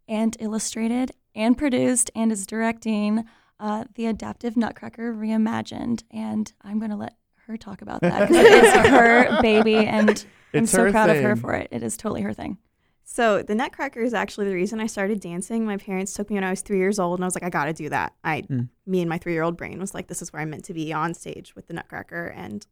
and 0.08 0.36
illustrated 0.40 1.12
and 1.38 1.56
produced 1.56 2.10
and 2.14 2.30
is 2.30 2.46
directing 2.46 3.24
uh, 3.60 3.84
the 3.94 4.06
Adaptive 4.06 4.56
Nutcracker 4.56 5.14
Reimagined. 5.14 6.02
And 6.10 6.52
I'm 6.62 6.78
going 6.78 6.90
to 6.90 6.96
let 6.96 7.16
her 7.46 7.56
talk 7.56 7.80
about 7.80 8.02
that 8.02 8.28
because 8.28 8.44
it's 8.46 8.88
her 8.88 9.40
baby 9.40 9.76
and 9.76 10.24
I'm 10.52 10.66
so 10.66 10.84
her 10.84 10.90
proud 10.90 11.08
of 11.10 11.16
her 11.22 11.36
for 11.36 11.54
it. 11.54 11.68
It 11.70 11.82
is 11.82 11.96
totally 11.96 12.20
her 12.22 12.34
thing. 12.34 12.58
So 13.04 13.42
the 13.42 13.54
Nutcracker 13.54 14.00
is 14.00 14.12
actually 14.12 14.48
the 14.48 14.54
reason 14.54 14.80
I 14.80 14.86
started 14.86 15.20
dancing. 15.20 15.64
My 15.64 15.78
parents 15.78 16.12
took 16.12 16.28
me 16.28 16.34
when 16.34 16.44
I 16.44 16.50
was 16.50 16.60
three 16.60 16.76
years 16.76 16.98
old, 16.98 17.18
and 17.18 17.24
I 17.24 17.26
was 17.26 17.34
like, 17.34 17.42
I 17.42 17.48
got 17.48 17.64
to 17.64 17.72
do 17.72 17.88
that. 17.88 18.12
I, 18.22 18.42
Mm. 18.42 18.68
me 18.86 19.00
and 19.00 19.08
my 19.08 19.16
three-year-old 19.16 19.56
brain 19.56 19.80
was 19.80 19.94
like, 19.94 20.08
this 20.08 20.20
is 20.20 20.30
where 20.30 20.42
I'm 20.42 20.50
meant 20.50 20.64
to 20.66 20.74
be 20.74 20.92
on 20.92 21.14
stage 21.14 21.56
with 21.56 21.68
the 21.68 21.72
Nutcracker. 21.72 22.26
And 22.26 22.66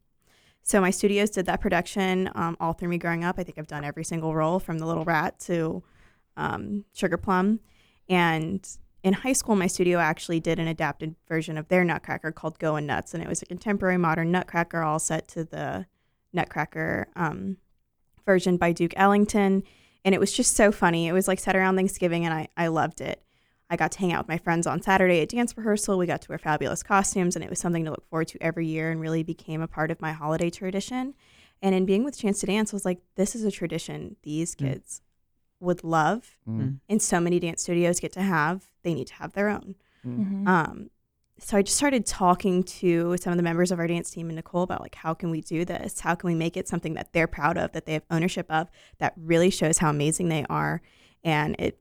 so 0.63 0.79
my 0.83 0.91
studios 0.91 1.31
did 1.31 1.47
that 1.47 1.63
production 1.63 2.31
um, 2.35 2.55
all 2.61 2.75
through 2.75 2.91
me 2.91 2.99
growing 2.99 3.25
up. 3.25 3.37
I 3.39 3.45
think 3.45 3.57
I've 3.57 3.67
done 3.67 3.83
every 3.83 4.05
single 4.05 4.35
role 4.35 4.59
from 4.59 4.79
the 4.79 4.85
Little 4.85 5.05
Rat 5.07 5.41
to 5.41 5.83
um, 6.37 6.85
Sugar 6.93 7.17
Plum. 7.17 7.61
And 8.09 8.67
in 9.03 9.13
high 9.13 9.33
school, 9.33 9.57
my 9.57 9.67
studio 9.67 9.99
actually 9.99 10.41
did 10.41 10.59
an 10.59 10.69
adapted 10.69 11.15
version 11.29 11.57
of 11.57 11.69
their 11.69 11.85
Nutcracker 11.85 12.33
called 12.33 12.59
Goin' 12.59 12.87
Nuts, 12.87 13.15
and 13.15 13.23
it 13.23 13.29
was 13.29 13.43
a 13.43 13.47
contemporary 13.47 13.99
modern 13.99 14.33
Nutcracker, 14.33 14.83
all 14.83 14.99
set 14.99 15.29
to 15.29 15.45
the 15.45 15.87
Nutcracker 16.33 17.09
um, 17.17 17.57
version 18.25 18.57
by 18.57 18.73
Duke 18.73 18.95
Ellington. 18.97 19.63
And 20.05 20.15
it 20.15 20.21
was 20.21 20.33
just 20.33 20.57
so 20.57 20.71
funny. 20.71 21.09
It 21.09 21.13
was 21.13 21.29
like 21.29 21.39
set 21.39 21.57
around 21.57 21.77
Thanksgiving, 21.77 22.25
and 22.25 22.35
I, 22.35 22.49
I 22.57 22.69
loved 22.69 23.01
it. 23.01 23.23
I 23.69 23.77
got 23.77 23.91
to 23.93 23.99
hang 23.99 24.13
out 24.13 24.25
with 24.25 24.29
my 24.29 24.39
friends 24.39 24.67
on 24.67 24.81
Saturday 24.81 25.21
at 25.21 25.29
dance 25.29 25.57
rehearsal. 25.57 25.99
We 25.99 26.07
got 26.07 26.23
to 26.23 26.29
wear 26.29 26.39
fabulous 26.39 26.85
costumes, 26.85 27.35
and 27.35 27.45
it 27.45 27.51
was 27.51 27.59
something 27.59 27.85
to 27.85 27.91
look 27.91 28.09
forward 28.09 28.29
to 28.29 28.43
every 28.43 28.67
year 28.67 28.91
and 28.91 29.01
really 29.01 29.25
became 29.25 29.61
a 29.61 29.67
part 29.69 29.91
of 29.91 30.01
my 30.01 30.13
holiday 30.13 30.51
tradition. 30.51 31.15
And 31.63 31.75
in 31.75 31.87
being 31.87 32.05
with 32.05 32.19
Chance 32.19 32.41
to 32.41 32.47
Dance, 32.47 32.73
I 32.73 32.77
was 32.77 32.85
like, 32.85 33.01
this 33.17 33.35
is 33.35 33.45
a 33.45 33.51
tradition 33.51 34.17
these 34.23 34.55
Mm. 34.55 34.59
kids 34.59 35.03
would 35.61 35.83
love, 35.85 36.37
Mm. 36.49 36.81
and 36.89 37.01
so 37.03 37.21
many 37.21 37.41
dance 37.41 37.63
studios 37.63 38.01
get 38.01 38.13
to 38.13 38.23
have. 38.23 38.67
They 38.83 38.95
need 38.95 39.07
to 39.09 39.15
have 39.15 39.33
their 39.33 39.49
own. 39.49 39.75
Mhm. 40.07 40.47
Um, 40.47 40.91
so 41.39 41.57
I 41.59 41.63
just 41.63 41.77
started 41.77 42.07
talking 42.07 42.63
to 42.63 43.17
some 43.19 43.33
of 43.33 43.37
the 43.37 43.43
members 43.43 43.71
of 43.71 43.79
our 43.79 43.87
dance 43.87 44.11
team 44.11 44.29
and 44.29 44.37
Nicole 44.37 44.63
about 44.63 44.81
like 44.81 44.95
how 44.95 45.13
can 45.15 45.31
we 45.31 45.41
do 45.41 45.65
this? 45.65 46.01
How 46.01 46.15
can 46.15 46.29
we 46.29 46.35
make 46.35 46.57
it 46.57 46.69
something 46.69 46.95
that 46.95 47.13
they're 47.13 47.27
proud 47.27 47.59
of, 47.59 47.73
that 47.73 47.85
they 47.87 47.95
have 47.95 48.05
ownership 48.11 48.47
of, 48.51 48.71
that 48.99 49.13
really 49.17 49.51
shows 49.51 49.79
how 49.79 49.91
amazing 49.91 50.29
they 50.29 50.45
are, 50.49 50.81
and 51.25 51.57
it 51.59 51.81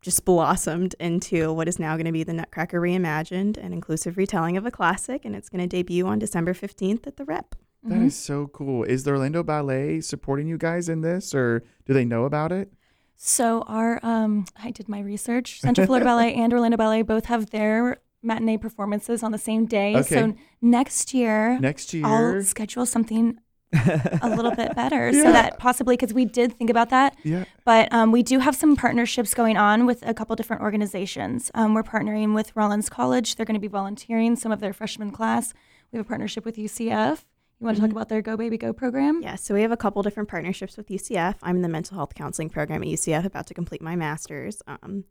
just 0.00 0.24
blossomed 0.24 0.94
into 1.00 1.52
what 1.52 1.66
is 1.68 1.78
now 1.80 1.96
going 1.96 2.06
to 2.06 2.12
be 2.12 2.22
the 2.22 2.32
Nutcracker 2.32 2.80
reimagined 2.80 3.56
and 3.56 3.74
inclusive 3.74 4.16
retelling 4.16 4.56
of 4.56 4.64
a 4.64 4.70
classic, 4.70 5.24
and 5.24 5.34
it's 5.34 5.48
going 5.48 5.60
to 5.60 5.66
debut 5.66 6.06
on 6.06 6.18
December 6.20 6.54
fifteenth 6.54 7.06
at 7.06 7.16
the 7.16 7.24
Rep. 7.24 7.56
That 7.84 7.98
Mhm. 7.98 8.06
is 8.06 8.16
so 8.16 8.46
cool. 8.48 8.82
Is 8.84 9.04
the 9.04 9.10
Orlando 9.12 9.42
Ballet 9.42 10.00
supporting 10.00 10.46
you 10.48 10.56
guys 10.58 10.88
in 10.88 11.00
this, 11.02 11.34
or 11.34 11.62
do 11.84 11.92
they 11.92 12.04
know 12.04 12.24
about 12.24 12.50
it? 12.52 12.72
So 13.20 13.62
our 13.62 13.98
um, 14.04 14.44
I 14.62 14.70
did 14.70 14.88
my 14.88 15.00
research. 15.00 15.60
Central 15.60 15.86
Florida 15.86 16.04
Ballet 16.10 16.34
and 16.34 16.52
Orlando 16.52 16.76
Ballet 16.76 17.02
both 17.02 17.26
have 17.26 17.50
their 17.50 17.98
matinee 18.22 18.56
performances 18.56 19.22
on 19.22 19.32
the 19.32 19.38
same 19.38 19.66
day. 19.66 19.96
Okay. 19.96 20.14
So 20.14 20.34
next 20.62 21.12
year, 21.12 21.58
Next 21.58 21.92
year, 21.92 22.06
I'll 22.06 22.42
schedule 22.42 22.86
something 22.86 23.38
a 24.22 24.32
little 24.34 24.54
bit 24.54 24.74
better 24.74 25.10
Yeah. 25.10 25.22
so 25.24 25.32
that 25.32 25.58
possibly 25.58 25.94
because 25.96 26.14
we 26.14 26.24
did 26.24 26.54
think 26.54 26.70
about 26.70 26.88
that 26.88 27.14
yeah. 27.22 27.44
but 27.66 27.92
um, 27.92 28.12
we 28.12 28.22
do 28.22 28.38
have 28.38 28.56
some 28.56 28.76
partnerships 28.76 29.34
going 29.34 29.58
on 29.58 29.84
with 29.84 30.02
a 30.08 30.14
couple 30.14 30.34
different 30.36 30.62
organizations 30.62 31.50
um, 31.52 31.74
we're 31.74 31.82
partnering 31.82 32.34
with 32.34 32.50
rollins 32.56 32.88
college 32.88 33.36
they're 33.36 33.44
going 33.44 33.52
to 33.52 33.60
be 33.60 33.68
volunteering 33.68 34.36
some 34.36 34.52
of 34.52 34.60
their 34.60 34.72
freshman 34.72 35.10
class 35.10 35.52
we 35.92 35.98
have 35.98 36.06
a 36.06 36.08
partnership 36.08 36.46
with 36.46 36.56
ucf 36.56 37.24
you 37.60 37.64
want 37.64 37.76
to 37.76 37.80
talk 37.80 37.88
Mhm. 37.90 37.92
about 37.92 38.08
their 38.08 38.22
go 38.22 38.36
baby 38.36 38.56
go 38.56 38.72
program 38.72 39.20
Yeah, 39.22 39.34
so 39.36 39.54
we 39.54 39.62
have 39.62 39.72
a 39.72 39.76
couple 39.76 40.02
different 40.02 40.28
partnerships 40.28 40.76
with 40.76 40.90
UCF. 40.90 41.36
I'm 41.42 41.56
in 41.56 41.62
the 41.62 41.68
mental 41.68 41.96
health 41.96 42.14
counseling 42.14 42.50
program 42.50 42.82
at 42.82 42.88
UCF, 42.88 43.24
about 43.24 43.46
to 43.48 43.54
complete 43.54 43.82
my 43.82 43.96
master's. 43.96 44.62
Um, 44.66 45.04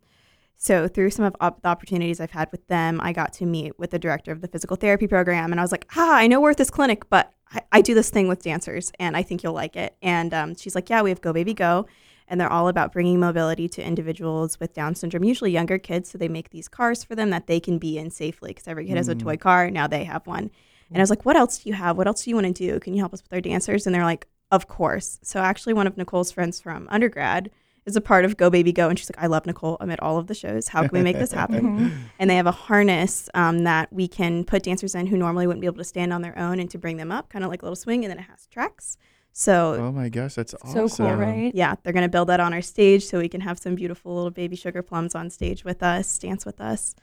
so 0.56 0.88
through 0.88 1.10
some 1.12 1.26
of 1.26 1.36
op- 1.42 1.62
the 1.62 1.68
opportunities 1.68 2.20
I've 2.20 2.32
had 2.32 2.50
with 2.52 2.66
them, 2.68 3.00
I 3.02 3.12
got 3.14 3.34
to 3.34 3.46
meet 3.46 3.78
with 3.78 3.92
the 3.92 4.00
director 4.00 4.32
of 4.32 4.42
the 4.42 4.48
physical 4.48 4.76
therapy 4.78 5.08
program, 5.08 5.52
and 5.52 5.60
I 5.60 5.64
was 5.64 5.72
like, 5.72 5.86
"Ah, 5.96 6.16
I 6.16 6.28
know 6.28 6.40
we're 6.42 6.52
at 6.52 6.58
this 6.58 6.70
clinic, 6.72 7.10
but 7.10 7.34
I, 7.52 7.62
I 7.74 7.82
do 7.82 7.94
this 7.94 8.10
thing 8.10 8.28
with 8.28 8.42
dancers, 8.44 8.92
and 9.00 9.16
I 9.18 9.24
think 9.24 9.44
you'll 9.44 9.54
like 9.54 9.76
it." 9.76 9.96
And 10.02 10.34
um, 10.34 10.56
she's 10.56 10.74
like, 10.74 10.90
"Yeah, 10.90 11.02
we 11.02 11.10
have 11.10 11.22
Go 11.22 11.34
Baby 11.34 11.54
Go." 11.54 11.86
And 12.30 12.42
they're 12.42 12.52
all 12.52 12.68
about 12.68 12.92
bringing 12.92 13.20
mobility 13.22 13.70
to 13.70 13.82
individuals 13.86 14.60
with 14.60 14.74
Down 14.74 14.96
syndrome, 14.96 15.24
usually 15.24 15.52
younger 15.52 15.78
kids. 15.78 16.10
So 16.10 16.18
they 16.18 16.28
make 16.28 16.50
these 16.50 16.68
cars 16.68 17.02
for 17.04 17.16
them 17.16 17.30
that 17.30 17.48
they 17.48 17.60
can 17.62 17.78
be 17.78 17.98
in 17.98 18.10
safely 18.10 18.50
because 18.50 18.68
every 18.68 18.86
kid 18.86 18.98
has 18.98 19.08
a 19.08 19.16
Mm. 19.16 19.20
toy 19.20 19.38
car. 19.38 19.70
Now 19.72 19.88
they 19.88 20.04
have 20.06 20.28
one. 20.28 20.50
And 20.90 20.98
I 20.98 21.02
was 21.02 21.10
like, 21.10 21.26
what 21.26 21.36
else 21.36 21.60
do 21.60 21.70
you 21.70 21.76
have? 21.76 21.98
What 21.98 22.08
else 22.08 22.24
do 22.24 22.30
you 22.30 22.36
want 22.36 22.48
to 22.48 22.54
do? 22.54 22.80
Can 22.80 22.94
you 22.94 23.00
help 23.02 23.14
us 23.14 23.22
with 23.24 23.34
our 23.34 23.42
dancers? 23.42 23.86
And 23.86 23.94
they're 23.94 24.04
like, 24.06 24.28
of 24.52 24.68
course. 24.68 25.20
So 25.24 25.40
actually, 25.42 25.74
one 25.74 25.88
of 25.88 25.98
Nicole's 25.98 26.32
friends 26.32 26.60
from 26.62 26.88
undergrad 26.90 27.52
is 27.86 27.96
a 27.96 28.02
part 28.02 28.26
of 28.26 28.36
Go 28.38 28.50
Baby 28.50 28.72
Go. 28.74 28.90
And 28.90 28.98
she's 29.00 29.10
like, 29.10 29.22
I 29.24 29.28
love 29.28 29.46
Nicole. 29.46 29.78
I'm 29.80 29.90
at 29.92 30.02
all 30.02 30.18
of 30.18 30.28
the 30.28 30.34
shows. 30.34 30.68
How 30.70 30.82
can 30.82 30.92
we 30.92 31.02
make 31.02 31.18
this 31.18 31.32
happen? 31.32 31.62
Mhm. 31.80 31.92
and 32.20 32.30
they 32.30 32.36
have 32.36 32.48
a 32.48 32.52
harness 32.52 33.30
um, 33.34 33.60
that 33.64 33.92
we 33.94 34.08
can 34.08 34.44
put 34.44 34.64
dancers 34.64 34.94
in 34.96 35.08
who 35.08 35.18
normally 35.18 35.48
wouldn't 35.48 35.62
be 35.62 35.68
able 35.68 35.78
to 35.78 35.84
stand 35.86 36.12
on 36.14 36.22
their 36.22 36.38
own 36.38 36.60
and 36.60 36.70
to 36.72 36.78
bring 36.78 36.98
them 36.98 37.12
up, 37.12 37.30
kind 37.30 37.44
of 37.46 37.52
like 37.52 37.62
a 37.62 37.66
little 37.66 37.76
swing. 37.78 38.04
And 38.04 38.12
then 38.12 38.20
it 38.20 38.24
has 38.30 38.46
tracks. 38.48 38.98
So 39.34 39.76
Oh 39.76 39.92
my 39.92 40.10
gosh, 40.10 40.34
that's 40.36 40.56
so 40.66 40.86
awesome. 40.86 41.06
cool 41.06 41.16
right 41.16 41.54
yeah, 41.54 41.76
they're 41.84 41.94
going 41.94 42.02
to 42.04 42.10
build 42.10 42.28
that 42.30 42.40
on 42.40 42.54
our 42.54 42.62
stage 42.62 43.06
so 43.06 43.20
we 43.20 43.30
can 43.30 43.42
have 43.42 43.60
some 43.60 43.76
beautiful 43.76 44.16
little 44.16 44.32
baby 44.32 44.56
sugar 44.56 44.82
plums 44.82 45.14
on 45.14 45.30
stage 45.30 45.64
with 45.64 45.84
us, 45.84 46.18
dance 46.18 46.44
with 46.46 46.60
us. 46.60 46.96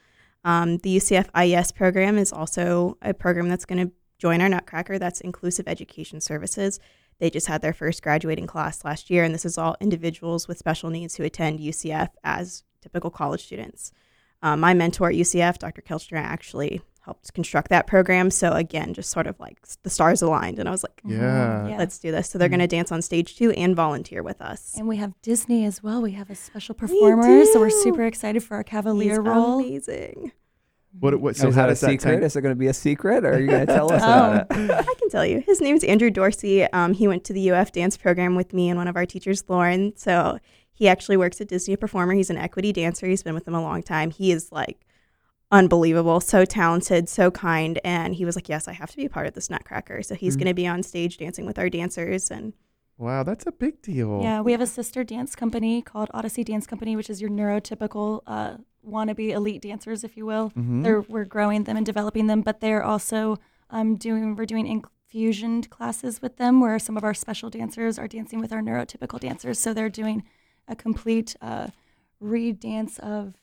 Um, 0.44 0.78
the 0.78 0.96
UCF 0.96 1.28
IES 1.35 1.72
program 1.72 2.18
is 2.18 2.33
also 2.33 2.98
a 3.02 3.14
program 3.14 3.48
that's 3.48 3.64
going 3.64 3.87
to 3.87 3.92
join 4.18 4.40
our 4.40 4.48
Nutcracker. 4.48 4.98
That's 4.98 5.20
Inclusive 5.20 5.66
Education 5.66 6.20
Services. 6.20 6.78
They 7.18 7.30
just 7.30 7.46
had 7.46 7.62
their 7.62 7.72
first 7.72 8.02
graduating 8.02 8.46
class 8.46 8.85
last 8.85 9.09
year, 9.09 9.24
and 9.24 9.35
this 9.35 9.44
is 9.44 9.57
all 9.57 9.76
individuals 9.80 10.48
with 10.48 10.59
special 10.59 10.90
needs 10.90 11.16
who 11.16 11.24
attend 11.24 11.61
UCF 11.61 12.11
as 12.24 12.64
typical 12.83 13.11
college 13.11 13.44
students. 13.44 13.92
Um, 14.42 14.61
my 14.61 14.74
mentor 14.74 15.09
at 15.09 15.14
UCF, 15.14 15.59
Dr. 15.59 15.80
Kelchner, 15.80 16.18
actually 16.18 16.83
helped 17.05 17.33
construct 17.35 17.69
that 17.69 17.87
program. 17.87 18.31
So 18.31 18.53
again, 18.53 18.95
just 18.95 19.11
sort 19.11 19.27
of 19.27 19.38
like 19.38 19.59
the 19.83 19.90
stars 19.90 20.23
aligned, 20.23 20.59
and 20.59 20.69
I 20.69 20.73
was 20.73 20.83
like, 20.83 21.01
Mhm. 21.05 21.11
Yeah. 21.21 21.69
yeah. 21.69 21.77
let's 21.79 21.99
do 21.99 22.11
this. 22.11 22.31
So 22.31 22.38
they're 22.38 22.49
going 22.49 22.61
to 22.61 22.67
dance 22.67 22.90
on 22.90 23.03
stage 23.03 23.37
too 23.37 23.51
and 23.53 23.77
volunteer 23.77 24.23
with 24.23 24.40
us. 24.40 24.75
And 24.77 24.88
we 24.88 24.97
have 24.97 25.12
Disney 25.23 25.64
as 25.67 25.83
well. 25.83 26.01
We 26.03 26.12
have 26.12 26.31
a 26.31 26.35
special 26.35 26.75
performer, 26.75 27.45
so 27.47 27.61
we're 27.61 27.71
super 27.71 28.05
excited 28.05 28.43
for 28.43 28.55
our 28.57 28.62
He's 28.67 28.71
Cavalier 28.71 29.21
role. 29.21 29.59
amazing. 29.61 30.33
What? 31.01 31.21
What? 31.21 31.37
So 31.37 31.49
is 31.49 31.57
how 31.57 31.62
that 31.62 31.69
a 31.71 31.73
does 31.73 31.81
that 31.81 31.90
secret? 31.90 32.23
Is 32.23 32.37
it 32.37 32.40
going 32.40 32.55
to 32.55 32.59
be 32.59 32.69
a 32.69 32.73
secret, 32.75 33.25
or 33.25 33.33
are 33.35 33.40
you 33.40 33.49
going 33.49 33.67
to 33.67 33.73
tell 33.75 33.93
us 33.93 34.01
Oh. 34.05 34.07
about 34.07 34.47
it? 34.59 34.71
I 34.71 34.95
can 34.95 35.11
tell 35.11 35.27
you. 35.27 35.40
His 35.45 35.61
name's 35.61 35.83
Andrew 35.85 36.09
Dorsey. 36.11 36.62
Um, 36.73 36.93
he 36.95 37.09
went 37.09 37.25
to 37.25 37.33
the 37.33 37.51
UF 37.51 37.73
dance 37.73 37.97
program 37.97 38.37
with 38.37 38.53
me 38.55 38.69
and 38.71 38.79
one 38.79 38.87
of 38.88 38.95
our 38.97 39.05
teachers, 39.05 39.43
Lauren. 39.49 39.93
So 39.97 40.38
he 40.73 40.87
actually 40.88 41.17
works 41.17 41.40
at 41.40 41.49
Disney 41.49 41.75
Performer. 41.77 42.14
He's 42.14 42.31
an 42.31 42.37
equity 42.38 42.73
dancer. 42.73 43.07
He's 43.09 43.23
been 43.25 43.35
with 43.35 43.45
them 43.45 43.55
a 43.57 43.61
long 43.62 43.83
time. 43.83 44.11
He 44.12 44.31
is 44.31 44.53
like 44.53 44.87
unbelievable, 45.55 46.21
so 46.21 46.45
talented, 46.45 47.09
so 47.09 47.31
kind. 47.31 47.79
And 47.85 48.14
he 48.14 48.25
was 48.25 48.35
like, 48.37 48.49
Yes, 48.49 48.67
I 48.69 48.73
have 48.73 48.90
to 48.90 48.97
be 48.97 49.07
a 49.07 49.11
part 49.11 49.27
of 49.27 49.35
this 49.35 49.49
Nutcracker. 49.49 50.03
So 50.03 50.14
he's 50.14 50.35
Mhm. 50.37 50.40
going 50.40 50.49
to 50.49 50.55
be 50.55 50.67
on 50.67 50.83
stage 50.83 51.17
dancing 51.19 51.47
with 51.47 51.59
our 51.59 51.71
dancers. 51.71 52.31
And 52.31 52.53
Wow, 52.99 53.23
that's 53.23 53.47
a 53.47 53.53
big 53.53 53.81
deal. 53.83 54.21
Yeah, 54.23 54.40
we 54.40 54.53
have 54.53 54.61
a 54.61 54.67
sister 54.67 55.03
dance 55.05 55.35
company 55.35 55.81
called 55.83 56.11
Odyssey 56.14 56.45
Dance 56.45 56.67
Company, 56.67 56.95
which 56.97 57.09
is 57.11 57.21
your 57.21 57.31
neurotypical 57.31 58.21
uh, 58.27 58.57
wannabe 58.87 59.31
elite 59.31 59.62
dancers, 59.62 60.05
if 60.05 60.17
you 60.17 60.27
will. 60.27 60.51
Mhm. 60.51 60.83
They're, 60.85 61.01
we're 61.03 61.25
growing 61.25 61.64
them 61.64 61.77
and 61.77 61.87
developing 61.87 62.27
them, 62.27 62.40
but 62.43 62.61
they're 62.61 62.85
also 62.85 63.38
um, 63.71 63.97
doing 63.97 64.37
we're 64.37 64.45
doing 64.47 64.67
infusion 64.67 65.62
classes 65.64 66.21
with 66.23 66.37
them, 66.37 66.61
where 66.61 66.79
some 66.79 66.97
of 66.97 67.03
our 67.05 67.14
special 67.14 67.49
dancers 67.51 67.99
are 67.99 68.07
dancing 68.07 68.38
with 68.40 68.53
our 68.53 68.61
neurotypical 68.61 69.19
dancers. 69.19 69.59
So 69.59 69.73
they're 69.73 69.88
doing 69.88 70.23
a 70.69 70.77
complete 70.77 71.35
uh, 71.40 71.69
re-dance 72.21 72.99
of 73.01 73.35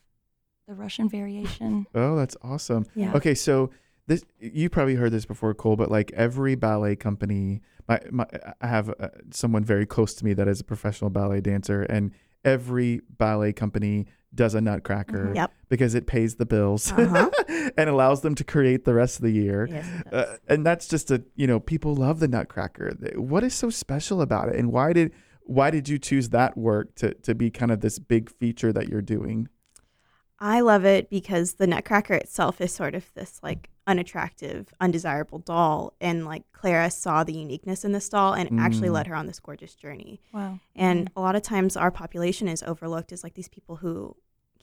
the 0.68 0.74
Russian 0.74 1.08
variation. 1.08 1.86
Oh, 1.94 2.16
that's 2.16 2.36
awesome. 2.42 2.86
yeah. 2.94 3.12
Okay, 3.14 3.34
so 3.34 3.70
this 4.06 4.24
you 4.40 4.68
probably 4.68 4.94
heard 4.96 5.12
this 5.12 5.24
before, 5.26 5.54
Cole, 5.54 5.76
but 5.76 5.90
like 5.90 6.12
every 6.12 6.54
ballet 6.54 6.96
company, 6.96 7.60
my, 7.88 8.00
my 8.10 8.26
I 8.60 8.66
have 8.66 8.88
uh, 9.00 9.08
someone 9.30 9.64
very 9.64 9.86
close 9.86 10.14
to 10.14 10.24
me 10.24 10.32
that 10.34 10.48
is 10.48 10.60
a 10.60 10.64
professional 10.64 11.10
ballet 11.10 11.40
dancer, 11.40 11.82
and 11.82 12.12
every 12.44 13.00
ballet 13.18 13.52
company 13.52 14.06
does 14.34 14.54
a 14.54 14.60
Nutcracker 14.60 15.28
Mhm. 15.28 15.36
Yep. 15.36 15.52
because 15.68 15.94
it 15.94 16.06
pays 16.06 16.36
the 16.36 16.46
bills 16.46 16.90
Uh-huh. 16.90 17.30
and 17.76 17.88
allows 17.90 18.22
them 18.22 18.34
to 18.34 18.42
create 18.44 18.84
the 18.84 18.94
rest 18.94 19.16
of 19.18 19.22
the 19.22 19.30
year. 19.30 19.68
Yes, 19.70 19.86
Uh, 20.10 20.36
and 20.48 20.64
that's 20.66 20.88
just 20.88 21.10
a 21.10 21.22
you 21.36 21.46
know 21.46 21.60
people 21.60 21.94
love 21.94 22.18
the 22.20 22.28
Nutcracker. 22.28 22.92
What 23.16 23.44
is 23.44 23.54
so 23.54 23.68
special 23.70 24.20
about 24.22 24.48
it, 24.48 24.56
and 24.56 24.72
why 24.72 24.92
did 24.92 25.12
why 25.44 25.70
did 25.70 25.88
you 25.88 25.98
choose 25.98 26.30
that 26.30 26.56
work 26.56 26.94
to 26.96 27.14
to 27.14 27.34
be 27.34 27.50
kind 27.50 27.70
of 27.70 27.80
this 27.80 27.98
big 27.98 28.30
feature 28.30 28.72
that 28.72 28.88
you're 28.88 29.02
doing? 29.02 29.48
I 30.44 30.60
love 30.60 30.84
it 30.84 31.08
because 31.08 31.54
the 31.54 31.68
Nutcracker 31.68 32.14
itself 32.14 32.60
is 32.60 32.72
sort 32.74 32.96
of 32.96 33.04
this 33.14 33.38
like 33.44 33.70
unattractive, 33.86 34.66
undesirable 34.80 35.38
doll. 35.38 35.94
And 36.00 36.24
like 36.24 36.42
Clara 36.52 36.90
saw 36.90 37.22
the 37.22 37.32
uniqueness 37.32 37.84
in 37.84 37.92
this 37.92 38.08
doll 38.08 38.32
and 38.34 38.58
actually 38.60 38.88
Mm. 38.88 38.92
led 38.94 39.06
her 39.06 39.14
on 39.14 39.28
this 39.28 39.38
gorgeous 39.38 39.76
journey. 39.76 40.20
Wow. 40.34 40.58
And 40.74 41.10
a 41.14 41.20
lot 41.20 41.36
of 41.36 41.42
times 41.42 41.76
our 41.76 41.92
population 41.92 42.48
is 42.48 42.62
overlooked 42.64 43.12
as 43.12 43.22
like 43.22 43.34
these 43.34 43.48
people 43.48 43.76
who 43.76 44.16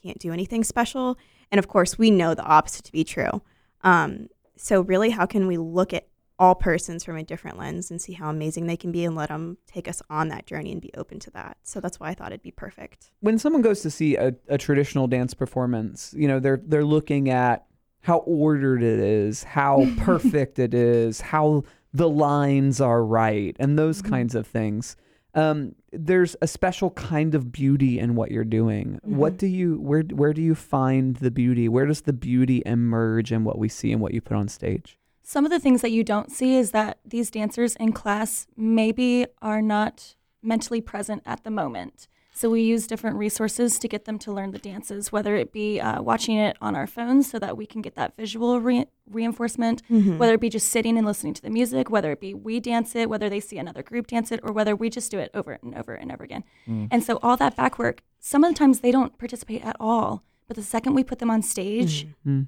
can't 0.03 0.19
do 0.19 0.33
anything 0.33 0.65
special. 0.65 1.17
And 1.49 1.59
of 1.59 1.69
course, 1.69 1.97
we 1.97 2.11
know 2.11 2.33
the 2.35 2.43
opposite 2.43 2.83
to 2.85 2.91
be 2.91 3.05
true. 3.05 3.41
Um, 3.81 4.27
so, 4.57 4.81
really, 4.81 5.11
how 5.11 5.25
can 5.25 5.47
we 5.47 5.55
look 5.57 5.93
at 5.93 6.08
all 6.39 6.55
persons 6.55 7.03
from 7.03 7.17
a 7.17 7.23
different 7.23 7.57
lens 7.57 7.91
and 7.91 8.01
see 8.01 8.13
how 8.13 8.29
amazing 8.29 8.65
they 8.65 8.77
can 8.77 8.91
be 8.91 9.03
and 9.05 9.15
let 9.15 9.29
them 9.29 9.57
take 9.67 9.87
us 9.87 10.01
on 10.09 10.29
that 10.29 10.45
journey 10.47 10.71
and 10.71 10.81
be 10.81 10.91
open 10.95 11.19
to 11.19 11.31
that? 11.31 11.57
So, 11.63 11.79
that's 11.79 11.99
why 11.99 12.09
I 12.09 12.13
thought 12.15 12.31
it'd 12.31 12.41
be 12.41 12.51
perfect. 12.51 13.11
when 13.19 13.37
someone 13.37 13.61
goes 13.61 13.81
to 13.81 13.91
see 13.91 14.15
a, 14.15 14.33
a 14.47 14.57
traditional 14.57 15.07
dance 15.07 15.33
performance, 15.33 16.13
you 16.17 16.27
know, 16.27 16.39
they're 16.39 16.61
they're 16.65 16.85
looking 16.85 17.29
at 17.29 17.65
how 18.01 18.19
ordered 18.19 18.81
it 18.81 18.99
is, 18.99 19.43
how 19.43 19.85
perfect 19.97 20.57
it 20.59 20.73
is, 20.73 21.19
how 21.21 21.63
the 21.93 22.07
lines 22.07 22.79
are 22.79 23.03
right, 23.03 23.55
and 23.59 23.77
those 23.77 24.01
Mhm. 24.01 24.09
kinds 24.09 24.35
of 24.35 24.47
things. 24.47 24.95
Um, 25.35 25.75
there's 25.91 26.35
a 26.41 26.47
special 26.47 26.91
kind 26.91 27.33
of 27.35 27.51
beauty 27.51 27.99
in 27.99 28.15
what 28.15 28.31
you're 28.31 28.43
doing. 28.43 28.99
What 29.03 29.33
Mhm. 29.33 29.37
do 29.37 29.47
you 29.47 29.79
where 29.81 30.03
where 30.03 30.33
do 30.33 30.41
you 30.41 30.53
find 30.55 31.15
the 31.17 31.31
beauty? 31.31 31.67
Where 31.67 31.85
does 31.87 32.01
the 32.01 32.13
beauty 32.13 32.61
emerge 32.65 33.31
in 33.31 33.43
what 33.43 33.57
we 33.57 33.69
see 33.69 33.91
and 33.91 34.01
what 34.01 34.13
you 34.13 34.21
put 34.21 34.37
on 34.37 34.47
stage? 34.47 34.98
Some 35.29 35.45
of 35.45 35.51
the 35.51 35.59
things 35.59 35.81
that 35.83 35.91
you 35.91 36.03
don't 36.03 36.31
see 36.31 36.55
is 36.55 36.71
that 36.71 36.97
these 37.05 37.29
dancers 37.29 37.75
in 37.75 37.91
class 37.93 38.47
maybe 38.57 39.27
are 39.43 39.61
not 39.61 40.15
mentally 40.41 40.81
present 40.81 41.21
at 41.23 41.43
the 41.43 41.51
moment. 41.51 42.07
So 42.33 42.49
we 42.49 42.61
use 42.61 42.87
different 42.87 43.15
resources 43.15 43.77
to 43.77 43.87
get 43.87 44.05
them 44.05 44.17
to 44.19 44.31
learn 44.31 44.49
the 44.53 44.57
dances, 44.57 45.11
whether 45.11 45.35
it 45.35 45.51
be 45.53 45.79
uh, 45.79 46.01
watching 46.01 46.35
it 46.37 46.57
on 46.61 46.75
our 46.75 46.87
phones 46.87 47.29
so 47.29 47.37
that 47.37 47.55
we 47.55 47.67
can 47.67 47.83
get 47.83 47.93
that 47.93 48.15
visual 48.17 48.59
re- 48.59 48.87
reinforcement, 49.07 49.83
whether 50.17 50.33
it 50.33 50.39
be 50.41 50.49
just 50.49 50.69
sitting 50.69 50.97
and 50.97 51.05
listening 51.05 51.35
to 51.35 51.43
the 51.43 51.51
music, 51.51 51.91
whether 51.91 52.11
it 52.11 52.19
be 52.19 52.33
we 52.33 52.59
dance 52.59 52.95
it, 52.95 53.07
whether 53.07 53.29
they 53.29 53.39
see 53.39 53.59
another 53.59 53.83
group 53.83 54.07
dance 54.07 54.31
it, 54.31 54.39
or 54.41 54.51
whether 54.51 54.75
we 54.75 54.89
just 54.89 55.11
do 55.11 55.19
it 55.19 55.29
over 55.35 55.59
and 55.61 55.75
over 55.75 55.93
and 55.93 56.11
over 56.11 56.23
again. 56.23 56.43
And 56.65 57.03
so 57.03 57.19
all 57.21 57.37
that 57.37 57.55
back 57.55 57.77
work, 57.77 58.01
some 58.19 58.43
of 58.43 58.51
the 58.51 58.57
times 58.57 58.79
they 58.79 58.91
don't 58.91 59.15
participate 59.19 59.63
at 59.63 59.75
all. 59.79 60.23
But 60.47 60.55
the 60.55 60.63
second 60.63 60.95
we 60.95 61.03
put 61.03 61.19
them 61.19 61.29
on 61.29 61.43
stage, 61.43 62.07
Mm. 62.25 62.47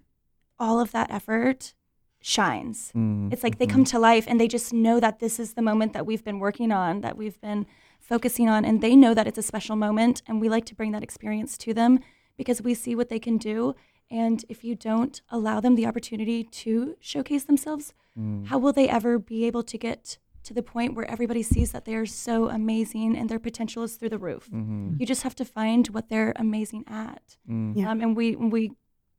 all 0.57 0.79
of 0.79 0.91
that 0.93 1.11
effort 1.11 1.75
shines. 2.21 2.91
Mm, 2.95 3.33
It's 3.33 3.43
like 3.43 3.57
they 3.57 3.65
mhm. 3.67 3.71
come 3.71 3.83
to 3.85 3.99
life 3.99 4.25
and 4.27 4.39
they 4.39 4.47
just 4.47 4.71
know 4.73 4.99
that 4.99 5.19
this 5.19 5.39
is 5.39 5.53
the 5.53 5.61
moment 5.61 5.93
that 5.93 6.05
we've 6.05 6.23
been 6.23 6.39
working 6.39 6.71
on, 6.71 7.01
that 7.01 7.17
we've 7.17 7.39
been 7.41 7.65
focusing 7.99 8.47
on, 8.49 8.63
and 8.65 8.81
they 8.81 8.95
know 8.95 9.13
that 9.13 9.27
it's 9.27 9.37
a 9.37 9.41
special 9.43 9.75
moment. 9.75 10.21
And 10.27 10.39
we 10.41 10.49
like 10.49 10.65
to 10.65 10.75
bring 10.75 10.91
that 10.91 11.03
experience 11.03 11.57
to 11.59 11.73
them 11.73 11.99
because 12.37 12.61
we 12.61 12.73
see 12.73 12.95
what 12.95 13.09
they 13.09 13.19
can 13.19 13.37
do. 13.37 13.75
And 14.09 14.43
if 14.49 14.63
you 14.63 14.75
don't 14.75 15.21
allow 15.29 15.59
them 15.61 15.75
the 15.75 15.85
opportunity 15.85 16.43
to 16.43 16.95
showcase 16.99 17.43
themselves, 17.45 17.93
Mm. 18.19 18.47
how 18.47 18.57
will 18.57 18.73
they 18.73 18.89
ever 18.89 19.17
be 19.17 19.45
able 19.45 19.63
to 19.63 19.77
get 19.77 20.17
to 20.43 20.53
the 20.53 20.61
point 20.61 20.95
where 20.95 21.09
everybody 21.09 21.41
sees 21.41 21.71
that 21.71 21.85
they 21.85 21.95
are 21.95 22.05
so 22.05 22.49
amazing 22.49 23.15
and 23.17 23.29
their 23.29 23.39
potential 23.39 23.83
is 23.83 23.95
through 23.95 24.09
the 24.09 24.17
roof? 24.17 24.49
Mhm. 24.51 24.99
You 24.99 25.05
just 25.05 25.23
have 25.23 25.35
to 25.35 25.45
find 25.45 25.87
what 25.87 26.09
they're 26.09 26.33
amazing 26.35 26.83
at. 26.87 27.37
Mm. 27.49 27.73
Yeah. 27.77 27.89
Um, 27.89 28.01
and 28.01 28.17
we 28.17 28.35
we 28.35 28.71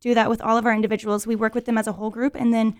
do 0.02 0.12
that 0.14 0.28
with 0.28 0.42
all 0.42 0.58
of 0.58 0.66
our 0.66 0.74
individuals. 0.74 1.26
We 1.26 1.36
work 1.36 1.54
with 1.54 1.64
them 1.64 1.78
as 1.78 1.86
a 1.86 1.92
whole 1.92 2.10
group 2.10 2.34
and 2.34 2.52
then 2.52 2.74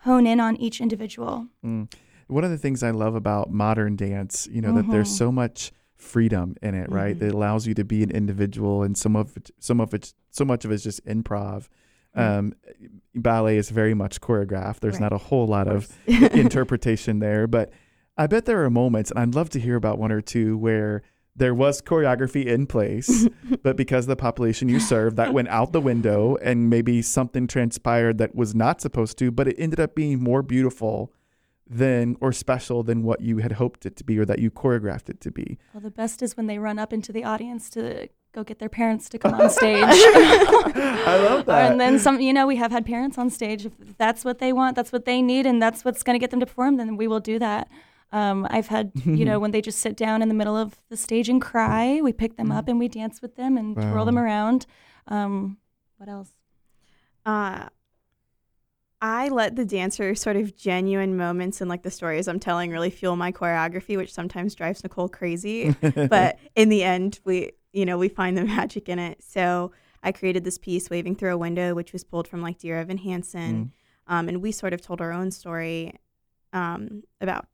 hone 0.00 0.26
in 0.26 0.40
on 0.40 0.56
each 0.56 0.80
individual. 0.80 1.46
Mm. 1.64 1.92
One 2.28 2.44
of 2.44 2.50
the 2.50 2.58
things 2.58 2.82
I 2.82 2.90
love 2.90 3.14
about 3.14 3.50
modern 3.52 3.96
dance, 3.96 4.48
you 4.50 4.60
know, 4.60 4.72
that 4.74 4.90
there's 4.90 5.08
Mhm. 5.10 5.16
so 5.18 5.32
much 5.32 5.72
freedom 5.94 6.56
in 6.62 6.74
it, 6.74 6.90
right? 6.90 7.16
Mhm. 7.16 7.20
That 7.20 7.34
allows 7.34 7.66
you 7.66 7.74
to 7.74 7.84
be 7.84 8.02
an 8.02 8.10
individual, 8.10 8.82
and 8.82 8.96
some 8.96 9.16
of 9.16 9.36
it, 9.36 9.50
some 9.58 9.80
of 9.80 9.94
it, 9.94 10.12
so 10.30 10.44
much 10.44 10.64
of 10.64 10.70
it 10.70 10.74
is 10.74 10.82
just 10.84 11.04
improv. 11.06 11.68
Um, 12.14 12.54
ballet 13.14 13.58
is 13.58 13.68
very 13.70 13.92
much 13.94 14.20
choreographed. 14.22 14.80
There's 14.80 14.94
Right. 14.94 15.02
not 15.02 15.12
a 15.12 15.18
whole 15.18 15.46
lot 15.46 15.68
of 15.68 15.88
course. 16.06 16.22
interpretation 16.34 17.18
there, 17.18 17.46
but 17.46 17.70
I 18.16 18.26
bet 18.26 18.46
there 18.46 18.64
are 18.64 18.70
moments, 18.70 19.10
and 19.10 19.20
I'd 19.20 19.34
love 19.34 19.50
to 19.50 19.60
hear 19.60 19.76
about 19.76 19.98
one 19.98 20.10
or 20.10 20.20
two 20.22 20.56
where 20.56 21.02
there 21.36 21.54
was 21.54 21.82
choreography 21.82 22.46
in 22.46 22.66
place, 22.66 23.28
but 23.62 23.76
because 23.76 24.04
of 24.04 24.08
the 24.08 24.16
population 24.16 24.68
you 24.68 24.80
serve, 24.80 25.16
that 25.16 25.32
went 25.32 25.48
out 25.48 25.72
the 25.72 25.80
window, 25.80 26.36
and 26.42 26.70
maybe 26.70 27.02
something 27.02 27.46
transpired 27.46 28.18
that 28.18 28.34
was 28.34 28.54
not 28.54 28.80
supposed 28.80 29.18
to, 29.18 29.30
but 29.30 29.46
it 29.48 29.56
ended 29.58 29.78
up 29.80 29.94
being 29.94 30.22
more 30.22 30.42
beautiful 30.42 31.12
than 31.68 32.16
or 32.20 32.32
special 32.32 32.82
than 32.82 33.02
what 33.02 33.20
you 33.20 33.38
had 33.38 33.52
hoped 33.52 33.84
it 33.86 33.96
to 33.96 34.04
be 34.04 34.18
or 34.18 34.24
that 34.24 34.38
you 34.38 34.50
choreographed 34.50 35.08
it 35.08 35.20
to 35.20 35.30
be. 35.30 35.58
Well, 35.74 35.80
the 35.80 35.90
best 35.90 36.22
is 36.22 36.36
when 36.36 36.46
they 36.46 36.58
run 36.58 36.78
up 36.78 36.92
into 36.92 37.12
the 37.12 37.24
audience 37.24 37.68
to 37.70 38.08
go 38.32 38.44
get 38.44 38.60
their 38.60 38.68
parents 38.68 39.08
to 39.08 39.18
come 39.18 39.34
on 39.34 39.50
stage. 39.60 39.82
I 39.82 41.26
love 41.28 41.46
that. 41.46 41.72
and 41.72 41.80
then 41.80 41.98
some, 41.98 42.20
you 42.20 42.32
know, 42.32 42.46
we 42.46 42.56
have 42.56 42.70
had 42.70 42.86
parents 42.86 43.18
on 43.18 43.30
stage. 43.30 43.66
If 43.66 43.98
that's 43.98 44.24
what 44.24 44.38
they 44.38 44.52
want, 44.52 44.76
that's 44.76 44.92
what 44.92 45.06
they 45.06 45.20
need, 45.22 45.44
and 45.44 45.60
that's 45.60 45.84
what's 45.84 46.02
going 46.02 46.14
to 46.14 46.20
get 46.20 46.30
them 46.30 46.40
to 46.40 46.46
perform, 46.46 46.76
then 46.76 46.96
we 46.96 47.08
will 47.08 47.20
do 47.20 47.38
that. 47.40 47.68
Um, 48.12 48.46
I've 48.50 48.68
had, 48.68 48.92
you 49.04 49.24
know, 49.24 49.38
when 49.42 49.50
they 49.50 49.60
just 49.60 49.78
sit 49.78 49.96
down 49.96 50.22
in 50.22 50.28
the 50.28 50.34
middle 50.34 50.56
of 50.56 50.80
the 50.88 50.96
stage 50.96 51.28
and 51.28 51.40
cry, 51.42 52.00
we 52.02 52.12
pick 52.12 52.36
them 52.36 52.52
up 52.52 52.68
and 52.68 52.78
we 52.78 52.88
dance 52.88 53.20
with 53.20 53.36
them 53.36 53.56
and 53.56 53.74
twirl 53.74 54.04
them 54.04 54.18
around. 54.18 54.66
Um, 55.08 55.58
what 55.98 56.08
else? 56.08 56.30
uh, 57.26 57.68
I 59.02 59.28
let 59.28 59.56
the 59.56 59.64
dancer 59.66 60.14
sort 60.14 60.36
of 60.36 60.56
genuine 60.56 61.16
moments 61.16 61.60
and 61.60 61.68
like 61.68 61.82
the 61.82 61.90
stories 61.90 62.28
I'm 62.28 62.40
telling 62.40 62.70
really 62.70 62.88
fuel 62.88 63.16
my 63.16 63.30
choreography, 63.30 63.96
which 63.96 64.12
sometimes 64.12 64.54
drives 64.54 64.82
Nicole 64.82 65.08
crazy. 65.08 65.74
but 66.08 66.38
in 66.54 66.70
the 66.70 66.82
end, 66.82 67.20
we 67.24 67.50
you 67.72 67.84
know 67.84 67.98
we 67.98 68.08
find 68.08 68.38
the 68.38 68.44
magic 68.56 68.88
in 68.88 68.98
it. 68.98 69.22
So 69.22 69.72
I 70.02 70.12
created 70.12 70.44
this 70.44 70.56
piece, 70.56 70.88
"Waving 70.88 71.16
Through 71.16 71.34
a 71.34 71.36
Window," 71.36 71.74
which 71.74 71.92
was 71.92 72.04
pulled 72.04 72.26
from 72.26 72.40
like 72.40 72.58
Dear 72.58 72.78
Evan 72.78 72.98
Hansen, 72.98 73.72
um, 74.06 74.28
and 74.28 74.40
we 74.40 74.50
sort 74.50 74.72
of 74.72 74.80
told 74.80 75.00
our 75.02 75.12
own 75.12 75.30
story 75.30 75.98
um, 76.54 77.02
about 77.20 77.48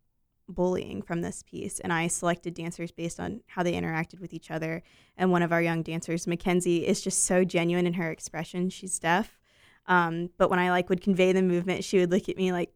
bullying 0.54 1.02
from 1.02 1.20
this 1.22 1.42
piece. 1.42 1.80
And 1.80 1.92
I 1.92 2.06
selected 2.06 2.54
dancers 2.54 2.90
based 2.92 3.18
on 3.20 3.40
how 3.46 3.62
they 3.62 3.72
interacted 3.72 4.20
with 4.20 4.32
each 4.34 4.50
other. 4.50 4.82
And 5.16 5.30
one 5.30 5.42
of 5.42 5.52
our 5.52 5.62
young 5.62 5.82
dancers, 5.82 6.26
Mackenzie, 6.26 6.86
is 6.86 7.00
just 7.00 7.24
so 7.24 7.44
genuine 7.44 7.86
in 7.86 7.94
her 7.94 8.10
expression. 8.10 8.70
She's 8.70 8.98
deaf. 8.98 9.38
Um, 9.86 10.30
but 10.38 10.48
when 10.50 10.58
I 10.58 10.70
like 10.70 10.88
would 10.88 11.00
convey 11.02 11.32
the 11.32 11.42
movement, 11.42 11.84
she 11.84 11.98
would 11.98 12.10
look 12.10 12.28
at 12.28 12.36
me 12.36 12.52
like 12.52 12.72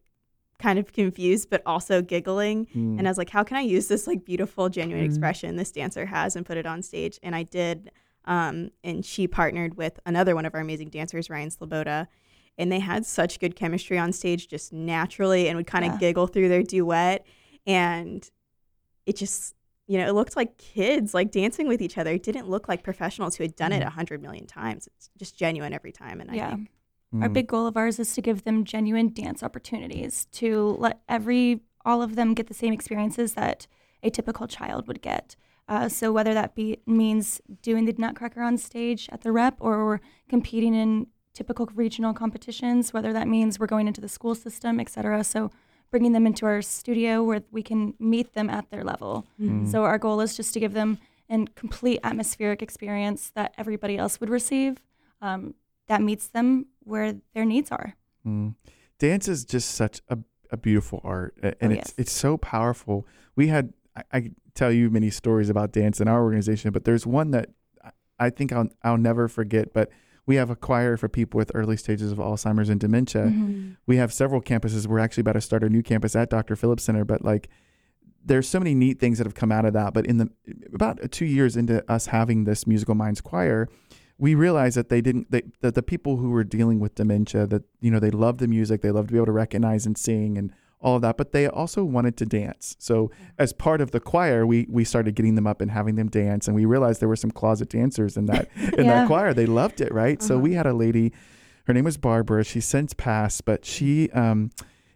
kind 0.59 0.79
of 0.79 0.91
confused, 0.91 1.49
but 1.49 1.61
also 1.65 2.01
giggling. 2.01 2.65
Mm. 2.75 2.97
And 2.99 3.07
I 3.07 3.11
was 3.11 3.17
like, 3.17 3.29
how 3.29 3.43
can 3.43 3.57
I 3.57 3.61
use 3.61 3.87
this 3.87 4.07
like 4.07 4.25
beautiful, 4.25 4.69
genuine 4.69 5.03
Mm. 5.05 5.07
expression 5.07 5.55
this 5.55 5.71
dancer 5.71 6.05
has 6.07 6.35
and 6.35 6.45
put 6.45 6.57
it 6.57 6.65
on 6.65 6.81
stage? 6.81 7.19
And 7.23 7.35
I 7.35 7.43
did. 7.43 7.91
Um, 8.25 8.71
and 8.83 9.05
she 9.05 9.25
partnered 9.27 9.77
with 9.77 9.99
another 10.05 10.35
one 10.35 10.45
of 10.45 10.53
our 10.53 10.59
amazing 10.61 10.89
dancers, 10.89 11.29
Ryan 11.29 11.49
Sloboda. 11.49 12.07
and 12.59 12.71
they 12.71 12.79
had 12.79 13.05
such 13.05 13.39
good 13.39 13.55
chemistry 13.55 13.99
on 13.99 14.11
stage 14.11 14.47
just 14.47 14.73
naturally 14.73 15.47
and 15.47 15.55
would 15.57 15.67
kind 15.67 15.85
of 15.85 15.91
Yeah. 15.93 15.99
giggle 15.99 16.25
through 16.25 16.49
their 16.49 16.63
duet 16.63 17.23
and 17.67 18.31
it 19.05 19.15
just 19.15 19.53
you 19.85 19.97
know 19.99 20.07
it 20.07 20.13
looked 20.13 20.35
like 20.35 20.57
kids 20.57 21.13
like 21.13 21.29
dancing 21.31 21.67
with 21.67 21.81
each 21.81 21.97
other 21.97 22.11
it 22.11 22.23
didn't 22.23 22.47
look 22.49 22.67
like 22.67 22.81
professionals 22.83 23.35
who 23.35 23.43
had 23.43 23.55
done 23.55 23.71
it 23.71 23.83
a 23.83 23.89
hundred 23.89 24.21
million 24.21 24.47
times 24.47 24.87
it's 24.87 25.09
just 25.17 25.37
genuine 25.37 25.73
every 25.73 25.91
time 25.91 26.19
and 26.21 26.31
i 26.31 26.35
Yeah. 26.35 26.49
think 26.55 26.69
Our 27.21 27.29
Mm. 27.29 27.33
big 27.33 27.47
goal 27.47 27.65
of 27.67 27.77
ours 27.77 27.99
is 27.99 28.13
to 28.15 28.21
give 28.21 28.43
them 28.43 28.65
genuine 28.65 29.13
dance 29.13 29.41
opportunities 29.41 30.25
to 30.33 30.75
let 30.79 30.99
every 31.07 31.61
all 31.85 32.01
of 32.01 32.15
them 32.17 32.33
get 32.33 32.47
the 32.47 32.53
same 32.53 32.73
experiences 32.73 33.33
that 33.35 33.65
a 34.03 34.09
typical 34.09 34.45
child 34.45 34.87
would 34.89 35.01
get. 35.01 35.37
Uh, 35.69 35.87
so 35.87 36.11
whether 36.11 36.33
that 36.33 36.53
be 36.53 36.77
means 36.85 37.39
doing 37.61 37.85
the 37.85 37.93
Nutcracker 37.97 38.41
on 38.41 38.57
stage 38.57 39.07
at 39.13 39.21
the 39.21 39.31
rep 39.31 39.55
or 39.61 40.01
competing 40.27 40.73
in 40.75 41.07
typical 41.33 41.65
regional 41.73 42.13
competitions, 42.13 42.91
whether 42.91 43.13
that 43.13 43.27
means 43.29 43.57
we're 43.57 43.67
going 43.75 43.87
into 43.87 44.01
the 44.01 44.09
school 44.09 44.35
system, 44.35 44.77
et 44.81 44.89
cetera. 44.89 45.23
So 45.23 45.49
bringing 45.91 46.11
them 46.11 46.25
into 46.27 46.45
our 46.45 46.61
studio 46.61 47.23
where 47.23 47.41
we 47.51 47.63
can 47.63 47.93
meet 47.99 48.33
them 48.33 48.49
at 48.49 48.69
their 48.69 48.83
level. 48.83 49.25
Mm. 49.41 49.69
So 49.71 49.83
our 49.83 49.97
goal 49.97 50.21
is 50.21 50.35
just 50.35 50.53
to 50.53 50.59
give 50.59 50.73
them 50.73 50.97
a 51.29 51.45
complete 51.55 51.99
atmospheric 52.03 52.61
experience 52.61 53.31
that 53.35 53.53
everybody 53.57 53.97
else 53.97 54.19
would 54.19 54.29
receive 54.29 54.81
um, 55.21 55.53
that 55.87 56.01
meets 56.01 56.27
them 56.27 56.67
where 56.83 57.15
their 57.33 57.45
needs 57.45 57.71
are. 57.71 57.95
Mm. 58.25 58.55
Dance 58.99 59.27
is 59.27 59.45
just 59.45 59.71
such 59.71 60.01
a, 60.09 60.17
a 60.51 60.57
beautiful 60.57 61.01
art, 61.03 61.35
and 61.41 61.55
Oh, 61.61 61.69
it's 61.69 61.75
yes. 61.75 61.93
it's 61.97 62.11
so 62.11 62.37
powerful. 62.37 63.05
We 63.35 63.47
had 63.47 63.73
I, 63.95 64.03
I 64.13 64.31
tell 64.53 64.71
you 64.71 64.89
many 64.89 65.09
stories 65.09 65.49
about 65.49 65.71
dance 65.71 66.01
in 66.01 66.07
our 66.07 66.21
organization, 66.21 66.71
but 66.71 66.83
there's 66.85 67.05
one 67.05 67.31
that 67.31 67.49
I- 67.83 67.91
I 68.19 68.29
think 68.29 68.51
I'll 68.51 68.69
I'll 68.83 68.97
never 68.97 69.27
forget. 69.27 69.73
But 69.73 69.89
we 70.27 70.35
have 70.35 70.49
a 70.49 70.55
choir 70.55 70.97
for 70.97 71.07
people 71.07 71.37
with 71.37 71.51
early 71.55 71.77
stages 71.77 72.11
of 72.11 72.19
Alzheimer's 72.19 72.69
and 72.69 72.79
dementia. 72.79 73.23
Mm-hmm. 73.23 73.71
We 73.87 73.95
have 73.95 74.13
several 74.13 74.41
campuses. 74.41 74.85
We're 74.85 74.99
actually 74.99 75.21
about 75.21 75.33
to 75.33 75.41
start 75.41 75.63
a 75.63 75.69
new 75.69 75.81
campus 75.81 76.15
at 76.15 76.29
Dr. 76.29 76.55
Phillips 76.55 76.83
Center, 76.83 77.05
but 77.05 77.23
like 77.23 77.49
there's 78.23 78.47
so 78.47 78.59
many 78.59 78.75
neat 78.75 78.99
things 78.99 79.17
that 79.17 79.25
have 79.25 79.35
come 79.35 79.53
out 79.53 79.63
of 79.63 79.71
that. 79.73 79.93
But 79.93 80.05
in 80.05 80.17
the 80.17 80.29
about 80.73 81.11
two 81.11 81.25
years 81.25 81.55
into 81.55 81.83
us 81.89 82.07
having 82.07 82.43
this 82.43 82.67
musical 82.67 82.93
minds 82.93 83.21
choir, 83.21 83.69
we 84.17 84.35
realized 84.35 84.75
that 84.75 84.89
they 84.89 84.99
didn't 84.99 85.31
they, 85.31 85.43
that 85.61 85.75
the 85.75 85.83
people 85.83 86.17
who 86.17 86.29
were 86.29 86.43
dealing 86.43 86.81
with 86.81 86.93
dementia 86.95 87.47
that 87.47 87.63
you 87.79 87.89
know 87.89 87.99
they 87.99 88.11
loved 88.11 88.41
the 88.41 88.47
music, 88.47 88.81
they 88.81 88.91
loved 88.91 89.07
to 89.07 89.13
be 89.13 89.17
able 89.17 89.27
to 89.27 89.31
recognize 89.31 89.85
and 89.85 89.97
sing 89.97 90.37
and 90.37 90.51
all 90.79 90.95
of 90.97 91.01
that, 91.01 91.17
but 91.17 91.31
they 91.31 91.47
also 91.47 91.83
wanted 91.83 92.15
to 92.17 92.25
dance. 92.25 92.75
So 92.79 93.09
as 93.39 93.51
part 93.51 93.81
of 93.81 93.91
the 93.91 93.99
choir, 93.99 94.45
we 94.45 94.67
we 94.69 94.83
started 94.83 95.15
getting 95.15 95.35
them 95.35 95.47
up 95.47 95.59
and 95.61 95.71
having 95.71 95.95
them 95.95 96.07
dance, 96.09 96.47
and 96.47 96.55
we 96.55 96.65
realized 96.65 97.01
there 97.01 97.09
were 97.09 97.15
some 97.15 97.31
closet 97.31 97.69
dancers 97.69 98.15
in 98.17 98.25
that 98.27 98.47
in 98.77 98.85
Yeah. 98.85 98.95
that 98.99 99.07
choir. 99.07 99.33
They 99.33 99.45
loved 99.47 99.81
it, 99.81 99.91
right? 99.93 100.21
So 100.21 100.35
Uh-huh. 100.35 100.43
we 100.43 100.53
had 100.53 100.67
a 100.67 100.73
lady, 100.73 101.13
her 101.65 101.73
name 101.73 101.85
was 101.85 101.97
Barbara. 101.97 102.43
She 102.43 102.61
since 102.61 102.93
passed, 102.93 103.43
but 103.45 103.65
she 103.65 104.09
um 104.11 104.51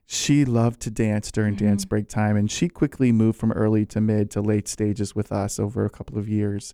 she 0.06 0.44
loved 0.46 0.82
to 0.82 0.92
dance 0.92 1.32
during 1.32 1.56
dance 1.56 1.86
Mhm. 1.86 1.90
break 1.90 2.08
time, 2.10 2.36
and 2.36 2.52
she 2.52 2.68
quickly 2.70 3.12
moved 3.12 3.40
from 3.40 3.52
early 3.54 3.86
to 3.88 4.02
mid 4.02 4.30
to 4.32 4.42
late 4.42 4.68
stages 4.68 5.16
with 5.16 5.32
us 5.32 5.60
over 5.60 5.84
a 5.86 5.90
couple 5.90 6.18
of 6.18 6.28
years. 6.30 6.74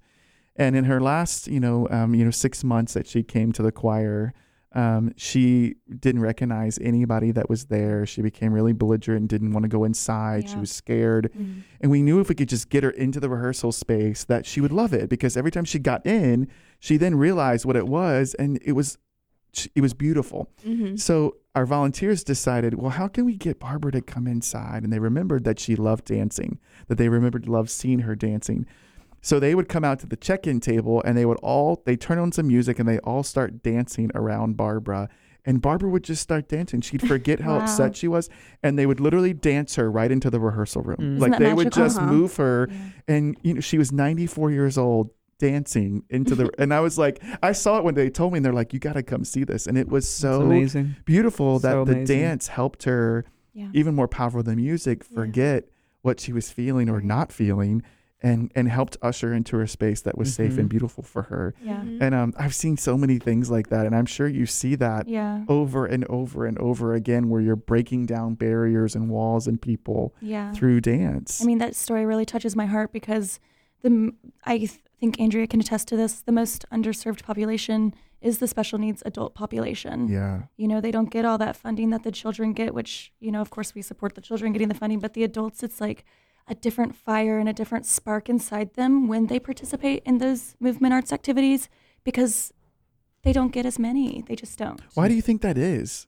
And 0.55 0.75
in 0.75 0.85
her 0.85 0.99
last, 0.99 1.47
you 1.47 1.59
know, 1.59 1.87
um, 1.91 2.15
you 2.15 2.25
know, 2.25 2.31
six 2.31 2.63
months 2.63 2.93
that 2.93 3.05
she 3.07 3.21
came 3.23 3.51
to 3.53 3.61
the 3.61 3.71
choir, 3.71 4.33
um, 4.73 5.13
she 5.15 5.75
didn't 5.99 6.21
recognize 6.21 6.77
anybody 6.79 7.31
that 7.31 7.49
was 7.49 7.65
there. 7.65 8.05
She 8.05 8.21
became 8.21 8.53
really 8.53 8.73
belligerent 8.73 9.21
and 9.21 9.29
didn't 9.29 9.53
want 9.53 9.63
to 9.63 9.69
go 9.69 9.83
inside. 9.83 10.49
She 10.49 10.57
was 10.57 10.71
scared. 10.71 11.31
Mm-hmm. 11.33 11.59
And 11.81 11.91
we 11.91 12.01
knew 12.01 12.19
if 12.19 12.29
we 12.29 12.35
could 12.35 12.49
just 12.49 12.69
get 12.69 12.83
her 12.83 12.89
into 12.89 13.19
the 13.19 13.29
rehearsal 13.29 13.71
space 13.71 14.23
that 14.25 14.45
she 14.45 14.59
would 14.61 14.71
love 14.73 14.93
it 14.93 15.09
because 15.09 15.37
every 15.37 15.51
time 15.51 15.65
she 15.65 15.79
got 15.79 16.05
in, 16.05 16.47
she 16.79 16.97
then 16.97 17.15
realized 17.15 17.65
what 17.65 17.75
it 17.75 17.87
was 17.87 18.33
and 18.35 18.59
it 18.63 18.73
was 18.73 18.97
it 19.73 19.81
was 19.81 19.93
beautiful. 19.95 20.51
Mhm. 20.63 20.99
So 20.99 21.37
our 21.55 21.65
volunteers 21.65 22.23
decided, 22.23 22.75
well, 22.75 22.91
how 22.91 23.07
can 23.07 23.25
we 23.25 23.35
get 23.35 23.59
Barbara 23.59 23.91
to 23.93 24.01
come 24.01 24.27
inside? 24.27 24.83
And 24.83 24.93
they 24.93 24.99
remembered 24.99 25.45
that 25.45 25.57
she 25.57 25.75
loved 25.75 26.05
dancing, 26.05 26.59
that 26.87 26.99
they 26.99 27.09
remembered 27.09 27.47
loved 27.47 27.71
seeing 27.71 27.99
her 27.99 28.15
dancing. 28.15 28.67
So 29.21 29.39
they 29.39 29.55
would 29.55 29.67
come 29.67 29.83
out 29.83 29.99
to 29.99 30.07
the 30.07 30.15
check-in 30.15 30.59
table 30.59 31.01
and 31.05 31.17
they 31.17 31.25
would 31.25 31.37
all 31.43 31.81
they 31.85 31.95
turn 31.97 32.17
on 32.19 32.31
some 32.31 32.47
music 32.47 32.79
and 32.79 32.87
they 32.87 32.99
all 32.99 33.23
start 33.23 33.61
dancing 33.63 34.11
around 34.15 34.55
Barbara. 34.57 35.09
And 35.45 35.61
Barbara 35.61 35.89
would 35.89 36.03
just 36.03 36.21
start 36.21 36.49
dancing. 36.49 36.81
She'd 36.81 37.07
forget 37.07 37.39
how 37.39 37.55
Wow. 37.57 37.61
upset 37.61 37.95
she 37.95 38.07
was, 38.07 38.29
and 38.63 38.77
they 38.77 38.85
would 38.85 38.99
literally 38.99 39.33
dance 39.33 39.75
her 39.75 39.89
right 39.89 40.11
into 40.11 40.29
the 40.29 40.39
rehearsal 40.41 40.81
room. 40.81 40.97
Mm. 40.99 41.19
Like 41.19 41.37
they 41.39 41.53
would 41.53 41.71
just 41.71 41.97
Uh-huh. 41.97 42.11
move 42.11 42.35
her, 42.35 42.67
Yeah. 42.69 42.77
and 43.15 43.37
you 43.43 43.53
know 43.53 43.59
she 43.61 43.77
was 43.77 43.91
94 43.93 44.51
years 44.51 44.77
old 44.77 45.11
dancing 45.39 46.03
into 46.09 46.35
the. 46.35 46.49
and 46.57 46.73
I 46.73 46.79
was 46.81 46.97
like, 46.97 47.23
I 47.41 47.51
saw 47.53 47.77
it 47.77 47.83
when 47.85 47.95
they 47.95 48.09
told 48.09 48.33
me, 48.33 48.37
and 48.37 48.45
they're 48.45 48.51
like, 48.53 48.73
you 48.73 48.79
got 48.79 48.93
to 48.93 49.03
come 49.03 49.23
see 49.23 49.43
this, 49.45 49.67
and 49.67 49.77
it 49.77 49.87
was 49.87 50.07
so 50.07 50.41
amazing. 50.41 50.95
beautiful 51.05 51.59
that 51.59 51.71
So 51.71 51.85
the 51.85 51.91
amazing. 51.93 52.17
dance 52.19 52.47
helped 52.47 52.83
her 52.83 53.23
Yeah. 53.53 53.69
even 53.73 53.95
more 53.95 54.07
powerful 54.09 54.43
than 54.43 54.57
music 54.57 55.05
Yeah. 55.09 55.15
forget 55.15 55.65
what 56.01 56.19
she 56.19 56.33
was 56.33 56.51
feeling 56.51 56.89
or 56.89 56.99
not 57.01 57.31
feeling 57.31 57.83
and 58.21 58.51
and 58.55 58.67
helped 58.69 58.97
usher 59.01 59.33
into 59.33 59.59
a 59.59 59.67
space 59.67 60.01
that 60.01 60.17
was 60.17 60.33
safe 60.33 60.53
Mhm. 60.53 60.57
and 60.59 60.69
beautiful 60.69 61.03
for 61.03 61.23
her 61.23 61.53
Yeah. 61.61 61.81
Mhm. 61.81 62.01
and 62.01 62.15
um, 62.15 62.33
i've 62.37 62.55
seen 62.55 62.75
so 62.77 62.97
many 62.97 63.19
things 63.19 63.51
like 63.51 63.67
that 63.69 63.85
and 63.85 63.95
i'm 63.95 64.07
sure 64.07 64.27
you 64.27 64.45
see 64.47 64.73
that 64.75 65.07
Yeah. 65.07 65.43
over 65.47 65.85
and 65.85 66.03
over 66.05 66.45
and 66.45 66.57
over 66.57 66.95
again 66.95 67.29
where 67.29 67.41
you're 67.41 67.55
breaking 67.55 68.07
down 68.07 68.33
barriers 68.33 68.95
and 68.95 69.09
walls 69.09 69.47
and 69.47 69.61
people 69.61 70.15
Yeah. 70.19 70.51
through 70.53 70.81
dance 70.81 71.41
I 71.41 71.45
mean, 71.45 71.59
that 71.59 71.75
story 71.75 72.05
really 72.05 72.25
touches 72.25 72.55
my 72.55 72.65
heart 72.65 72.91
because 72.91 73.39
the 73.83 73.89
m- 73.89 74.15
I 74.43 74.57
th- 74.57 74.79
think 74.99 75.19
Andrea 75.19 75.45
can 75.45 75.59
attest 75.59 75.87
to 75.89 75.95
this. 75.95 76.21
The 76.21 76.31
most 76.31 76.65
underserved 76.71 77.21
population 77.23 77.93
is 78.19 78.39
the 78.39 78.47
special 78.47 78.79
needs 78.79 79.03
adult 79.05 79.35
population. 79.35 80.07
yeah 80.07 80.43
You 80.57 80.67
know, 80.67 80.81
they 80.81 80.89
don't 80.89 81.11
get 81.11 81.23
all 81.23 81.37
that 81.37 81.55
funding 81.55 81.91
that 81.91 82.01
the 82.01 82.11
children 82.11 82.53
get, 82.53 82.73
which, 82.73 83.13
you 83.19 83.31
know, 83.31 83.41
of 83.41 83.51
course 83.51 83.75
we 83.75 83.83
support 83.83 84.15
the 84.15 84.21
children 84.21 84.53
getting 84.53 84.69
the 84.69 84.73
funding, 84.73 84.99
but 84.99 85.13
the 85.13 85.23
adults, 85.23 85.61
it's 85.61 85.79
like 85.79 86.03
a 86.47 86.55
different 86.55 86.95
fire 86.95 87.39
and 87.39 87.49
a 87.49 87.53
different 87.53 87.85
spark 87.85 88.29
inside 88.29 88.73
them 88.75 89.07
when 89.07 89.27
they 89.27 89.39
participate 89.39 90.01
in 90.05 90.17
those 90.19 90.55
movement 90.59 90.93
arts 90.93 91.11
activities 91.11 91.67
because 92.03 92.53
they 93.23 93.33
don't 93.33 93.51
get 93.51 93.65
as 93.65 93.77
many. 93.77 94.23
They 94.27 94.35
just 94.35 94.57
don't. 94.57 94.79
why 94.93 95.07
do 95.07 95.13
you 95.13 95.21
think 95.21 95.41
that 95.41 95.57
is 95.57 96.07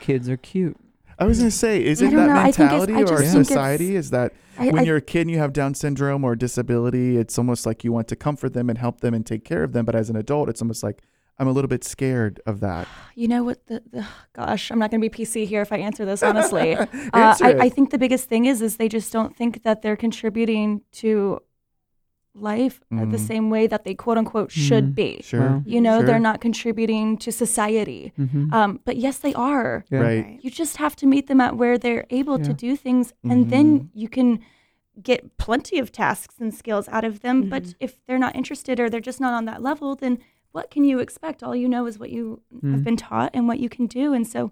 Kids 0.00 0.28
are 0.28 0.36
cute. 0.36 0.76
i 1.18 1.24
was 1.24 1.38
going 1.38 1.50
to 1.50 1.56
say 1.56 1.84
is 1.84 2.02
I 2.02 2.06
it 2.06 2.10
don't 2.10 2.26
that 2.26 2.34
know. 2.34 2.40
I 2.40 2.50
think 2.52 2.72
it's- 2.72 2.86
mentality 2.88 2.94
I 2.94 3.00
or 3.02 3.06
just 3.06 3.20
think 3.20 3.30
it's- 3.34 3.46
society 3.48 3.96
is 3.96 4.10
that 4.10 4.32
I, 4.58 4.66
when 4.66 4.80
I- 4.80 4.82
you're 4.82 4.96
a 4.96 5.00
kid 5.02 5.22
and 5.22 5.30
you 5.30 5.38
have 5.38 5.52
Down 5.52 5.74
syndrome 5.74 6.24
or 6.24 6.34
disability, 6.36 7.16
it's 7.16 7.38
almost 7.38 7.66
like 7.66 7.82
you 7.84 7.92
want 7.92 8.08
to 8.08 8.16
comfort 8.16 8.52
them 8.52 8.68
and 8.68 8.78
help 8.78 9.00
them 9.00 9.14
and 9.14 9.24
take 9.24 9.44
care 9.44 9.62
of 9.62 9.72
them. 9.72 9.84
But 9.84 9.94
as 9.94 10.10
an 10.10 10.16
adult, 10.16 10.48
it's 10.48 10.60
almost 10.62 10.82
like 10.82 11.02
I'm 11.40 11.48
a 11.48 11.52
little 11.52 11.68
bit 11.68 11.82
scared 11.84 12.40
of 12.46 12.60
that. 12.60 12.86
You 13.20 13.28
know 13.28 13.42
what? 13.44 13.66
The, 13.66 13.82
the 13.92 14.06
gosh, 14.32 14.70
I'm 14.70 14.78
not 14.78 14.90
going 14.90 15.02
to 15.02 15.06
be 15.10 15.14
PC 15.24 15.46
here 15.46 15.60
if 15.60 15.72
I 15.72 15.78
answer 15.78 16.04
this 16.06 16.22
honestly. 16.30 16.74
uh, 16.74 16.86
I, 17.12 17.50
it. 17.50 17.60
I 17.60 17.68
think 17.68 17.90
the 17.90 17.98
biggest 17.98 18.28
thing 18.28 18.46
is 18.46 18.62
is 18.62 18.76
they 18.76 18.88
just 18.88 19.12
don't 19.12 19.36
think 19.36 19.62
that 19.64 19.82
they're 19.82 19.96
contributing 19.96 20.80
to 20.92 21.40
life 22.34 22.80
uh, 22.92 23.00
the 23.00 23.16
Mhm. 23.18 23.26
same 23.32 23.50
way 23.50 23.66
that 23.66 23.84
they 23.84 23.94
quote 23.94 24.16
unquote 24.16 24.50
should 24.52 24.92
Mhm. 24.92 24.94
be. 24.94 25.20
Sure. 25.22 25.62
You 25.66 25.80
know, 25.80 25.98
Sure. 25.98 26.06
they're 26.06 26.18
not 26.30 26.40
contributing 26.40 27.18
to 27.18 27.30
society. 27.32 28.12
Mm-hmm. 28.18 28.54
Um, 28.54 28.80
but 28.86 28.96
yes, 28.96 29.18
they 29.18 29.34
are. 29.34 29.84
Yeah. 29.90 29.98
Right. 29.98 30.38
You 30.40 30.50
just 30.50 30.76
have 30.78 30.94
to 30.96 31.06
meet 31.06 31.26
them 31.26 31.40
at 31.40 31.56
where 31.56 31.76
they're 31.76 32.06
able 32.10 32.38
Yeah. 32.38 32.44
to 32.44 32.52
do 32.54 32.76
things, 32.76 33.12
and 33.24 33.46
Mhm. 33.46 33.50
then 33.50 33.90
you 33.92 34.08
can 34.08 34.38
get 35.02 35.36
plenty 35.36 35.78
of 35.78 35.90
tasks 35.92 36.36
and 36.40 36.54
skills 36.54 36.88
out 36.88 37.04
of 37.04 37.20
them. 37.20 37.48
But 37.50 37.64
Mhm. 37.64 37.74
if 37.80 37.92
they're 38.06 38.18
not 38.26 38.34
interested 38.36 38.78
or 38.80 38.88
they're 38.88 39.00
just 39.00 39.20
not 39.20 39.34
on 39.34 39.44
that 39.46 39.60
level, 39.62 39.94
then 39.94 40.18
what 40.52 40.70
can 40.70 40.84
you 40.84 40.98
expect? 40.98 41.42
All 41.42 41.54
you 41.54 41.68
know 41.68 41.86
is 41.86 41.98
what 41.98 42.10
you 42.10 42.42
have 42.70 42.80
Mm. 42.80 42.84
been 42.84 42.96
taught 42.96 43.30
and 43.34 43.46
what 43.48 43.60
you 43.60 43.68
can 43.68 43.86
do. 43.86 44.12
And 44.12 44.26
so, 44.26 44.50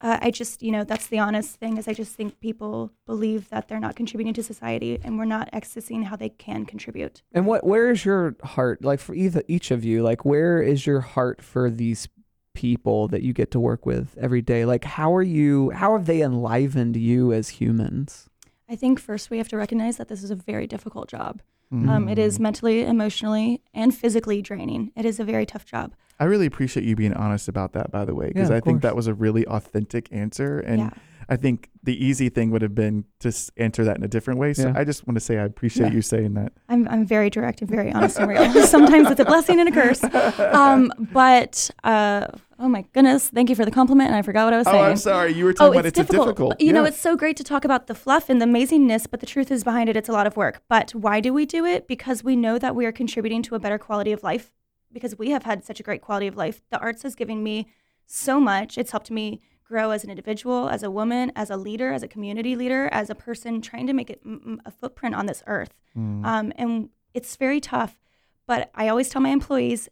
uh, 0.00 0.18
I 0.20 0.30
just, 0.32 0.62
you 0.62 0.72
know, 0.72 0.82
that's 0.84 1.06
the 1.06 1.20
honest 1.20 1.56
thing 1.60 1.76
is 1.78 1.86
I 1.86 1.92
just 1.94 2.14
think 2.16 2.40
people 2.40 2.90
believe 3.06 3.48
that 3.50 3.68
they're 3.68 3.78
not 3.80 3.94
contributing 3.96 4.34
to 4.34 4.42
society, 4.42 4.98
and 5.02 5.16
we're 5.16 5.24
not 5.24 5.50
accessing 5.52 6.04
how 6.04 6.16
they 6.16 6.28
can 6.28 6.66
contribute. 6.66 7.22
And 7.32 7.46
what 7.46 7.64
where 7.64 7.88
is 7.90 8.04
your 8.04 8.34
heart 8.42 8.84
like 8.84 8.98
for 9.00 9.14
either 9.14 9.42
each 9.48 9.70
of 9.70 9.84
you? 9.84 10.02
Like 10.02 10.24
where 10.24 10.60
is 10.60 10.86
your 10.86 11.00
heart 11.00 11.40
for 11.40 11.70
these 11.70 12.08
people 12.54 13.08
that 13.08 13.22
you 13.22 13.32
get 13.32 13.50
to 13.52 13.60
work 13.60 13.86
with 13.86 14.16
every 14.20 14.42
day? 14.42 14.64
Like 14.64 14.84
how 14.84 15.14
are 15.14 15.22
you 15.22 15.70
how 15.70 15.92
have 15.96 16.06
they 16.06 16.20
enlivened 16.20 16.96
you 16.96 17.32
as 17.32 17.48
humans? 17.60 18.28
I 18.68 18.76
think 18.76 18.98
first 18.98 19.30
we 19.30 19.38
have 19.38 19.48
to 19.48 19.56
recognize 19.56 19.96
that 19.98 20.08
this 20.08 20.22
is 20.24 20.30
a 20.30 20.34
very 20.36 20.66
difficult 20.66 21.08
job. 21.08 21.40
Mhm. 21.72 21.88
Um, 21.88 22.08
it 22.08 22.18
is 22.18 22.38
mentally, 22.38 22.82
emotionally, 22.82 23.62
and 23.72 23.94
physically 23.94 24.42
draining. 24.42 24.92
It 24.94 25.04
is 25.04 25.18
a 25.18 25.24
very 25.24 25.46
tough 25.46 25.64
job. 25.64 25.94
I 26.20 26.24
really 26.24 26.46
appreciate 26.46 26.84
you 26.84 26.94
being 26.94 27.14
honest 27.14 27.48
about 27.48 27.72
that, 27.72 27.90
by 27.90 28.04
the 28.04 28.14
way, 28.14 28.28
because 28.28 28.50
Yeah, 28.50 28.56
I 28.56 28.58
of 28.58 28.64
think 28.64 28.82
that 28.82 28.94
was 28.94 29.06
a 29.06 29.14
really 29.14 29.46
authentic 29.46 30.08
answer. 30.12 30.60
And 30.60 30.78
yeah. 30.78 30.90
I 31.32 31.36
think 31.36 31.68
the 31.82 31.96
easy 32.04 32.28
thing 32.28 32.50
would 32.50 32.62
have 32.62 32.74
been 32.74 33.04
to 33.20 33.32
answer 33.56 33.84
that 33.84 33.96
in 33.96 34.04
a 34.04 34.08
different 34.08 34.38
way. 34.38 34.52
So 34.54 34.68
Yeah. 34.68 34.74
I 34.76 34.84
just 34.84 35.06
want 35.06 35.16
to 35.16 35.20
say 35.20 35.38
I 35.38 35.44
appreciate 35.44 35.88
Yeah. 35.88 35.94
you 35.94 36.02
saying 36.02 36.34
that. 36.34 36.52
I'm, 36.68 36.86
I'm 36.88 37.06
very 37.06 37.30
direct 37.30 37.60
and 37.62 37.70
very 37.70 37.90
honest 37.92 38.18
and 38.18 38.28
real. 38.28 38.52
Sometimes 38.66 39.10
it's 39.10 39.20
a 39.20 39.24
blessing 39.24 39.58
and 39.60 39.68
a 39.68 39.72
curse. 39.72 40.02
Um, 40.38 40.92
but 41.12 41.70
uh, 41.84 42.26
oh 42.58 42.68
my 42.68 42.84
goodness, 42.92 43.28
thank 43.30 43.48
you 43.50 43.56
for 43.56 43.64
the 43.64 43.70
compliment. 43.70 44.08
And 44.10 44.16
I 44.16 44.22
forgot 44.22 44.44
what 44.44 44.52
I 44.54 44.58
was 44.58 44.66
Oh, 44.68 44.72
saying. 44.72 44.84
I'm 44.84 44.96
sorry. 44.96 45.32
You 45.32 45.44
were 45.46 45.50
Oh, 45.52 45.54
talking 45.54 45.74
about 45.80 45.86
it's 45.86 45.98
it's, 45.98 46.08
a 46.10 46.12
difficult. 46.12 46.28
difficult. 46.36 46.60
You 46.60 46.72
know, 46.72 46.84
it's 46.84 46.98
so 46.98 47.16
great 47.16 47.36
to 47.38 47.44
talk 47.44 47.64
about 47.64 47.86
the 47.86 47.94
fluff 47.94 48.28
and 48.30 48.40
the 48.40 48.46
amazingness, 48.46 49.06
but 49.10 49.20
the 49.20 49.26
truth 49.26 49.50
is 49.50 49.64
behind 49.64 49.88
it, 49.88 49.96
it's 49.96 50.08
a 50.08 50.12
lot 50.12 50.26
of 50.26 50.36
work. 50.36 50.62
But 50.68 50.94
why 50.94 51.20
do 51.20 51.32
we 51.32 51.46
do 51.46 51.64
it? 51.64 51.88
Because 51.88 52.22
we 52.22 52.36
know 52.36 52.58
that 52.58 52.76
we 52.76 52.84
are 52.86 52.92
contributing 52.92 53.42
to 53.44 53.54
a 53.54 53.58
better 53.58 53.78
quality 53.78 54.12
of 54.12 54.22
life. 54.22 54.52
Because 54.92 55.16
we 55.18 55.30
have 55.30 55.44
had 55.44 55.64
such 55.64 55.80
a 55.80 55.82
great 55.82 56.02
quality 56.02 56.26
of 56.26 56.36
life. 56.36 56.60
The 56.70 56.78
arts 56.78 57.02
has 57.02 57.14
given 57.14 57.42
me 57.42 57.66
so 58.06 58.38
much. 58.38 58.76
It's 58.76 58.90
helped 58.90 59.10
me 59.10 59.40
grow 59.72 59.90
as 59.90 60.04
an 60.04 60.10
individual, 60.10 60.68
as 60.68 60.82
a 60.82 60.90
woman, 60.90 61.32
as 61.34 61.48
a 61.48 61.56
leader, 61.56 61.92
as 61.92 62.02
a 62.02 62.08
community 62.14 62.54
leader, 62.54 62.90
as 62.92 63.08
a 63.08 63.14
person 63.14 63.62
trying 63.62 63.86
to 63.86 63.94
make 63.94 64.10
it, 64.10 64.20
m- 64.24 64.60
a 64.66 64.70
footprint 64.70 65.14
on 65.14 65.24
this 65.24 65.42
earth. 65.46 65.74
Mm. 65.96 66.24
Um, 66.26 66.52
and 66.56 66.90
it's 67.14 67.36
very 67.36 67.58
tough. 67.58 67.98
But 68.46 68.70
I 68.74 68.88
always 68.88 69.08
tell 69.08 69.22
my 69.22 69.30
employees 69.30 69.88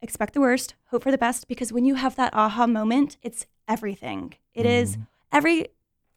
expect 0.00 0.34
the 0.34 0.40
worst, 0.40 0.76
hope 0.90 1.02
for 1.02 1.10
the 1.10 1.18
best, 1.18 1.48
because 1.48 1.72
when 1.72 1.84
you 1.84 1.96
have 1.96 2.14
that 2.14 2.32
aha 2.32 2.66
moment, 2.68 3.16
it's 3.22 3.46
everything. 3.66 4.34
It 4.54 4.66
is 4.66 4.98
every 5.32 5.68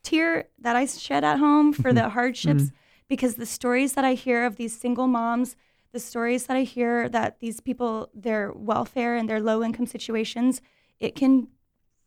tear 0.04 0.50
that 0.60 0.76
I 0.76 0.86
shed 0.86 1.24
at 1.24 1.40
home 1.40 1.74
for 1.74 1.92
the 1.94 2.10
hardships, 2.18 2.66
because 3.08 3.36
the 3.36 3.46
stories 3.48 3.94
that 3.94 4.06
I 4.06 4.14
hear 4.14 4.46
of 4.46 4.58
these 4.58 4.78
single 4.80 5.08
moms, 5.08 5.56
the 5.92 6.00
stories 6.00 6.46
that 6.46 6.58
I 6.58 6.64
hear 6.64 7.10
that 7.10 7.40
these 7.40 7.62
people, 7.62 8.10
their 8.14 8.52
welfare 8.52 9.16
and 9.16 9.28
their 9.28 9.42
low 9.42 9.64
income 9.64 9.88
situations, 9.88 10.62
it 11.00 11.16
can 11.16 11.48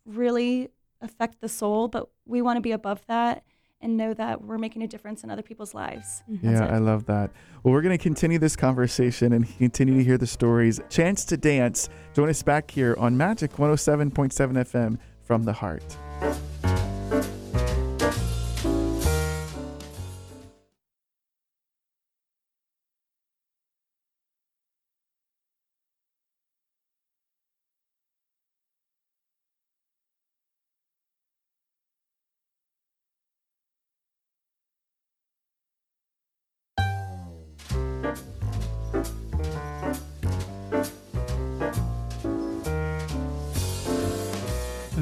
really 0.05 0.69
affect 1.01 1.41
the 1.41 1.49
soul. 1.49 1.89
But 1.89 2.09
we 2.27 2.43
want 2.43 2.57
to 2.57 2.61
be 2.61 2.73
above 2.73 3.05
that 3.07 3.43
and 3.83 3.97
know 3.97 4.13
that 4.13 4.43
we're 4.45 4.59
making 4.59 4.83
a 4.83 4.87
difference 4.87 5.25
in 5.25 5.31
other 5.31 5.43
people's 5.43 5.73
lives. 5.75 6.23
Mm-hmm. 6.31 6.47
That's 6.47 6.61
Yeah, 6.61 6.67
it. 6.67 6.73
I 6.77 6.79
love 6.79 7.07
that. 7.07 7.31
Well, 7.63 7.73
we're 7.73 7.81
going 7.83 7.97
to 7.97 8.03
continue 8.03 8.39
this 8.39 8.55
conversation 8.57 9.33
and 9.33 9.47
continue 9.59 9.95
to 9.97 10.05
hear 10.05 10.19
the 10.19 10.27
stories. 10.27 10.81
Chance 10.91 11.25
to 11.27 11.37
Dance. 11.37 11.89
Join 12.15 12.29
us 12.29 12.43
back 12.43 12.71
here 12.71 12.95
on 12.99 13.17
Magic 13.17 13.53
107.7 13.53 14.13
FM 14.33 14.99
from 15.23 15.45
the 15.45 15.53
heart. 15.55 15.97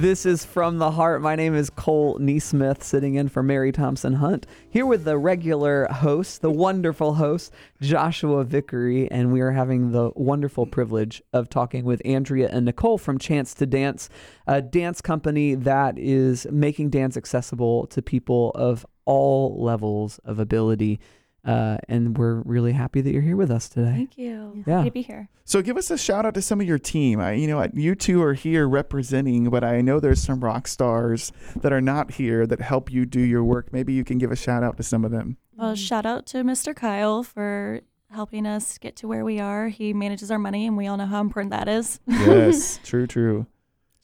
This 0.09 0.25
is 0.25 0.43
From 0.43 0.79
the 0.79 0.93
Heart. 0.93 1.21
My 1.21 1.37
name 1.37 1.55
is 1.55 1.69
Cole 1.69 2.19
NeSmith, 2.19 2.83
sitting 2.83 3.17
in 3.17 3.29
for 3.29 3.43
Mary 3.43 3.71
Thompson 3.71 4.15
Hunt, 4.15 4.47
here 4.71 4.87
with 4.87 5.05
the 5.05 5.19
regular 5.19 5.87
host, 5.89 6.41
the 6.41 6.51
wonderful 6.51 7.13
host, 7.13 7.53
Joshua 7.83 8.43
Vickery, 8.45 9.11
and 9.11 9.35
we 9.35 9.43
are 9.43 9.51
having 9.51 9.93
the 9.93 10.11
wonderful 10.17 10.65
privilege 10.65 11.21
of 11.35 11.51
talking 11.51 11.85
with 11.85 12.01
Andrea 12.07 12.49
and 12.51 12.65
Nicole 12.65 12.97
from 12.97 13.19
Chance 13.19 13.53
to 13.57 13.67
Dance, 13.67 14.09
a 14.47 14.63
dance 14.63 15.03
company 15.03 15.55
that 15.55 15.99
is 15.99 16.47
making 16.51 16.89
dance 16.89 17.15
accessible 17.15 17.87
to 17.89 18.01
people 18.01 18.53
of 18.55 18.87
all 19.05 19.63
levels 19.63 20.21
of 20.25 20.39
ability. 20.39 21.01
Uh, 21.49 21.79
and 21.89 22.19
we're 22.19 22.43
really 22.43 22.73
happy 22.73 23.01
that 23.01 23.11
you're 23.11 23.23
here 23.23 23.37
with 23.37 23.51
us 23.51 23.71
today. 23.71 23.93
Thank 23.93 24.19
you. 24.19 24.63
Yeah. 24.67 24.79
Happy 24.79 24.91
to 24.91 24.93
be 24.93 25.01
here. 25.01 25.31
So 25.47 25.63
give 25.63 25.79
us 25.79 25.91
a 25.91 25.97
shout 25.97 26.27
out 26.27 26.35
to 26.35 26.43
some 26.43 26.61
of 26.61 26.67
your 26.67 26.79
team. 26.79 27.21
I, 27.21 27.33
you 27.33 27.47
know, 27.47 27.67
you 27.73 27.95
two 27.95 28.23
are 28.23 28.35
here 28.35 28.69
representing, 28.69 29.49
but 29.49 29.65
I 29.65 29.81
know 29.81 29.99
there's 29.99 30.23
some 30.23 30.45
rock 30.45 30.69
stars 30.69 31.33
that 31.57 31.73
are 31.73 31.81
not 31.81 32.11
here 32.11 32.47
that 32.47 32.61
help 32.61 32.93
you 32.93 33.07
do 33.07 33.21
your 33.21 33.43
work. 33.43 33.73
Maybe 33.73 33.95
you 33.95 34.05
can 34.05 34.19
give 34.19 34.31
a 34.31 34.37
shout 34.37 34.63
out 34.63 34.77
to 34.77 34.83
some 34.83 35.07
of 35.07 35.11
them. 35.11 35.39
Well, 35.57 35.75
shout 35.75 36.05
out 36.05 36.27
to 36.27 36.45
Mr. 36.45 36.77
Kyle 36.77 37.23
for 37.23 37.81
helping 38.11 38.47
us 38.47 38.77
get 38.77 38.97
to 38.97 39.09
where 39.09 39.25
we 39.25 39.41
are. 39.41 39.69
He 39.69 39.95
manages 39.95 40.31
our 40.31 40.39
money, 40.39 40.67
and 40.67 40.77
we 40.77 40.87
all 40.87 40.99
know 40.99 41.07
how 41.07 41.23
important 41.23 41.53
that 41.53 41.67
is. 41.67 41.99
Yes, 42.07 42.79
true, 42.85 43.07
true. 43.07 43.47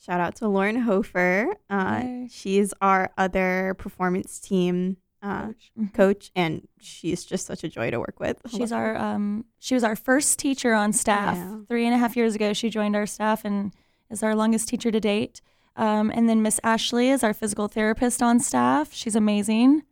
Shout 0.02 0.20
out 0.20 0.34
to 0.36 0.48
Lauren 0.48 0.76
Hofer. 0.76 1.54
Uh, 1.68 2.26
she's 2.30 2.72
our 2.80 3.10
other 3.18 3.74
performance 3.78 4.38
team 4.40 4.96
uh, 5.24 5.52
Mhm. 5.78 5.92
coach, 5.94 6.30
and 6.36 6.68
she's 6.78 7.24
just 7.24 7.46
such 7.46 7.64
a 7.64 7.68
joy 7.68 7.90
to 7.90 7.98
work 7.98 8.20
with. 8.20 8.40
She's 8.48 8.70
our 8.72 8.96
um, 8.96 9.46
she 9.58 9.74
was 9.74 9.82
our 9.82 9.96
first 9.96 10.38
teacher 10.38 10.74
on 10.74 10.92
staff. 10.92 11.36
Yeah. 11.36 11.58
Three 11.68 11.86
and 11.86 11.94
a 11.94 11.98
half 11.98 12.14
years 12.16 12.34
ago, 12.34 12.52
she 12.52 12.68
joined 12.70 12.94
our 12.94 13.06
staff 13.06 13.44
and 13.44 13.72
is 14.10 14.22
our 14.22 14.34
longest 14.36 14.68
teacher 14.68 14.90
to 14.90 15.00
date. 15.00 15.40
Um, 15.76 16.10
and 16.14 16.28
then 16.28 16.42
Miss 16.42 16.60
Ashley 16.62 17.08
is 17.10 17.24
our 17.24 17.32
physical 17.34 17.66
therapist 17.68 18.22
on 18.22 18.38
staff. 18.38 18.92
She's 18.92 19.16
amazing. 19.16 19.82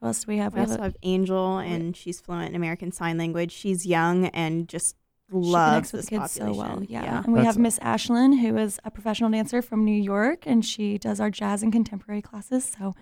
Who 0.00 0.06
else 0.08 0.24
do 0.24 0.32
we 0.32 0.38
have? 0.38 0.52
We 0.52 0.56
We 0.56 0.60
have 0.62 0.70
also 0.70 0.80
a- 0.80 0.84
have 0.84 0.96
Angel, 1.04 1.58
and 1.58 1.96
she's 1.96 2.20
fluent 2.20 2.50
in 2.50 2.54
American 2.56 2.90
Sign 2.92 3.16
Language. 3.16 3.52
She's 3.52 3.86
young 3.86 4.26
and 4.26 4.68
just 4.68 4.96
she 5.30 5.36
loves 5.36 5.70
connects 5.90 5.92
with 5.92 6.00
this 6.02 6.10
the 6.10 6.18
kids 6.18 6.32
so 6.32 6.40
population. 6.46 6.74
well. 6.80 6.84
Yeah. 6.88 7.22
And 7.24 7.32
we 7.32 7.38
That's- 7.38 7.54
have 7.54 7.62
Miss 7.62 7.78
Ashlyn, 7.78 8.40
who 8.40 8.58
is 8.58 8.78
a 8.84 8.90
professional 8.90 9.30
dancer 9.30 9.62
from 9.62 9.84
New 9.86 9.98
York, 10.02 10.42
and 10.44 10.62
she 10.64 10.98
does 10.98 11.20
our 11.20 11.30
jazz 11.30 11.62
and 11.62 11.72
contemporary 11.72 12.20
classes. 12.20 12.74
So 12.78 12.92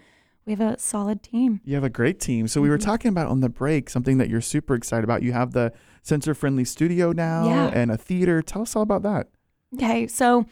we 0.46 0.53
have 0.55 0.61
a 0.61 0.79
solid 0.79 1.22
team. 1.22 1.61
You 1.64 1.74
have 1.74 1.85
a 1.85 1.90
great 1.90 2.18
team. 2.20 2.48
So 2.48 2.61
we 2.61 2.68
were 2.70 2.79
Mhm. 2.79 2.85
talking 2.85 3.09
about 3.11 3.29
on 3.29 3.40
the 3.40 3.48
break 3.48 3.90
something 3.90 4.18
that 4.18 4.29
you're 4.29 4.40
super 4.40 4.74
excited 4.74 5.05
about. 5.05 5.22
You 5.22 5.33
have 5.33 5.53
the 5.53 5.72
sensor 6.03 6.35
friendly 6.35 6.64
studio 6.64 7.12
now 7.12 7.44
Yeah. 7.46 7.66
and 7.74 7.90
a 7.90 7.96
theater. 7.96 8.42
Tell 8.42 8.62
us 8.62 8.74
all 8.74 8.83
about 8.83 9.03
that. 9.03 9.29
Okay, 9.74 10.07
so 10.09 10.46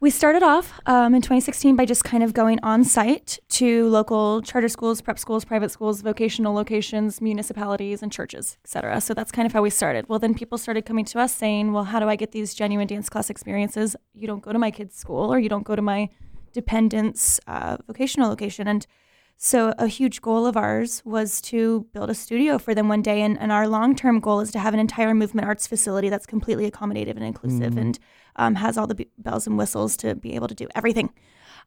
we 0.00 0.08
started 0.10 0.42
off 0.42 0.80
um, 0.86 1.14
in 1.14 1.20
2016 1.22 1.76
by 1.76 1.84
just 1.84 2.04
kind 2.04 2.22
of 2.22 2.32
going 2.32 2.58
on 2.62 2.84
site 2.84 3.38
to 3.48 3.88
local 3.88 4.40
charter 4.42 4.68
schools, 4.68 5.00
prep 5.02 5.18
schools, 5.18 5.44
private 5.44 5.70
schools, 5.70 6.00
vocational 6.02 6.54
locations, 6.54 7.20
municipalities, 7.20 8.02
and 8.02 8.12
churches, 8.12 8.56
et 8.64 8.68
cetera. 8.70 9.00
So 9.00 9.12
that's 9.14 9.32
kind 9.32 9.44
of 9.46 9.52
how 9.52 9.62
we 9.62 9.70
started. 9.70 10.08
Well, 10.08 10.18
then 10.18 10.32
people 10.34 10.56
started 10.58 10.84
coming 10.86 11.04
to 11.06 11.18
us 11.20 11.34
saying, 11.34 11.72
well, 11.72 11.84
how 11.84 11.98
do 12.00 12.08
I 12.08 12.16
get 12.16 12.32
these 12.32 12.54
genuine 12.54 12.86
dance 12.86 13.08
class 13.08 13.28
experiences? 13.30 13.96
You 14.14 14.26
don't 14.26 14.42
go 14.42 14.52
to 14.52 14.58
my 14.58 14.70
kid's 14.70 14.94
school 14.96 15.32
or 15.32 15.38
you 15.38 15.48
don't 15.48 15.64
go 15.64 15.74
to 15.74 15.82
my 15.82 16.08
dependent's 16.52 17.40
uh, 17.46 17.76
vocational 17.86 18.28
location. 18.28 18.66
And 18.68 18.86
so 19.36 19.72
a 19.78 19.86
huge 19.86 20.20
goal 20.20 20.44
of 20.46 20.56
ours 20.56 21.02
was 21.04 21.40
to 21.42 21.86
build 21.94 22.10
a 22.10 22.14
studio 22.14 22.58
for 22.58 22.74
them 22.74 22.88
one 22.88 23.00
day. 23.02 23.22
And, 23.22 23.38
and 23.38 23.50
our 23.50 23.66
long 23.66 23.94
term 23.96 24.20
goal 24.20 24.40
is 24.40 24.50
to 24.52 24.58
have 24.58 24.74
an 24.74 24.80
entire 24.80 25.14
movement 25.14 25.46
arts 25.48 25.66
facility 25.66 26.08
that's 26.10 26.26
completely 26.26 26.70
accommodative 26.70 27.16
and 27.16 27.24
inclusive 27.24 27.76
and 27.78 27.98
um, 28.36 28.54
has 28.56 28.76
all 28.76 28.86
the 28.86 28.94
b- 28.94 29.08
bells 29.18 29.46
and 29.46 29.56
whistles 29.56 29.96
to 29.98 30.14
be 30.14 30.34
able 30.34 30.48
to 30.48 30.54
do 30.54 30.68
everything. 30.74 31.10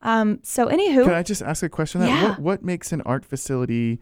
Um, 0.04 0.40
so, 0.44 0.68
anywho, 0.68 1.06
Can 1.06 1.14
I 1.14 1.24
just 1.24 1.42
ask 1.42 1.64
a 1.64 1.70
question? 1.70 2.02
That 2.02 2.08
Yeah. 2.08 2.30
what, 2.32 2.40
what 2.40 2.64
makes 2.64 2.92
an 2.92 3.02
art 3.02 3.26
facility 3.26 4.02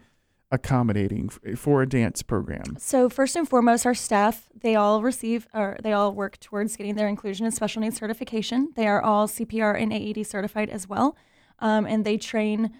accommodating 0.52 1.30
for 1.56 1.82
a 1.82 1.88
dance 1.88 2.22
program? 2.22 2.76
So 2.78 3.08
first 3.08 3.34
and 3.34 3.48
foremost, 3.48 3.84
our 3.86 3.94
staff 3.94 4.48
they 4.54 4.76
all 4.76 5.02
receive 5.02 5.48
or 5.52 5.76
they 5.82 5.92
all 5.92 6.12
work 6.12 6.38
towards 6.38 6.76
getting 6.76 6.94
their 6.94 7.08
inclusion 7.08 7.46
and 7.46 7.54
special 7.54 7.80
needs 7.80 7.96
certification. 7.96 8.72
They 8.76 8.86
are 8.86 9.02
all 9.02 9.26
CPR 9.26 9.80
and 9.80 9.92
AED 9.92 10.26
certified 10.26 10.70
as 10.70 10.88
well, 10.88 11.16
um, 11.58 11.86
and 11.86 12.04
they 12.04 12.18
train 12.18 12.70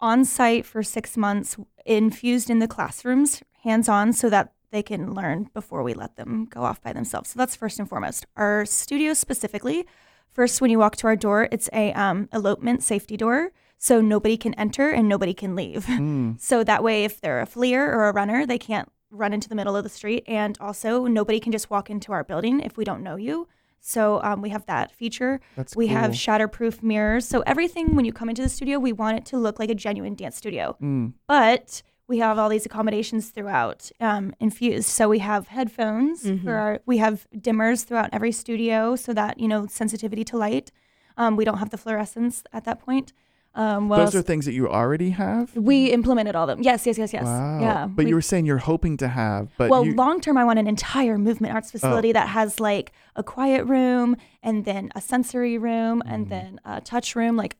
on 0.00 0.24
site 0.24 0.66
for 0.66 0.82
six 0.82 1.16
months, 1.16 1.56
infused 1.86 2.50
in 2.50 2.58
the 2.58 2.68
classrooms, 2.68 3.42
hands 3.62 3.88
on, 3.88 4.12
so 4.12 4.28
that 4.30 4.52
they 4.70 4.82
can 4.82 5.14
learn 5.14 5.50
before 5.52 5.82
we 5.82 5.94
let 5.94 6.16
them 6.16 6.46
go 6.48 6.62
off 6.62 6.82
by 6.82 6.92
themselves. 6.92 7.30
So 7.30 7.38
that's 7.38 7.56
first 7.56 7.78
and 7.78 7.88
foremost. 7.88 8.26
Our 8.36 8.64
studio 8.64 9.14
specifically, 9.14 9.86
first 10.32 10.60
when 10.60 10.70
you 10.70 10.78
walk 10.78 10.96
to 10.96 11.06
our 11.06 11.16
door, 11.16 11.48
it's 11.50 11.68
a 11.72 11.92
um, 11.92 12.28
elopement 12.32 12.82
safety 12.82 13.16
door. 13.16 13.52
So 13.82 14.02
nobody 14.02 14.36
can 14.36 14.52
enter 14.54 14.90
and 14.90 15.08
nobody 15.08 15.32
can 15.34 15.56
leave. 15.56 15.86
Mm. 16.00 16.38
So 16.40 16.62
that 16.64 16.82
way, 16.84 17.04
if 17.04 17.20
they're 17.20 17.40
a 17.40 17.46
fleer 17.46 17.82
or 17.92 18.08
a 18.08 18.12
runner, 18.12 18.44
they 18.46 18.58
can't 18.58 18.88
run 19.10 19.32
into 19.32 19.48
the 19.48 19.54
middle 19.54 19.74
of 19.76 19.82
the 19.84 19.88
street. 19.90 20.22
And 20.28 20.56
also, 20.60 21.06
nobody 21.06 21.40
can 21.40 21.50
just 21.52 21.70
walk 21.70 21.88
into 21.90 22.12
our 22.12 22.22
building 22.24 22.60
if 22.60 22.76
we 22.76 22.84
don't 22.84 23.02
know 23.02 23.16
you. 23.16 23.48
So 23.80 24.20
um, 24.22 24.42
we 24.42 24.50
have 24.50 24.66
that 24.66 24.92
feature. 24.92 25.40
That's 25.56 25.74
we 25.74 25.86
have 25.88 26.10
cool. 26.10 26.14
shatterproof 26.24 26.82
mirrors. 26.82 27.26
So 27.26 27.40
everything, 27.46 27.96
when 27.96 28.04
you 28.04 28.12
come 28.12 28.28
into 28.28 28.42
the 28.42 28.48
studio, 28.50 28.78
we 28.78 28.92
want 28.92 29.16
it 29.18 29.24
to 29.26 29.38
look 29.38 29.58
like 29.58 29.70
a 29.70 29.74
genuine 29.74 30.14
dance 30.14 30.36
studio. 30.36 30.76
Mm. 30.82 31.14
But 31.26 31.82
we 32.06 32.18
have 32.18 32.38
all 32.38 32.48
these 32.50 32.66
accommodations 32.66 33.30
throughout 33.30 33.90
um, 34.00 34.34
infused. 34.40 34.88
So 34.88 35.08
we 35.08 35.20
have 35.20 35.48
headphones 35.48 36.24
Mhm. 36.24 36.44
for 36.44 36.54
our. 36.54 36.80
We 36.84 36.98
have 36.98 37.26
dimmers 37.34 37.84
throughout 37.84 38.10
every 38.12 38.32
studio, 38.32 38.96
so 38.96 39.14
that 39.14 39.40
you 39.40 39.48
know 39.48 39.66
sensitivity 39.66 40.24
to 40.24 40.36
light. 40.36 40.70
Um, 41.16 41.36
we 41.36 41.44
don't 41.46 41.58
have 41.58 41.70
the 41.70 41.78
fluorescence 41.78 42.42
at 42.52 42.64
that 42.64 42.78
point. 42.80 43.12
Um, 43.54 43.88
what 43.88 43.96
Those 43.98 44.14
are 44.14 44.22
things 44.22 44.44
that 44.46 44.52
you 44.52 44.68
already 44.68 45.10
have. 45.10 45.54
We 45.56 45.86
implemented 45.86 46.36
all 46.36 46.48
of 46.48 46.56
them. 46.56 46.62
Yes, 46.62 46.86
yes, 46.86 46.96
yes, 46.98 47.12
yes. 47.12 47.24
Wow. 47.24 47.60
Yeah. 47.60 47.86
But 47.88 48.04
we- 48.04 48.10
you 48.10 48.14
were 48.14 48.22
saying 48.22 48.46
you're 48.46 48.58
hoping 48.58 48.96
to 48.98 49.08
have, 49.08 49.48
but 49.58 49.70
well, 49.70 49.84
you, 49.84 49.94
long 49.94 50.20
term, 50.20 50.36
I 50.38 50.44
want 50.44 50.60
an 50.60 50.68
entire 50.68 51.18
movement 51.18 51.52
arts 51.54 51.70
facility 51.72 52.12
that 52.12 52.28
has 52.28 52.60
like 52.60 52.92
a 53.16 53.24
quiet 53.24 53.64
room 53.64 54.16
and 54.42 54.64
then 54.64 54.90
a 54.94 55.00
sensory 55.00 55.58
room 55.58 56.00
and 56.06 56.26
Mm. 56.26 56.30
then 56.30 56.60
a 56.64 56.80
touch 56.80 57.16
room. 57.16 57.36
Like, 57.36 57.56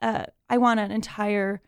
uh, 0.00 0.26
I 0.48 0.56
want 0.58 0.78
an 0.78 0.92
entire 0.92 1.60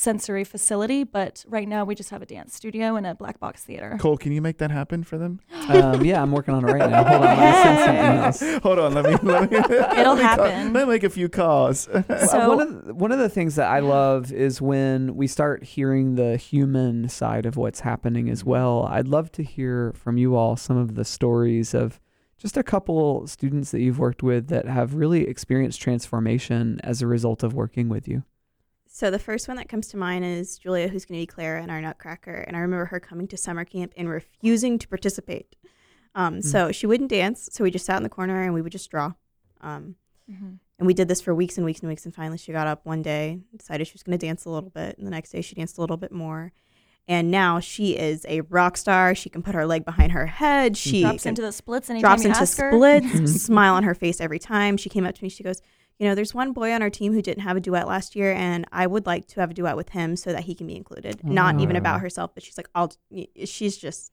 sensory 0.00 0.44
facility, 0.44 1.04
but 1.04 1.44
right 1.46 1.68
now 1.68 1.84
we 1.84 1.94
just 1.94 2.08
have 2.08 2.22
a 2.22 2.26
dance 2.26 2.54
studio 2.54 2.96
and 2.96 3.06
a 3.06 3.14
black 3.14 3.38
box 3.38 3.62
theater. 3.64 3.98
Cole, 4.00 4.16
can 4.16 4.32
you 4.32 4.40
make 4.40 4.56
that 4.56 4.70
happen 4.70 5.04
for 5.04 5.18
them? 5.18 5.40
Um, 5.70 6.04
yeah, 6.04 6.20
I'm 6.20 6.32
working 6.32 6.52
on 6.52 6.64
it 6.68 6.72
right 6.72 6.90
now. 6.90 7.04
Hold 7.04 7.22
on, 7.22 7.36
let 7.36 7.38
me 7.38 7.62
send 7.62 8.34
some 8.34 8.48
emails. 8.56 8.62
Hold 8.64 8.78
on, 8.80 8.94
let 8.94 9.04
me. 9.04 9.10
Let 9.22 9.50
me 9.52 9.56
It'll 9.58 9.70
let 9.70 9.96
me 9.96 10.00
call- 10.00 10.16
happen. 10.18 10.72
let 10.72 10.86
me 10.88 10.92
make 10.94 11.04
a 11.04 11.10
few 11.10 11.28
calls. 11.28 11.86
Uh, 11.86 12.26
So- 12.26 12.48
one 12.56 12.60
of 12.60 12.84
the, 12.86 12.94
one 12.94 13.12
of 13.12 13.20
the 13.20 13.28
things 13.28 13.54
that 13.54 13.68
I 13.68 13.78
love 13.78 14.32
is 14.32 14.60
when 14.60 15.14
we 15.14 15.28
start 15.28 15.62
hearing 15.62 16.16
the 16.16 16.36
human 16.36 17.08
side 17.08 17.46
of 17.46 17.56
what's 17.56 17.80
happening 17.80 18.28
as 18.28 18.44
well. 18.44 18.88
I'd 18.90 19.06
love 19.06 19.30
to 19.32 19.44
hear 19.44 19.92
from 19.92 20.16
you 20.18 20.34
all 20.34 20.56
some 20.56 20.76
of 20.76 20.96
the 20.96 21.04
stories 21.04 21.72
of 21.72 22.00
just 22.36 22.56
a 22.56 22.64
couple 22.64 23.28
students 23.28 23.70
that 23.70 23.80
you've 23.80 24.00
worked 24.00 24.24
with 24.24 24.48
that 24.48 24.66
have 24.66 24.94
really 24.94 25.28
experienced 25.28 25.80
transformation 25.80 26.80
as 26.82 27.00
a 27.00 27.06
result 27.06 27.44
of 27.44 27.54
working 27.54 27.88
with 27.88 28.08
you. 28.08 28.24
So 28.92 29.08
the 29.10 29.20
first 29.20 29.46
one 29.46 29.56
that 29.56 29.68
comes 29.68 29.86
to 29.88 29.96
mind 29.96 30.24
is 30.24 30.58
Julia, 30.58 30.88
who's 30.88 31.04
going 31.04 31.18
to 31.20 31.22
be 31.22 31.26
Clara 31.26 31.62
in 31.62 31.70
our 31.70 31.80
Nutcracker, 31.80 32.34
and 32.48 32.56
I 32.56 32.60
remember 32.60 32.86
her 32.86 32.98
coming 32.98 33.28
to 33.28 33.36
summer 33.36 33.64
camp 33.64 33.92
and 33.96 34.08
refusing 34.08 34.78
to 34.80 34.88
participate. 34.88 35.54
Um, 36.16 36.38
Mm. 36.38 36.44
So 36.44 36.72
she 36.72 36.86
wouldn't 36.88 37.08
dance, 37.08 37.48
so 37.52 37.62
we 37.62 37.70
just 37.70 37.86
sat 37.86 37.98
in 37.98 38.02
the 38.02 38.08
corner 38.08 38.42
and 38.42 38.52
we 38.52 38.62
would 38.62 38.72
just 38.72 38.90
draw. 38.90 39.12
Um, 39.60 39.94
Mhm. 40.28 40.58
and 40.78 40.86
we 40.88 40.92
did 40.92 41.06
this 41.06 41.20
for 41.20 41.32
weeks 41.32 41.56
and 41.56 41.64
weeks 41.64 41.80
and 41.80 41.88
weeks, 41.88 42.04
and 42.04 42.12
finally 42.12 42.36
she 42.36 42.50
got 42.50 42.66
up 42.66 42.84
one 42.84 43.00
day, 43.00 43.38
decided 43.56 43.86
she 43.86 43.94
was 43.94 44.02
going 44.02 44.18
to 44.18 44.26
dance 44.26 44.44
a 44.44 44.50
little 44.50 44.70
bit, 44.70 44.98
and 44.98 45.06
the 45.06 45.10
next 45.12 45.30
day 45.30 45.40
she 45.40 45.54
danced 45.54 45.78
a 45.78 45.80
little 45.80 45.96
bit 45.96 46.10
more. 46.10 46.52
And 47.06 47.30
now 47.30 47.60
she 47.60 47.96
is 47.96 48.26
a 48.28 48.40
rock 48.42 48.76
star. 48.76 49.14
She 49.14 49.30
can 49.30 49.42
put 49.42 49.54
her 49.54 49.66
leg 49.66 49.84
behind 49.84 50.12
her 50.12 50.26
head. 50.26 50.76
She 50.76 51.02
drops 51.02 51.26
into 51.26 51.42
the 51.42 51.52
splits 51.52 51.90
anytime 51.90 52.08
drops 52.08 52.22
you 52.24 52.28
into 52.30 52.40
ask 52.40 52.56
splits, 52.56 53.42
smile 53.44 53.74
on 53.74 53.84
her 53.84 53.94
face 53.94 54.20
every 54.20 54.38
time. 54.40 54.76
She 54.76 54.88
came 54.88 55.04
up 55.06 55.14
to 55.14 55.22
me. 55.24 55.28
She 55.28 55.42
goes, 55.44 55.62
You 56.00 56.08
know, 56.08 56.14
there's 56.14 56.32
one 56.34 56.52
boy 56.52 56.72
on 56.72 56.80
our 56.80 56.88
team 56.90 57.12
who 57.12 57.20
didn't 57.20 57.42
have 57.42 57.56
a 57.58 57.60
duet 57.60 57.86
last 57.86 58.16
year, 58.16 58.32
and 58.32 58.64
I 58.72 58.86
would 58.86 59.04
like 59.04 59.26
to 59.28 59.40
have 59.40 59.50
a 59.50 59.54
duet 59.54 59.76
with 59.76 59.90
him 59.90 60.16
so 60.16 60.32
that 60.32 60.44
he 60.44 60.54
can 60.54 60.66
be 60.66 60.74
included. 60.74 61.22
Not 61.22 61.60
even 61.60 61.76
about 61.76 62.00
herself, 62.00 62.32
but 62.34 62.42
she's 62.42 62.56
like, 62.56 62.68
I'll, 62.74 62.90
she's 63.44 63.76
just 63.76 64.10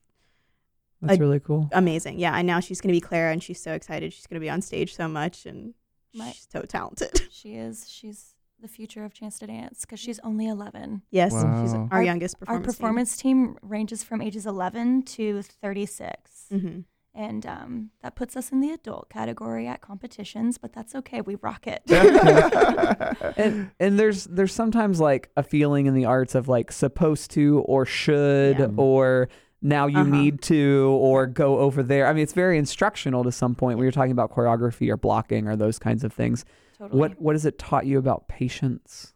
That's 1.00 1.18
I- 1.18 1.20
really 1.20 1.40
cool. 1.40 1.68
amazing. 1.72 2.18
Yeah. 2.18 2.34
And 2.36 2.46
now 2.46 2.60
she's 2.60 2.80
going 2.82 2.92
to 2.92 2.96
be 2.96 3.00
Clara, 3.00 3.32
and 3.32 3.42
she's 3.42 3.58
so 3.60 3.72
excited. 3.72 4.12
She's 4.12 4.26
going 4.26 4.34
to 4.38 4.44
be 4.44 4.50
on 4.50 4.60
stage 4.60 4.94
so 4.94 5.08
much, 5.08 5.46
and 5.46 5.72
My- 6.14 6.30
she's 6.32 6.46
so 6.52 6.60
talented. 6.62 7.22
She 7.30 7.54
is. 7.54 7.88
She's 7.90 8.34
the 8.60 8.68
future 8.68 9.04
of 9.04 9.14
Chance 9.14 9.38
to 9.38 9.46
Dance 9.46 9.82
because 9.82 9.98
she's 10.00 10.18
only 10.20 10.46
11. 10.46 11.00
yes. 11.10 11.30
She's 11.32 11.72
our, 11.72 11.88
Our- 11.90 12.02
youngest 12.02 12.34
Our 12.42 12.58
performance. 12.58 12.66
performance 12.76 13.16
team 13.16 13.56
ranges 13.62 14.04
from 14.04 14.20
ages 14.20 14.44
11 14.44 15.04
to 15.04 15.40
36. 15.42 16.46
hmm 16.50 16.80
And 17.18 17.44
um, 17.46 17.90
that 18.00 18.14
puts 18.14 18.36
us 18.36 18.52
in 18.52 18.60
the 18.60 18.70
adult 18.70 19.10
category 19.10 19.66
at 19.66 19.80
competitions, 19.80 20.56
but 20.56 20.72
that's 20.72 20.94
okay. 20.94 21.20
We 21.20 21.34
rock 21.34 21.66
it. 21.66 21.82
and 23.36 23.72
and 23.80 23.98
there's 23.98 24.24
there's 24.24 24.52
sometimes 24.54 25.00
like 25.00 25.28
a 25.36 25.42
feeling 25.42 25.86
in 25.86 25.94
the 25.94 26.04
arts 26.04 26.36
of 26.36 26.46
like 26.46 26.70
supposed 26.70 27.32
to 27.32 27.58
or 27.66 27.84
should 27.84 28.60
Yeah. 28.60 28.68
or 28.76 29.28
now 29.60 29.88
you 29.88 29.98
Uh-huh. 29.98 30.10
need 30.10 30.42
to 30.42 30.96
or 31.00 31.26
go 31.26 31.58
over 31.58 31.82
there. 31.82 32.06
I 32.06 32.12
mean, 32.12 32.22
it's 32.22 32.32
very 32.34 32.56
instructional 32.56 33.24
to 33.24 33.32
some 33.32 33.56
point 33.56 33.78
when 33.78 33.84
you're 33.84 33.90
talking 33.90 34.12
about 34.12 34.30
choreography 34.32 34.88
or 34.88 34.96
blocking 34.96 35.48
or 35.48 35.56
those 35.56 35.80
kinds 35.80 36.04
of 36.04 36.12
things. 36.12 36.44
totally. 36.78 37.00
What 37.00 37.20
what 37.20 37.34
has 37.34 37.44
it 37.44 37.58
taught 37.58 37.84
you 37.84 37.98
about 37.98 38.28
patience? 38.28 39.12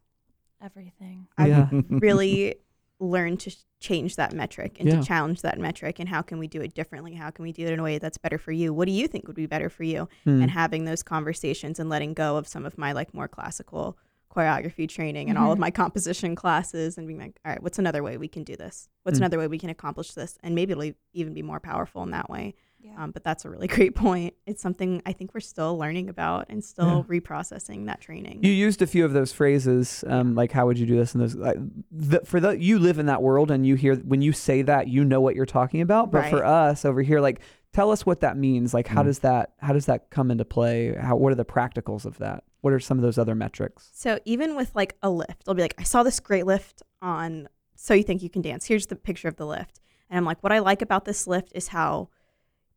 Everything. 0.60 1.28
I've 1.38 1.48
Yeah. 1.48 1.68
really 1.88 2.56
learned 3.02 3.40
to 3.40 3.54
change 3.80 4.14
that 4.16 4.32
metric 4.32 4.76
and 4.78 4.88
Yeah. 4.88 5.00
to 5.00 5.04
challenge 5.04 5.42
that 5.42 5.58
metric 5.58 5.98
and 5.98 6.08
how 6.08 6.22
can 6.22 6.38
we 6.38 6.46
do 6.46 6.60
it 6.60 6.72
differently 6.72 7.14
how 7.14 7.30
can 7.30 7.42
we 7.42 7.50
do 7.50 7.66
it 7.66 7.72
in 7.72 7.80
a 7.80 7.82
way 7.82 7.98
that's 7.98 8.16
better 8.16 8.38
for 8.38 8.52
you 8.52 8.72
what 8.72 8.86
do 8.86 8.92
you 8.92 9.08
think 9.08 9.26
would 9.26 9.34
be 9.34 9.46
better 9.46 9.68
for 9.68 9.82
you 9.82 10.08
Hmm. 10.24 10.40
and 10.40 10.50
having 10.52 10.84
those 10.84 11.02
conversations 11.02 11.80
and 11.80 11.90
letting 11.90 12.14
go 12.14 12.36
of 12.36 12.46
some 12.46 12.64
of 12.64 12.78
my 12.78 12.92
like 12.92 13.12
more 13.12 13.26
classical 13.26 13.98
choreography 14.30 14.88
training 14.88 15.28
and 15.28 15.36
all 15.36 15.50
of 15.52 15.58
Mhm. 15.58 15.62
my 15.62 15.70
composition 15.72 16.34
classes 16.36 16.96
and 16.96 17.06
being 17.08 17.18
like 17.20 17.38
all 17.44 17.50
right 17.52 17.62
what's 17.62 17.78
another 17.78 18.02
way 18.04 18.16
we 18.16 18.28
can 18.28 18.44
do 18.44 18.54
this 18.56 18.88
what's 19.02 19.18
Mm. 19.18 19.22
another 19.22 19.38
way 19.38 19.48
we 19.48 19.58
can 19.58 19.68
accomplish 19.68 20.12
this 20.12 20.38
and 20.44 20.54
maybe 20.54 20.72
it'll 20.72 20.92
even 21.12 21.34
be 21.34 21.42
more 21.42 21.58
powerful 21.60 22.02
in 22.04 22.10
that 22.12 22.30
way 22.30 22.54
Yeah. 22.82 23.02
um, 23.04 23.10
but 23.12 23.22
that's 23.24 23.44
a 23.44 23.50
really 23.50 23.68
great 23.78 23.94
point 23.94 24.34
it's 24.46 24.60
something 24.60 25.02
i 25.06 25.12
think 25.12 25.32
we're 25.34 25.40
still 25.40 25.78
learning 25.78 26.08
about 26.08 26.46
and 26.48 26.64
still 26.64 27.04
reprocessing 27.08 27.86
that 27.86 28.00
training 28.00 28.40
You 28.42 28.50
used 28.52 28.82
a 28.82 28.86
few 28.86 29.04
of 29.04 29.12
those 29.12 29.32
phrases, 29.32 30.04
um, 30.08 30.34
like 30.34 30.50
"How 30.52 30.66
would 30.66 30.78
you 30.78 30.86
do 30.86 30.96
this?" 30.96 31.14
and 31.14 31.22
those. 31.22 31.34
Like, 31.36 31.56
the, 31.90 32.20
for 32.24 32.40
the 32.40 32.50
you 32.58 32.78
live 32.78 32.98
in 32.98 33.06
that 33.06 33.22
world, 33.22 33.50
and 33.50 33.64
you 33.66 33.74
hear 33.76 33.94
when 33.96 34.20
you 34.22 34.32
say 34.32 34.62
that, 34.62 34.88
you 34.88 35.04
know 35.04 35.20
what 35.20 35.34
you're 35.36 35.46
talking 35.46 35.80
about. 35.80 36.10
But 36.10 36.28
for 36.30 36.44
us 36.44 36.84
over 36.84 37.02
here, 37.02 37.20
like, 37.20 37.40
tell 37.72 37.90
us 37.92 38.04
what 38.04 38.20
that 38.20 38.36
means. 38.36 38.74
Like, 38.74 38.88
how 38.88 39.02
Mm. 39.02 39.06
does 39.06 39.18
that 39.20 39.52
how 39.58 39.72
does 39.72 39.86
that 39.86 40.10
come 40.10 40.30
into 40.30 40.44
play? 40.44 40.94
How 40.94 41.14
what 41.16 41.30
are 41.32 41.36
the 41.36 41.44
practicals 41.44 42.04
of 42.04 42.18
that? 42.18 42.44
What 42.62 42.72
are 42.72 42.80
some 42.80 42.98
of 42.98 43.02
those 43.02 43.18
other 43.18 43.34
metrics? 43.34 43.88
So 43.92 44.18
even 44.24 44.56
with 44.56 44.74
like 44.74 44.96
a 45.02 45.10
lift, 45.10 45.44
I'll 45.46 45.54
be 45.54 45.62
like, 45.62 45.74
I 45.78 45.84
saw 45.84 46.02
this 46.02 46.18
great 46.20 46.46
lift 46.46 46.82
on 47.00 47.48
So 47.76 47.94
You 47.94 48.02
Think 48.02 48.22
You 48.22 48.30
Can 48.30 48.42
Dance. 48.42 48.66
Here's 48.66 48.86
the 48.86 48.96
picture 48.96 49.28
of 49.28 49.36
the 49.36 49.46
lift. 49.46 49.80
And 50.10 50.18
I'm 50.18 50.24
like, 50.24 50.42
what 50.42 50.52
I 50.52 50.58
like 50.58 50.82
about 50.82 51.04
this 51.04 51.26
lift 51.26 51.52
is 51.54 51.68
how 51.68 52.08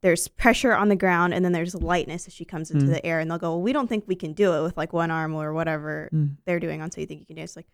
there's 0.05 0.27
pressure 0.27 0.75
on 0.75 0.87
the 0.89 0.95
ground 0.95 1.33
and 1.33 1.43
then 1.43 1.51
there's 1.51 1.73
lightness 1.73 2.27
as 2.27 2.33
she 2.33 2.45
comes 2.45 2.69
into 2.69 2.85
Mm. 2.85 2.89
the 2.89 3.03
air. 3.05 3.19
And 3.19 3.29
they'll 3.29 3.39
go, 3.39 3.49
well, 3.53 3.61
we 3.63 3.73
don't 3.73 3.87
think 3.87 4.03
we 4.07 4.15
can 4.15 4.33
do 4.33 4.53
it 4.53 4.61
with 4.61 4.77
like 4.77 4.93
one 4.93 5.09
arm 5.09 5.33
or 5.33 5.51
whatever 5.51 6.09
Mm. 6.13 6.37
they're 6.45 6.59
doing 6.59 6.79
on 6.79 6.91
So 6.91 7.01
You 7.01 7.07
Think 7.07 7.21
You 7.21 7.25
Can 7.25 7.37
Dance. 7.37 7.55
Like, 7.55 7.65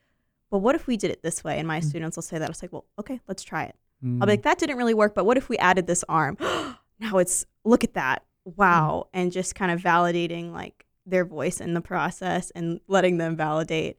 well, 0.49 0.61
what 0.61 0.73
if 0.73 0.87
we 0.87 0.95
did 0.95 1.11
it 1.11 1.23
this 1.23 1.43
way? 1.43 1.59
And 1.59 1.67
my 1.67 1.81
Mm. 1.81 1.83
students 1.83 2.15
will 2.15 2.21
say 2.21 2.39
that. 2.39 2.45
I 2.45 2.49
was 2.49 2.61
like, 2.61 2.71
well, 2.71 2.85
okay, 2.97 3.19
let's 3.27 3.43
try 3.43 3.65
it. 3.65 3.75
Mm. 4.01 4.21
I'll 4.21 4.27
be 4.27 4.31
like, 4.33 4.43
that 4.43 4.59
didn't 4.59 4.77
really 4.77 4.93
work, 4.93 5.13
but 5.13 5.25
what 5.25 5.35
if 5.35 5.49
we 5.49 5.57
added 5.57 5.87
this 5.87 6.05
arm? 6.07 6.37
now 6.99 7.17
it's 7.17 7.45
look 7.65 7.83
at 7.83 7.95
that. 7.95 8.23
Wow. 8.45 9.07
And 9.13 9.29
just 9.33 9.53
kind 9.53 9.69
of 9.71 9.81
validating 9.81 10.53
like 10.53 10.85
their 11.05 11.25
voice 11.25 11.59
in 11.59 11.73
the 11.73 11.81
process 11.81 12.49
and 12.51 12.79
letting 12.87 13.17
them 13.17 13.35
validate 13.35 13.97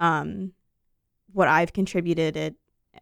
um, 0.00 0.52
what 1.32 1.48
I've 1.48 1.72
contributed 1.72 2.36
it 2.36 2.54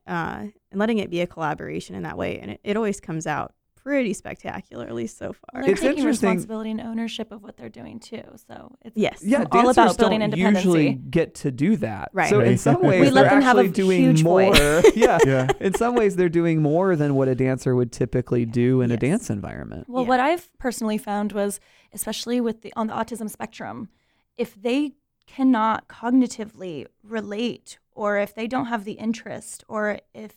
uh, 0.07 0.45
and 0.71 0.79
letting 0.79 0.99
it 0.99 1.11
be 1.11 1.21
a 1.21 1.27
collaboration 1.27 1.97
in 1.97 2.05
that 2.05 2.17
way. 2.17 2.39
And 2.39 2.53
it, 2.53 2.61
it 2.63 2.77
always 2.77 3.01
comes 3.01 3.27
out 3.27 3.55
pretty 3.89 4.13
spectacularly 4.13 5.07
so 5.07 5.33
far. 5.33 5.63
They're 5.63 5.71
It's 5.73 5.81
taking 5.81 5.99
interesting- 6.01 6.29
responsibility 6.29 6.71
and 6.73 6.81
ownership 6.83 7.33
of 7.33 7.43
what 7.43 7.57
they're 7.57 7.71
doing 7.71 7.99
too. 7.99 8.21
So 8.47 8.77
it's 8.83 8.95
Yes. 8.95 9.23
Yeah, 9.25 9.45
all 9.51 9.71
about 9.71 9.97
building 9.97 10.21
don't 10.21 10.35
independency. 10.35 10.69
usually 10.69 10.93
get 10.93 11.35
to 11.37 11.51
do 11.51 11.77
that. 11.77 12.11
Right. 12.13 12.29
So 12.29 12.41
in 12.41 12.59
some 12.59 12.83
ways, 12.91 13.01
We 13.01 13.09
let 13.11 13.23
they're 13.23 13.31
them 13.31 13.41
have 13.43 13.57
a 13.57 13.61
actually 13.61 13.73
doing 13.73 14.03
huge 14.03 14.23
more. 14.23 14.43
yeah. 14.95 15.19
yeah. 15.27 15.49
In 15.59 15.73
some 15.73 15.95
ways, 15.95 16.17
they're 16.17 16.29
doing 16.29 16.61
more 16.61 16.97
than 16.97 17.15
what 17.15 17.29
a 17.29 17.35
dancer 17.35 17.75
would 17.75 17.91
typically 17.91 18.45
do 18.45 18.83
in 18.83 18.91
a 18.91 18.99
dance 18.99 19.31
environment. 19.31 19.89
Well, 19.89 20.03
Yeah. 20.03 20.09
what 20.11 20.21
I've 20.21 20.51
personally 20.59 20.99
found 20.99 21.33
was, 21.33 21.59
especially 21.95 22.43
with 22.43 22.61
the 22.61 22.71
on 22.77 22.89
the 22.89 22.93
autism 22.93 23.31
spectrum, 23.31 23.89
if 24.37 24.55
they 24.61 24.93
cannot 25.27 25.89
cognitively 25.89 26.85
relate, 27.03 27.79
or 27.93 28.19
if 28.19 28.35
they 28.35 28.47
don't 28.47 28.67
have 28.67 28.85
the 28.85 28.93
interest, 29.07 29.65
or 29.67 29.99
if 30.13 30.33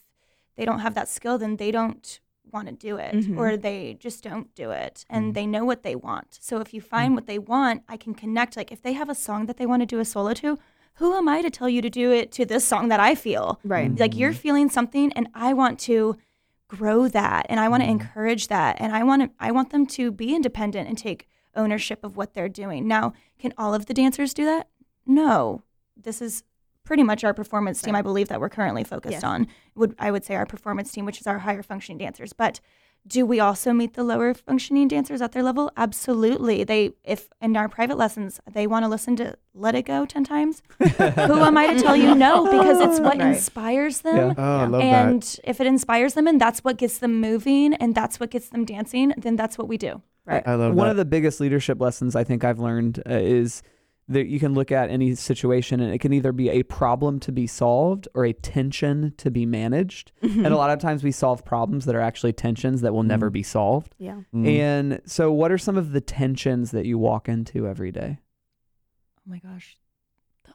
they 0.56 0.64
don't 0.64 0.80
have 0.80 0.94
that 0.94 1.10
skill, 1.10 1.38
then 1.38 1.58
they 1.58 1.70
don't 1.72 2.21
want 2.52 2.68
to 2.68 2.74
do 2.74 2.98
it, 2.98 3.14
Mhm. 3.16 3.38
or 3.38 3.56
they 3.58 3.96
just 4.00 4.24
don't 4.24 4.54
do 4.56 4.72
it, 4.72 5.06
and 5.10 5.32
Mhm. 5.32 5.34
they 5.36 5.46
know 5.48 5.64
what 5.66 5.84
they 5.84 5.96
want. 5.96 6.38
So 6.42 6.60
if 6.60 6.74
you 6.74 6.82
find 6.82 7.16
what 7.16 7.26
they 7.26 7.40
want, 7.40 7.84
I 7.88 7.98
can 7.98 8.14
connect. 8.14 8.58
Like 8.58 8.72
if 8.72 8.82
they 8.82 8.94
have 8.94 9.10
a 9.10 9.16
song 9.16 9.46
that 9.46 9.58
they 9.58 9.66
want 9.66 9.82
to 9.82 9.86
do 9.86 10.00
a 10.00 10.06
solo 10.06 10.34
to, 10.34 10.58
who 10.96 11.14
am 11.14 11.28
I 11.30 11.42
to 11.42 11.50
tell 11.50 11.70
you 11.70 11.82
to 11.82 11.90
do 11.90 12.12
it 12.12 12.32
to 12.34 12.46
this 12.46 12.66
song 12.66 12.90
that 12.90 13.00
I 13.00 13.16
feel? 13.16 13.60
Right. 13.64 13.98
like 13.98 14.16
you're 14.18 14.34
feeling 14.34 14.70
something 14.70 15.12
and 15.14 15.28
i 15.34 15.54
want 15.54 15.80
to 15.80 16.18
grow 16.68 17.08
that 17.08 17.46
and 17.50 17.60
i 17.60 17.68
want 17.68 17.82
to 17.84 17.88
Mhm. 17.88 17.92
encourage 17.92 18.48
that 18.48 18.78
and 18.80 18.94
i 18.96 19.04
want 19.04 19.22
to 19.22 19.30
i 19.40 19.52
want 19.52 19.70
them 19.72 19.86
to 19.88 20.12
be 20.12 20.34
independent 20.36 20.88
and 20.88 20.98
take 20.98 21.28
ownership 21.56 22.04
of 22.04 22.16
what 22.18 22.34
they're 22.34 22.50
doing 22.50 22.88
now 22.88 23.14
can 23.40 23.54
all 23.58 23.74
of 23.74 23.86
the 23.88 23.94
dancers 23.94 24.34
do 24.34 24.46
that 24.46 24.68
no 25.06 25.64
this 25.98 26.22
is 26.22 26.44
pretty 26.84 27.04
much 27.04 27.24
our 27.24 27.34
performance 27.34 27.82
team 27.82 27.94
Right. 27.94 28.00
i 28.00 28.02
believe 28.02 28.28
that 28.30 28.40
we're 28.40 28.50
currently 28.50 28.84
focused 28.84 29.14
Yes. 29.14 29.24
on 29.24 29.48
would 29.76 29.96
i 30.00 30.12
would 30.12 30.24
say 30.26 30.36
our 30.36 30.46
performance 30.46 30.92
team 30.92 31.06
which 31.06 31.20
is 31.22 31.28
our 31.28 31.40
higher 31.40 31.64
functioning 31.64 31.98
dancers 31.98 32.34
but 32.34 32.60
do 33.08 33.26
we 33.26 33.40
also 33.40 33.74
meet 33.74 33.96
the 33.96 34.04
lower 34.04 34.32
functioning 34.36 34.88
dancers 34.88 35.22
at 35.22 35.32
their 35.32 35.42
level 35.42 35.72
absolutely 35.78 36.64
they 36.64 36.92
if 37.04 37.30
in 37.42 37.56
our 37.58 37.68
private 37.68 37.98
lessons 37.98 38.40
they 38.52 38.68
want 38.68 38.84
to 38.86 38.90
listen 38.90 39.16
to 39.16 39.36
let 39.56 39.74
it 39.76 39.84
go 39.84 40.06
10 40.06 40.24
times 40.24 40.62
who 40.80 41.40
am 41.40 41.58
i 41.58 41.74
to 41.74 41.82
tell 41.82 41.96
you 41.96 42.14
no 42.14 42.46
because 42.52 42.80
it's 42.80 43.00
what 43.00 43.18
Right. 43.18 43.30
inspires 43.34 44.02
them 44.02 44.16
Yeah. 44.30 44.34
Oh, 44.38 44.58
I 44.58 44.62
Yeah. 44.62 44.68
love 44.68 44.82
and 44.82 45.22
that. 45.24 45.40
if 45.44 45.60
it 45.62 45.68
inspires 45.68 46.14
them 46.14 46.28
and 46.28 46.40
that's 46.40 46.64
what 46.64 46.78
gets 46.78 46.98
them 47.00 47.20
moving 47.22 47.74
and 47.76 47.96
that's 47.96 48.20
what 48.20 48.30
gets 48.32 48.50
them 48.50 48.66
dancing, 48.66 49.14
then 49.18 49.36
that's 49.36 49.58
what 49.58 49.68
we 49.68 49.78
do. 49.78 50.02
Right. 50.26 50.44
I 50.48 50.54
love 50.56 50.76
One 50.76 50.86
that. 50.86 50.92
of 50.92 50.98
the 50.98 51.06
biggest 51.06 51.40
leadership 51.40 51.82
lessons 51.82 52.16
I 52.16 52.24
think 52.24 52.44
I've 52.44 52.60
learned 52.60 53.00
uh, 53.00 53.14
is 53.16 53.64
that 54.12 54.28
you 54.28 54.40
can 54.40 54.54
look 54.54 54.72
at 54.72 54.90
any 54.90 55.16
situation 55.16 55.80
and 55.80 55.94
it 55.94 56.00
can 56.00 56.14
either 56.14 56.32
be 56.32 56.50
a 56.50 56.64
problem 56.64 57.20
to 57.22 57.32
be 57.32 57.48
solved 57.48 58.08
or 58.14 58.26
a 58.26 58.34
tension 58.34 59.14
to 59.18 59.32
be 59.32 59.46
managed. 59.46 60.12
Mm-hmm. 60.24 60.46
And 60.46 60.54
a 60.54 60.58
lot 60.58 60.70
of 60.70 60.80
times 60.80 61.04
we 61.04 61.12
solve 61.12 61.44
problems 61.46 61.86
that 61.86 61.96
are 61.96 62.02
actually 62.02 62.34
tensions 62.34 62.82
that 62.82 62.94
will 62.94 63.04
never 63.04 63.30
Mm. 63.30 63.34
be 63.34 63.44
solved. 63.44 63.96
yeah. 63.98 64.22
Mm. 64.34 64.48
And 64.48 65.02
so, 65.06 65.32
what 65.32 65.52
are 65.52 65.58
some 65.58 65.78
of 65.78 65.92
the 65.92 66.02
tensions 66.02 66.72
that 66.72 66.86
you 66.86 66.98
walk 66.98 67.28
into 67.30 67.68
every 67.68 67.92
day? 67.92 68.20
Oh 69.20 69.30
my 69.30 69.40
gosh. 69.40 69.78
The, 70.46 70.52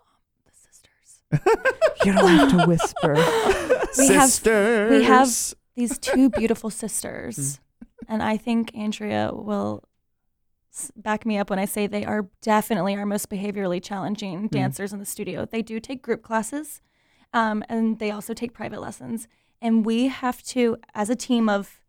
the 0.46 0.52
sisters. 0.52 1.64
You 2.04 2.12
don't 2.12 2.28
have 2.28 2.50
to 2.50 2.66
whisper. 2.66 3.14
We 3.98 4.08
have- 4.14 4.90
we 4.90 5.02
have- 5.04 5.54
These 5.74 5.98
two 5.98 6.28
beautiful 6.30 6.70
sisters. 6.70 7.60
And 8.08 8.22
I 8.22 8.36
think 8.36 8.74
Andrea 8.76 9.30
will 9.32 9.82
s- 9.82 9.88
back 10.96 11.24
me 11.26 11.38
up 11.38 11.50
when 11.50 11.58
I 11.58 11.64
say 11.64 11.86
they 11.86 12.04
are 12.04 12.28
definitely 12.42 12.96
our 12.96 13.06
most 13.06 13.28
behaviorally 13.30 13.82
challenging 13.82 14.48
dancers 14.48 14.92
in 14.92 14.98
the 14.98 15.04
studio. 15.06 15.44
They 15.44 15.62
do 15.62 15.80
take 15.80 16.02
group 16.02 16.22
classes 16.22 16.80
um, 17.32 17.64
and 17.68 17.98
they 17.98 18.10
also 18.10 18.34
take 18.34 18.52
private 18.52 18.80
lessons. 18.80 19.28
And 19.62 19.84
we 19.86 20.08
have 20.08 20.42
to, 20.44 20.76
as 20.94 21.08
a 21.10 21.16
team 21.16 21.48
of, 21.48 21.80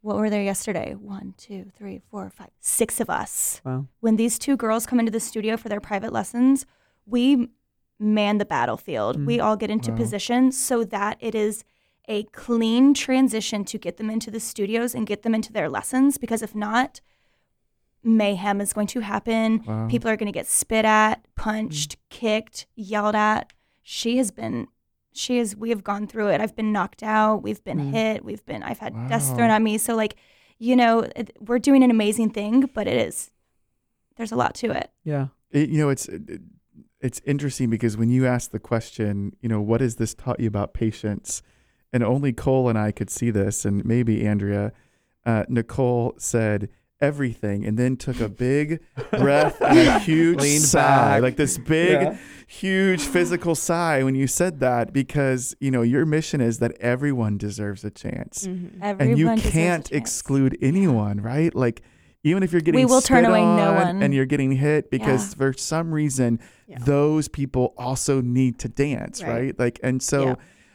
what 0.00 0.16
were 0.16 0.30
there 0.30 0.42
yesterday? 0.42 0.94
One, 0.94 1.34
two, 1.36 1.70
three, 1.76 2.00
four, 2.10 2.30
five, 2.30 2.50
six 2.60 3.00
of 3.00 3.10
us. 3.10 3.60
Wow. 3.64 3.86
when 4.00 4.16
these 4.16 4.38
two 4.38 4.56
girls 4.56 4.86
come 4.86 5.00
into 5.00 5.10
the 5.12 5.20
studio 5.20 5.56
for 5.56 5.68
their 5.68 5.80
private 5.80 6.12
lessons, 6.12 6.66
we 7.04 7.48
man 7.98 8.38
the 8.38 8.44
battlefield. 8.44 9.18
Mm. 9.18 9.26
We 9.26 9.40
all 9.40 9.56
get 9.56 9.70
into 9.70 9.90
Wow. 9.90 9.96
position 9.96 10.52
so 10.52 10.84
that 10.84 11.16
it 11.20 11.34
is 11.34 11.64
a 12.08 12.22
clean 12.24 12.94
transition 12.94 13.64
to 13.64 13.76
get 13.78 13.96
them 13.96 14.08
into 14.08 14.30
the 14.30 14.40
studios 14.40 14.94
and 14.94 15.06
get 15.06 15.22
them 15.24 15.34
into 15.34 15.52
their 15.52 15.68
lessons 15.68 16.16
because 16.16 16.42
if 16.42 16.54
not, 16.54 17.00
mayhem 18.02 18.60
is 18.60 18.72
going 18.72 18.86
to 18.88 19.00
happen. 19.00 19.62
Wow. 19.66 19.88
People 19.88 20.10
are 20.10 20.16
going 20.16 20.30
to 20.32 20.36
get 20.38 20.46
spit 20.46 20.84
at, 20.84 21.24
punched, 21.34 21.96
kicked, 22.10 22.66
yelled 22.74 23.14
at. 23.14 23.52
She 23.82 24.18
has 24.18 24.30
been, 24.30 24.68
she 25.12 25.38
is, 25.38 25.56
we 25.56 25.70
have 25.70 25.82
gone 25.82 26.06
through 26.06 26.28
it. 26.28 26.40
I've 26.40 26.54
been 26.56 26.72
knocked 26.72 27.02
out. 27.02 27.42
We've 27.42 27.62
been 27.64 27.78
Mm. 27.78 27.90
hit. 27.92 28.24
We've 28.24 28.44
been, 28.46 28.62
I've 28.62 28.78
had 28.78 28.94
desks 29.08 29.30
Wow. 29.30 29.36
thrown 29.36 29.50
at 29.50 29.62
me. 29.62 29.78
So, 29.78 29.94
like, 29.96 30.16
you 30.58 30.76
know, 30.76 31.00
it, 31.16 31.36
we're 31.40 31.58
doing 31.58 31.82
an 31.82 31.90
amazing 31.90 32.30
thing, 32.30 32.68
but 32.74 32.86
it 32.86 32.96
is, 33.08 33.30
there's 34.16 34.32
a 34.32 34.36
lot 34.36 34.54
to 34.56 34.70
it. 34.70 34.90
Yeah. 35.04 35.28
It, 35.50 35.68
you 35.70 35.78
know, 35.78 35.88
it's 35.88 36.06
it, 36.08 36.40
it's 37.00 37.20
interesting 37.24 37.70
because 37.70 37.96
when 37.96 38.10
you 38.10 38.26
ask 38.26 38.50
the 38.50 38.58
question, 38.58 39.36
you 39.40 39.48
know, 39.48 39.60
what 39.60 39.80
has 39.80 39.96
this 39.96 40.14
taught 40.14 40.40
you 40.40 40.48
about 40.48 40.74
patience? 40.74 41.42
And 41.92 42.02
only 42.02 42.32
Cole 42.32 42.68
and 42.68 42.76
I 42.78 42.90
could 42.92 43.08
see 43.08 43.30
this, 43.30 43.64
and 43.64 43.82
maybe 43.84 44.26
Andrea. 44.26 44.72
Uh, 45.24 45.44
Nicole 45.48 46.14
said 46.18 46.68
everything, 47.00 47.64
and 47.64 47.78
then 47.78 47.96
took 47.96 48.20
a 48.20 48.28
big 48.28 48.80
breath 49.10 49.60
and 49.60 49.78
a 49.78 49.98
huge 50.10 50.40
Leaned 50.40 50.62
sigh, 50.62 50.80
back. 51.16 51.22
like 51.22 51.36
this 51.36 51.58
big, 51.58 51.90
Yeah. 52.02 52.16
huge 52.46 53.02
physical 53.02 53.54
sigh 53.54 54.02
when 54.02 54.14
you 54.14 54.26
said 54.26 54.60
that, 54.60 54.92
because 54.92 55.54
you 55.60 55.70
know 55.70 55.82
your 55.82 56.04
mission 56.06 56.40
is 56.40 56.58
that 56.58 56.72
everyone 56.80 57.38
deserves 57.38 57.84
a 57.84 57.90
chance, 57.90 58.46
Mhm. 58.46 58.70
And 59.00 59.18
you 59.18 59.34
can't 59.36 59.90
exclude 59.92 60.56
anyone, 60.60 61.20
right? 61.20 61.54
Like. 61.54 61.82
Even 62.24 62.42
if 62.42 62.50
you're 62.50 62.60
getting 62.60 62.80
We 62.80 62.84
will 62.84 63.00
turn 63.00 63.22
spit 63.22 63.30
away 63.30 63.42
no 63.42 63.74
one. 63.74 64.02
and 64.02 64.12
you're 64.12 64.26
getting 64.26 64.50
hit 64.50 64.90
because 64.90 65.28
Yeah. 65.30 65.36
for 65.36 65.52
some 65.56 65.92
reason 65.94 66.40
Yeah. 66.66 66.78
those 66.84 67.28
people 67.28 67.74
also 67.78 68.20
need 68.20 68.58
to 68.58 68.68
dance, 68.68 69.22
right? 69.22 69.30
Right. 69.32 69.58
Like, 69.58 69.80
and 69.84 70.02
so, 70.02 70.24
Yeah. 70.24 70.34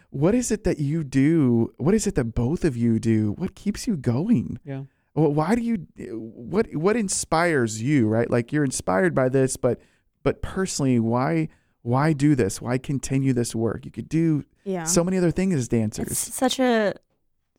what 0.10 0.36
is 0.36 0.52
it 0.52 0.64
that 0.64 0.80
you 0.80 1.04
do? 1.04 1.74
What 1.78 1.94
is 1.94 2.08
it 2.08 2.16
that 2.16 2.34
both 2.34 2.64
of 2.64 2.78
you 2.78 2.98
do? 2.98 3.34
What 3.38 3.56
keeps 3.56 3.88
you 3.88 3.98
going? 3.98 4.58
Yeah. 4.64 4.84
Why 5.14 5.56
do 5.56 5.62
you? 5.62 5.86
What 6.18 6.74
what 6.76 6.96
inspires 6.96 7.82
you? 7.82 8.08
Right? 8.08 8.30
Like 8.30 8.52
you're 8.52 8.64
inspired 8.64 9.14
by 9.14 9.30
this, 9.30 9.58
but 9.58 9.80
but 10.24 10.42
personally, 10.42 11.00
why 11.00 11.50
why 11.84 12.14
do 12.14 12.34
this? 12.34 12.62
Why 12.62 12.78
continue 12.78 13.34
this 13.34 13.54
work? 13.54 13.86
You 13.86 13.92
could 13.92 14.08
do 14.10 14.44
Yeah. 14.64 14.86
so 14.86 15.04
many 15.04 15.18
other 15.18 15.32
things 15.32 15.54
as 15.56 15.62
It's 15.64 15.68
dancers. 15.68 16.18
such 16.18 16.58
a, 16.60 16.94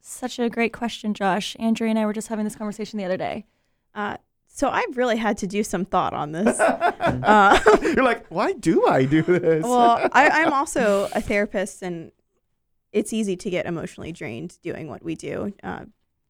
such 0.01 0.39
a 0.39 0.49
great 0.49 0.73
question, 0.73 1.13
Josh. 1.13 1.55
Andrea 1.61 1.91
and 1.91 1.99
I 1.99 2.07
were 2.07 2.15
just 2.15 2.29
having 2.29 2.45
this 2.47 2.57
conversation 2.57 2.99
the 2.99 3.05
other 3.05 3.19
day. 3.19 3.45
Uh, 3.95 4.17
so 4.49 4.71
I've 4.71 4.97
really 4.97 5.19
had 5.19 5.37
to 5.39 5.47
do 5.47 5.63
some 5.63 5.85
thought 5.85 6.15
on 6.15 6.33
this. 6.33 6.59
uh, 6.59 7.61
you're 7.83 8.03
like, 8.03 8.25
why 8.31 8.55
do 8.55 8.87
I 8.87 9.05
do 9.05 9.21
this? 9.23 9.63
well, 9.63 10.09
I, 10.13 10.29
I'm 10.31 10.53
also 10.55 11.09
a 11.15 11.21
therapist, 11.21 11.83
and 11.83 12.11
it's 12.93 13.13
easy 13.13 13.37
to 13.37 13.51
get 13.51 13.67
emotionally 13.67 14.11
drained 14.13 14.57
doing 14.63 14.89
what 14.89 15.03
we 15.03 15.17
do, 15.17 15.53
uh, 15.63 15.85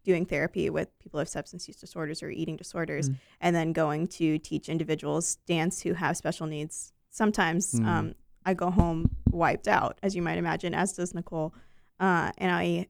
doing 0.05 0.25
therapy 0.27 0.71
with 0.71 0.97
people 0.99 1.19
with 1.19 1.29
substance 1.29 1.67
use 1.67 1.77
disorders 1.77 2.23
or 2.23 2.31
eating 2.31 2.57
disorders, 2.57 3.09
Mm. 3.11 3.17
and 3.41 3.57
then 3.57 3.73
going 3.73 4.07
to 4.09 4.39
teach 4.39 4.69
individuals 4.69 5.37
dance 5.47 5.83
who 5.83 5.95
have 5.95 6.17
special 6.17 6.47
needs. 6.47 6.93
Sometimes 7.11 7.73
Mm. 7.75 7.87
um, 7.87 8.15
I 8.45 8.55
go 8.55 8.71
home 8.71 9.17
wiped 9.31 9.67
out, 9.69 9.99
as 10.03 10.15
you 10.15 10.23
might 10.23 10.39
imagine, 10.39 10.75
as 10.75 10.93
does 10.93 11.15
Nicole. 11.15 11.55
Uh, 11.99 12.31
and 12.39 12.51
I 12.53 12.89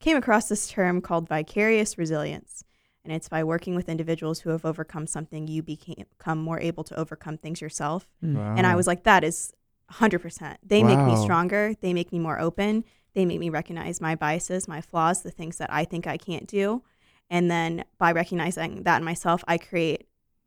came 0.00 0.16
across 0.16 0.48
this 0.48 0.66
term 0.68 1.00
called 1.00 1.28
vicarious 1.28 1.98
resilience. 1.98 2.64
And 3.04 3.12
it's 3.12 3.28
by 3.28 3.44
working 3.44 3.74
with 3.74 3.90
individuals 3.90 4.40
who 4.40 4.50
have 4.50 4.64
overcome 4.64 5.06
something, 5.06 5.46
you 5.46 5.62
became, 5.62 6.06
become 6.16 6.38
more 6.38 6.58
able 6.58 6.84
to 6.84 6.98
overcome 6.98 7.36
things 7.36 7.60
yourself. 7.60 8.08
And 8.22 8.66
I 8.66 8.74
was 8.76 8.86
like, 8.86 9.02
that 9.04 9.22
is 9.24 9.52
100%. 9.90 10.56
They 10.62 10.82
make 10.82 10.98
me 10.98 11.14
stronger. 11.22 11.74
They 11.82 11.92
make 11.92 12.12
me 12.12 12.18
more 12.18 12.40
open. 12.40 12.84
They 13.14 13.24
make 13.24 13.38
me 13.40 13.48
recognize 13.48 14.00
my 14.00 14.14
biases, 14.14 14.66
my 14.68 14.80
flaws, 14.80 15.22
the 15.22 15.30
things 15.30 15.56
that 15.58 15.72
I 15.72 15.84
think 15.84 16.06
I 16.06 16.16
can't 16.16 16.46
do. 16.46 16.82
And 17.30 17.50
then 17.50 17.84
by 17.98 18.12
recognizing 18.12 18.82
that 18.82 18.98
in 18.98 19.04
myself, 19.04 19.42
I 19.48 19.56
create 19.58 20.06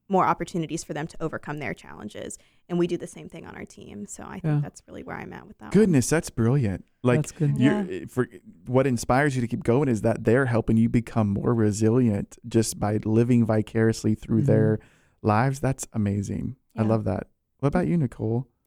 more 0.09 0.26
opportunities 0.26 0.84
for 0.86 0.93
them 0.93 1.05
to 1.07 1.22
overcome 1.22 1.59
their 1.59 1.74
challenges. 1.74 2.38
And 2.70 2.78
we 2.80 2.88
do 2.88 2.95
the 2.97 3.07
same 3.07 3.28
thing 3.28 3.45
on 3.45 3.55
our 3.55 3.65
team. 3.65 4.05
So 4.05 4.24
I 4.24 4.39
think 4.39 4.43
Yeah. 4.45 4.59
that's 4.61 4.82
really 4.88 5.03
where 5.03 5.18
I'm 5.18 5.34
at 5.34 5.45
with 5.47 5.57
that. 5.57 5.65
one. 5.65 5.72
goodness, 5.72 6.09
that's 6.09 6.30
brilliant. 6.30 6.86
Like 7.03 7.20
That's 7.20 7.32
good. 7.34 7.57
you're, 7.57 8.07
for 8.07 8.28
what 8.68 8.88
inspires 8.88 9.36
you 9.36 9.41
to 9.41 9.47
keep 9.47 9.63
going 9.63 9.88
is 9.89 10.01
that 10.03 10.24
they're 10.24 10.45
helping 10.45 10.78
you 10.78 10.88
become 10.89 11.30
more 11.30 11.53
resilient 11.53 12.38
just 12.47 12.80
by 12.80 12.99
living 13.03 13.45
vicariously 13.45 14.15
through 14.15 14.43
Mhm. 14.43 14.47
their 14.47 14.80
lives. 15.22 15.59
That's 15.59 15.88
amazing. 15.93 16.55
I 16.78 16.84
love 16.84 17.03
that. 17.05 17.28
What 17.59 17.68
about 17.68 17.88
you, 17.88 17.97
Nicole? 17.97 18.47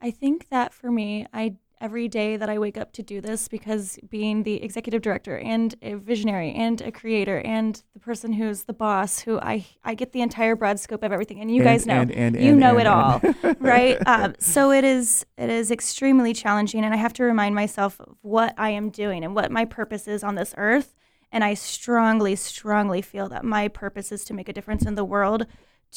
I 0.04 0.10
think 0.10 0.48
that 0.50 0.74
for 0.74 0.90
me, 0.92 1.26
I 1.32 1.56
every 1.80 2.08
day 2.08 2.36
that 2.36 2.48
I 2.48 2.58
wake 2.58 2.78
up 2.78 2.92
to 2.92 3.02
do 3.02 3.20
this 3.20 3.46
because 3.48 3.98
being 4.08 4.42
the 4.42 4.62
executive 4.62 5.02
director 5.02 5.36
and 5.38 5.74
a 5.82 5.94
visionary 5.94 6.52
and 6.54 6.80
a 6.80 6.90
creator 6.92 7.40
and 7.40 7.82
the 7.94 8.00
person 8.00 8.32
who's 8.32 8.62
the 8.64 8.72
boss, 8.72 9.20
who 9.20 9.38
I 9.40 9.64
I 9.82 9.94
get 9.94 10.12
the 10.12 10.20
entire 10.20 10.56
broad 10.56 10.78
scope 10.78 11.02
of 11.02 11.10
everything, 11.12 11.40
and 11.40 11.50
you 11.50 11.62
And- 11.62 11.64
guys 11.64 11.86
know, 11.86 12.00
and- 12.02 12.10
and- 12.12 12.36
you 12.40 12.54
know 12.54 12.78
it 12.78 12.86
all, 12.86 13.20
right? 13.58 13.96
Um, 14.06 14.34
so 14.38 14.70
it 14.72 14.84
is 14.84 15.24
it 15.38 15.48
is 15.50 15.70
extremely 15.70 16.32
challenging, 16.34 16.84
and 16.84 16.92
I 16.94 16.98
have 16.98 17.14
to 17.14 17.24
remind 17.24 17.54
myself 17.54 17.98
of 18.00 18.14
what 18.20 18.54
I 18.58 18.70
am 18.70 18.90
doing 18.90 19.24
and 19.24 19.34
what 19.34 19.50
my 19.50 19.64
purpose 19.64 20.06
is 20.06 20.22
on 20.22 20.34
this 20.34 20.54
earth. 20.58 20.94
And 21.32 21.42
I 21.42 21.54
strongly, 21.54 22.36
strongly 22.36 23.02
feel 23.02 23.28
that 23.30 23.44
my 23.44 23.66
purpose 23.68 24.12
is 24.12 24.24
to 24.26 24.34
make 24.34 24.48
a 24.48 24.52
difference 24.52 24.84
in 24.86 24.94
the 24.94 25.04
world 25.04 25.46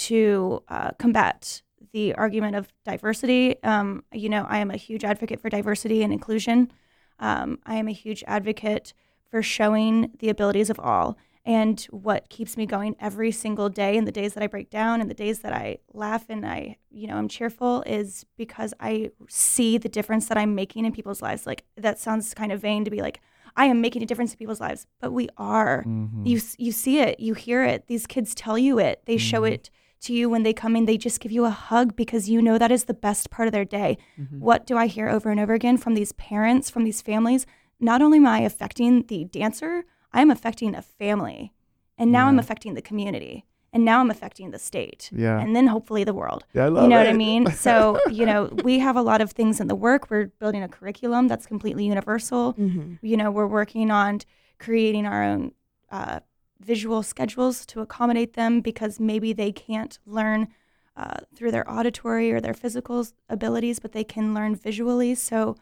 to 0.08 0.64
uh, 0.68 0.92
combat 0.98 1.62
the 1.94 2.14
argument 2.16 2.56
of 2.56 2.72
diversity. 2.86 3.62
Um, 3.64 4.04
you 4.14 4.30
know, 4.30 4.46
I 4.50 4.60
am 4.60 4.72
a 4.72 4.78
huge 4.78 5.04
advocate 5.04 5.40
for 5.42 5.50
diversity 5.50 6.04
and 6.04 6.12
inclusion. 6.12 6.72
Um, 7.20 7.60
I 7.66 7.76
am 7.76 7.88
a 7.88 7.92
huge 7.92 8.24
advocate 8.28 8.94
for 9.30 9.42
showing 9.42 10.12
the 10.20 10.30
abilities 10.30 10.70
of 10.70 10.80
all. 10.80 11.18
And 11.46 11.80
what 11.92 12.28
keeps 12.30 12.58
me 12.58 12.66
going 12.66 12.98
every 13.00 13.32
single 13.32 13.70
day, 13.70 13.96
and 13.98 14.06
the 14.06 14.12
days 14.12 14.34
that 14.34 14.44
I 14.44 14.48
break 14.48 14.70
down, 14.70 15.00
and 15.00 15.10
the 15.10 15.14
days 15.16 15.40
that 15.40 15.54
I 15.54 15.78
laugh 15.94 16.26
and 16.28 16.46
I, 16.46 16.76
you 16.90 17.08
know, 17.08 17.16
I'm 17.16 17.30
cheerful, 17.30 17.84
is 17.88 18.26
because 18.38 18.74
I 18.82 19.12
see 19.30 19.78
the 19.78 19.88
difference 19.88 20.28
that 20.28 20.38
I'm 20.38 20.56
making 20.56 20.84
in 20.84 20.92
people's 20.92 21.22
lives. 21.22 21.48
Like 21.48 21.64
that 21.78 22.00
sounds 22.00 22.34
kind 22.34 22.52
of 22.52 22.60
vain 22.62 22.84
to 22.84 22.92
be 22.92 23.02
like, 23.02 23.22
I 23.56 23.66
am 23.68 23.80
making 23.80 24.04
a 24.04 24.06
difference 24.06 24.34
in 24.34 24.38
people's 24.38 24.60
lives, 24.60 24.88
but 25.00 25.14
we 25.14 25.30
are. 25.38 25.84
Mhm. 25.88 26.28
You 26.28 26.42
you 26.58 26.72
see 26.74 27.00
it, 27.00 27.20
you 27.22 27.34
hear 27.34 27.64
it. 27.64 27.88
These 27.88 28.08
kids 28.08 28.36
tell 28.36 28.58
you 28.58 28.78
it. 28.78 29.04
They 29.06 29.18
show 29.18 29.42
Mhm. 29.44 29.52
it 29.54 29.70
to 30.02 30.14
you 30.14 30.30
when 30.30 30.44
they 30.44 30.54
come 30.54 30.76
in. 30.76 30.86
They 30.86 30.98
just 30.98 31.20
give 31.20 31.32
you 31.32 31.46
a 31.46 31.50
hug 31.50 31.96
because 31.96 32.30
you 32.30 32.42
know 32.42 32.58
that 32.58 32.72
is 32.72 32.86
the 32.86 32.94
best 32.94 33.30
part 33.30 33.48
of 33.48 33.52
their 33.52 33.66
day. 33.66 33.98
Mhm. 34.20 34.40
What 34.40 34.66
do 34.66 34.78
I 34.78 34.88
hear 34.88 35.10
over 35.10 35.30
and 35.30 35.40
over 35.40 35.54
again 35.54 35.78
from 35.78 35.94
these 35.96 36.12
parents, 36.14 36.70
from 36.70 36.84
these 36.84 37.02
families? 37.02 37.46
Not 37.80 38.02
only 38.02 38.18
am 38.18 38.28
I 38.28 38.40
affecting 38.42 39.04
the 39.08 39.26
dancer, 39.26 39.86
I 40.14 40.22
am 40.22 40.32
affecting 40.32 40.76
a 40.76 40.82
family. 40.82 41.54
And 41.98 42.12
now 42.12 42.28
I'm 42.28 42.38
affecting 42.40 42.74
the 42.76 42.82
community. 42.82 43.46
And 43.74 43.84
now 43.84 44.00
I'm 44.00 44.10
affecting 44.10 44.52
the 44.52 44.60
state. 44.60 45.10
Yeah. 45.12 45.40
And 45.40 45.56
then 45.56 45.68
hopefully 45.68 46.04
the 46.04 46.14
world. 46.14 46.46
Yeah, 46.54 46.66
I 46.66 46.68
love 46.70 46.84
You 46.84 46.90
know 46.90 46.98
what 46.98 47.08
I 47.08 47.14
mean? 47.14 47.48
So, 47.52 48.00
you 48.10 48.26
know, 48.26 48.46
we 48.64 48.80
have 48.80 48.96
a 48.96 49.02
lot 49.02 49.20
of 49.20 49.32
things 49.32 49.60
in 49.60 49.68
the 49.68 49.76
work. 49.76 50.10
We're 50.10 50.28
building 50.40 50.64
a 50.64 50.68
curriculum 50.68 51.28
that's 51.28 51.46
completely 51.46 51.86
universal 51.86 52.54
Mhm. 52.54 52.98
you 53.02 53.18
know 53.18 53.30
we're 53.30 53.48
working 53.48 53.92
on 53.92 54.22
creating 54.60 55.06
our 55.06 55.22
own 55.24 55.52
uh, 55.92 56.20
visual 56.60 57.04
schedules 57.04 57.66
to 57.68 57.82
accommodate 57.82 58.34
them 58.34 58.62
because 58.62 59.00
maybe 59.00 59.34
they 59.34 59.52
can't 59.52 60.00
learn 60.06 60.48
uh, 60.96 61.18
through 61.36 61.52
their 61.52 61.70
auditory 61.70 62.32
or 62.32 62.42
their 62.42 62.54
physical 62.54 63.06
abilities 63.30 63.80
but 63.80 63.92
they 63.92 64.04
can 64.04 64.34
learn 64.34 64.56
visually 64.56 65.14
so 65.14 65.56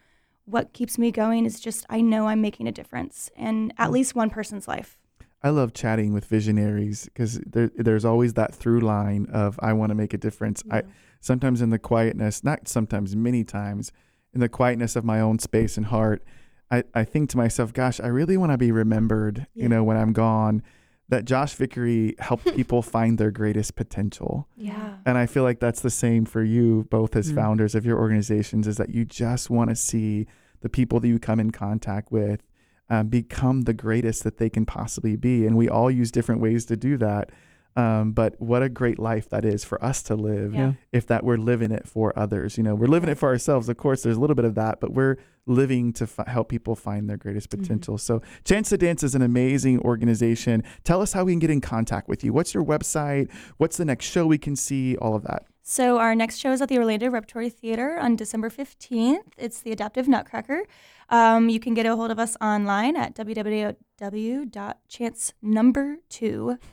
what 0.45 0.71
keeps 0.71 0.97
me 0.97 1.11
going 1.11 1.45
is 1.45 1.59
just 1.59 1.85
i 1.89 1.99
know 1.99 2.27
i'm 2.27 2.39
making 2.39 2.67
a 2.67 2.71
difference 2.71 3.29
in 3.35 3.73
at 3.77 3.91
least 3.91 4.15
one 4.15 4.29
person's 4.29 4.67
life 4.67 4.97
I 5.43 5.49
love 5.49 5.73
chatting 5.73 6.11
with 6.11 6.25
visionaries 6.25 7.05
because 7.05 7.37
there, 7.45 7.69
there's 7.75 8.03
always 8.03 8.33
that 8.33 8.55
through 8.55 8.79
line 8.79 9.27
of 9.31 9.59
I 9.61 9.73
want 9.73 9.91
to 9.91 9.93
make 9.95 10.11
a 10.11 10.17
difference. 10.17 10.63
I 10.71 10.81
sometimes 11.19 11.61
in 11.61 11.69
the 11.69 11.77
quietness, 11.77 12.43
not 12.43 12.67
sometimes, 12.67 13.15
many 13.15 13.43
times, 13.43 13.91
in 14.33 14.39
the 14.39 14.49
quietness 14.49 14.95
of 14.95 15.05
my 15.05 15.19
own 15.19 15.37
space 15.37 15.77
and 15.77 15.85
heart, 15.87 16.23
I, 16.71 16.83
I 16.95 17.03
think 17.03 17.29
to 17.31 17.37
myself, 17.37 17.73
gosh, 17.73 17.99
I 17.99 18.07
really 18.07 18.37
want 18.37 18.53
to 18.53 18.57
be 18.57 18.71
remembered, 18.71 19.45
Yeah. 19.53 19.63
you 19.63 19.69
know, 19.69 19.83
when 19.83 19.97
I'm 19.97 20.13
gone, 20.13 20.63
that 21.09 21.25
Josh 21.25 21.53
Vickery 21.53 22.15
helped 22.19 22.45
people 22.55 22.81
find 22.81 23.17
their 23.17 23.31
greatest 23.31 23.75
potential. 23.75 24.47
yeah 24.55 24.95
And 25.05 25.17
I 25.17 25.25
feel 25.27 25.43
like 25.43 25.59
that's 25.59 25.81
the 25.81 25.89
same 25.91 26.25
for 26.25 26.43
you, 26.43 26.87
both 26.89 27.15
as 27.15 27.31
Mm. 27.31 27.35
founders 27.35 27.75
of 27.75 27.85
your 27.85 27.99
organizations, 27.99 28.67
is 28.67 28.77
that 28.77 28.89
you 28.89 29.05
just 29.05 29.49
want 29.49 29.69
to 29.69 29.75
see 29.75 30.25
the 30.61 30.69
people 30.69 30.99
that 30.99 31.07
you 31.07 31.19
come 31.19 31.39
in 31.39 31.51
contact 31.51 32.11
with 32.11 32.41
um, 32.89 33.07
become 33.07 33.61
the 33.61 33.73
greatest 33.73 34.23
that 34.23 34.37
they 34.37 34.49
can 34.49 34.65
possibly 34.65 35.15
be. 35.15 35.45
And 35.45 35.55
we 35.57 35.67
all 35.69 35.89
use 35.91 36.11
different 36.11 36.41
ways 36.41 36.65
to 36.65 36.75
do 36.77 36.97
that. 36.97 37.31
Um, 37.77 38.13
but 38.13 38.39
what 38.39 38.63
a 38.63 38.69
great 38.69 38.99
life 38.99 39.27
that 39.29 39.43
is 39.43 39.65
for 39.65 39.83
us 39.83 40.01
to 40.03 40.15
live 40.15 40.53
Yeah. 40.53 40.73
If 40.93 41.07
that 41.07 41.25
we're 41.25 41.37
living 41.37 41.71
it 41.71 41.85
for 41.87 42.17
others. 42.17 42.57
You 42.57 42.63
know, 42.63 42.73
we're 42.73 42.87
living 42.87 43.09
it 43.09 43.17
for 43.17 43.27
ourselves. 43.29 43.67
Of 43.67 43.75
course, 43.77 44.03
there's 44.03 44.15
a 44.15 44.19
little 44.21 44.35
bit 44.35 44.45
of 44.45 44.55
that, 44.55 44.79
but 44.79 44.93
we're 44.93 45.17
living 45.45 45.91
to 45.93 46.07
fi- 46.07 46.23
help 46.27 46.47
people 46.49 46.75
find 46.75 47.09
their 47.09 47.17
greatest 47.17 47.49
Mm-hmm. 47.49 47.61
potential. 47.61 47.97
So, 47.97 48.21
Chance 48.45 48.69
to 48.69 48.77
Dance 48.77 49.03
is 49.03 49.13
an 49.13 49.21
amazing 49.21 49.79
organization. 49.81 50.63
Tell 50.85 51.01
us 51.01 51.11
how 51.13 51.25
we 51.25 51.33
can 51.33 51.39
get 51.39 51.49
in 51.51 51.59
contact 51.61 52.07
with 52.07 52.23
you. 52.23 52.31
What's 52.31 52.53
your 52.53 52.63
website? 52.63 53.29
What's 53.57 53.75
the 53.77 53.85
next 53.85 54.05
show 54.05 54.25
we 54.25 54.37
can 54.37 54.55
see? 54.55 54.95
All 54.97 55.13
of 55.15 55.23
that. 55.23 55.45
So 55.67 55.97
our 55.97 56.13
next 56.15 56.37
show 56.37 56.51
is 56.51 56.61
at 56.61 56.69
the 56.69 56.77
Orlando 56.77 57.09
Repertory 57.09 57.49
Theater 57.49 57.97
on 57.99 58.15
December 58.15 58.49
15th. 58.49 59.17
It's 59.37 59.59
the 59.61 59.71
Adaptive 59.71 60.07
Nutcracker. 60.07 60.63
Um, 61.09 61.49
you 61.49 61.59
can 61.59 61.73
get 61.73 61.85
a 61.87 61.95
hold 61.95 62.11
of 62.11 62.19
us 62.19 62.37
online 62.39 62.95
at 62.95 63.15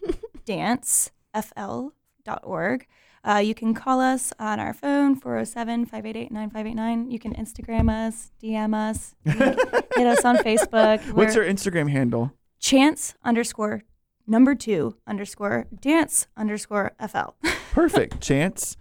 www.chancenumber2dancefl.org. 0.47 2.87
Uh, 3.25 3.37
you 3.39 3.55
can 3.55 3.73
call 3.73 4.01
us 4.01 4.33
on 4.41 4.59
our 4.59 4.75
phone, 4.75 5.15
407 5.15 5.87
588 5.87 6.33
9589. 6.33 7.11
You 7.11 7.19
can 7.21 7.33
Instagram 7.35 7.89
us, 7.89 8.33
DM 8.43 8.75
us, 8.75 9.15
hit 9.25 10.07
us 10.07 10.25
on 10.25 10.39
Facebook. 10.39 11.01
What's 11.13 11.37
We're 11.37 11.45
your 11.45 11.53
Instagram 11.53 11.91
handle? 11.91 12.33
chance 12.59 13.15
underscore 13.25 13.83
number 14.27 14.55
two 14.55 14.97
underscore 15.07 15.67
dance 15.81 16.27
underscore 16.37 16.93
FL. 17.09 17.31
Perfect. 17.73 18.21
Chance 18.21 18.77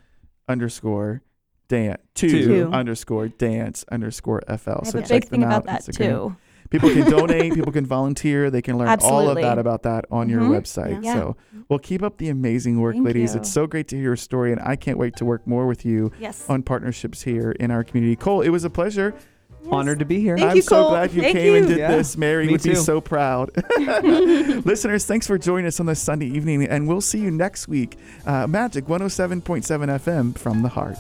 underscore 0.47 1.22
dance 1.68 2.01
two, 2.16 2.30
Two. 2.45 2.70
underscore 2.72 3.28
dance 3.28 3.86
underscore 3.91 4.41
FL. 4.47 4.51
I 4.51 4.55
have 4.55 4.88
so 4.88 4.99
a 4.99 5.01
check 5.01 5.09
big 5.09 5.24
them 5.30 5.41
thing 5.41 5.43
out. 5.43 5.64
about 5.64 5.66
that 5.66 5.82
Instagram. 5.84 5.97
too. 6.09 6.36
People 6.72 6.89
can 6.89 7.07
donate. 7.17 7.53
people 7.53 7.72
can 7.72 7.86
volunteer. 7.86 8.49
They 8.49 8.61
can 8.63 8.78
learn 8.80 8.97
all 9.03 9.30
of 9.30 9.36
that 9.38 9.59
about 9.59 9.84
that 9.84 10.05
on 10.09 10.28
your 10.30 10.41
Mhm. 10.41 10.49
website. 10.59 11.03
Yeah. 11.03 11.13
So, 11.13 11.38
well, 11.69 11.78
keep 11.80 12.01
up 12.01 12.17
the 12.17 12.30
amazing 12.30 12.80
work, 12.82 12.95
Thank 12.95 13.05
ladies. 13.05 13.36
you. 13.36 13.41
It's 13.41 13.51
so 13.51 13.67
great 13.67 13.88
to 13.89 13.95
hear 13.95 14.05
your 14.05 14.15
story, 14.15 14.51
and 14.51 14.59
I 14.61 14.76
can't 14.76 14.97
wait 14.97 15.15
to 15.17 15.26
work 15.26 15.45
more 15.45 15.67
with 15.67 15.86
you 15.86 16.11
Yes. 16.19 16.43
on 16.49 16.63
partnerships 16.63 17.22
here 17.22 17.51
in 17.59 17.69
our 17.69 17.84
community. 17.84 18.15
Cole, 18.15 18.41
it 18.41 18.49
was 18.49 18.63
a 18.63 18.69
pleasure. 18.72 19.13
Yes. 19.15 19.28
Honored 19.72 19.99
to 19.99 20.05
be 20.05 20.19
here. 20.19 20.38
Thank 20.38 20.49
I'm 20.49 20.55
you, 20.55 20.61
so 20.63 20.76
Cole. 20.82 20.89
glad 20.89 21.13
you 21.13 21.22
Thank 21.22 21.38
came 21.38 21.53
and 21.55 21.67
did 21.67 21.78
Yeah, 21.78 21.91
this. 21.95 22.17
Mary 22.17 22.47
me 22.47 22.53
would 22.53 22.63
be 22.63 22.74
so 22.74 22.99
proud. 22.99 23.51
Listeners, 24.65 25.05
thanks 25.05 25.28
for 25.28 25.38
joining 25.38 25.67
us 25.67 25.80
on 25.80 25.86
this 25.86 25.99
Sunday 25.99 26.26
evening, 26.28 26.63
and 26.65 26.88
we'll 26.88 26.99
see 27.01 27.19
you 27.19 27.30
next 27.30 27.67
week. 27.67 27.97
Uh, 28.26 28.47
Magic 28.47 28.86
107.7 28.88 29.89
FM 29.89 30.34
from 30.36 30.63
the 30.63 30.69
heart. 30.69 30.97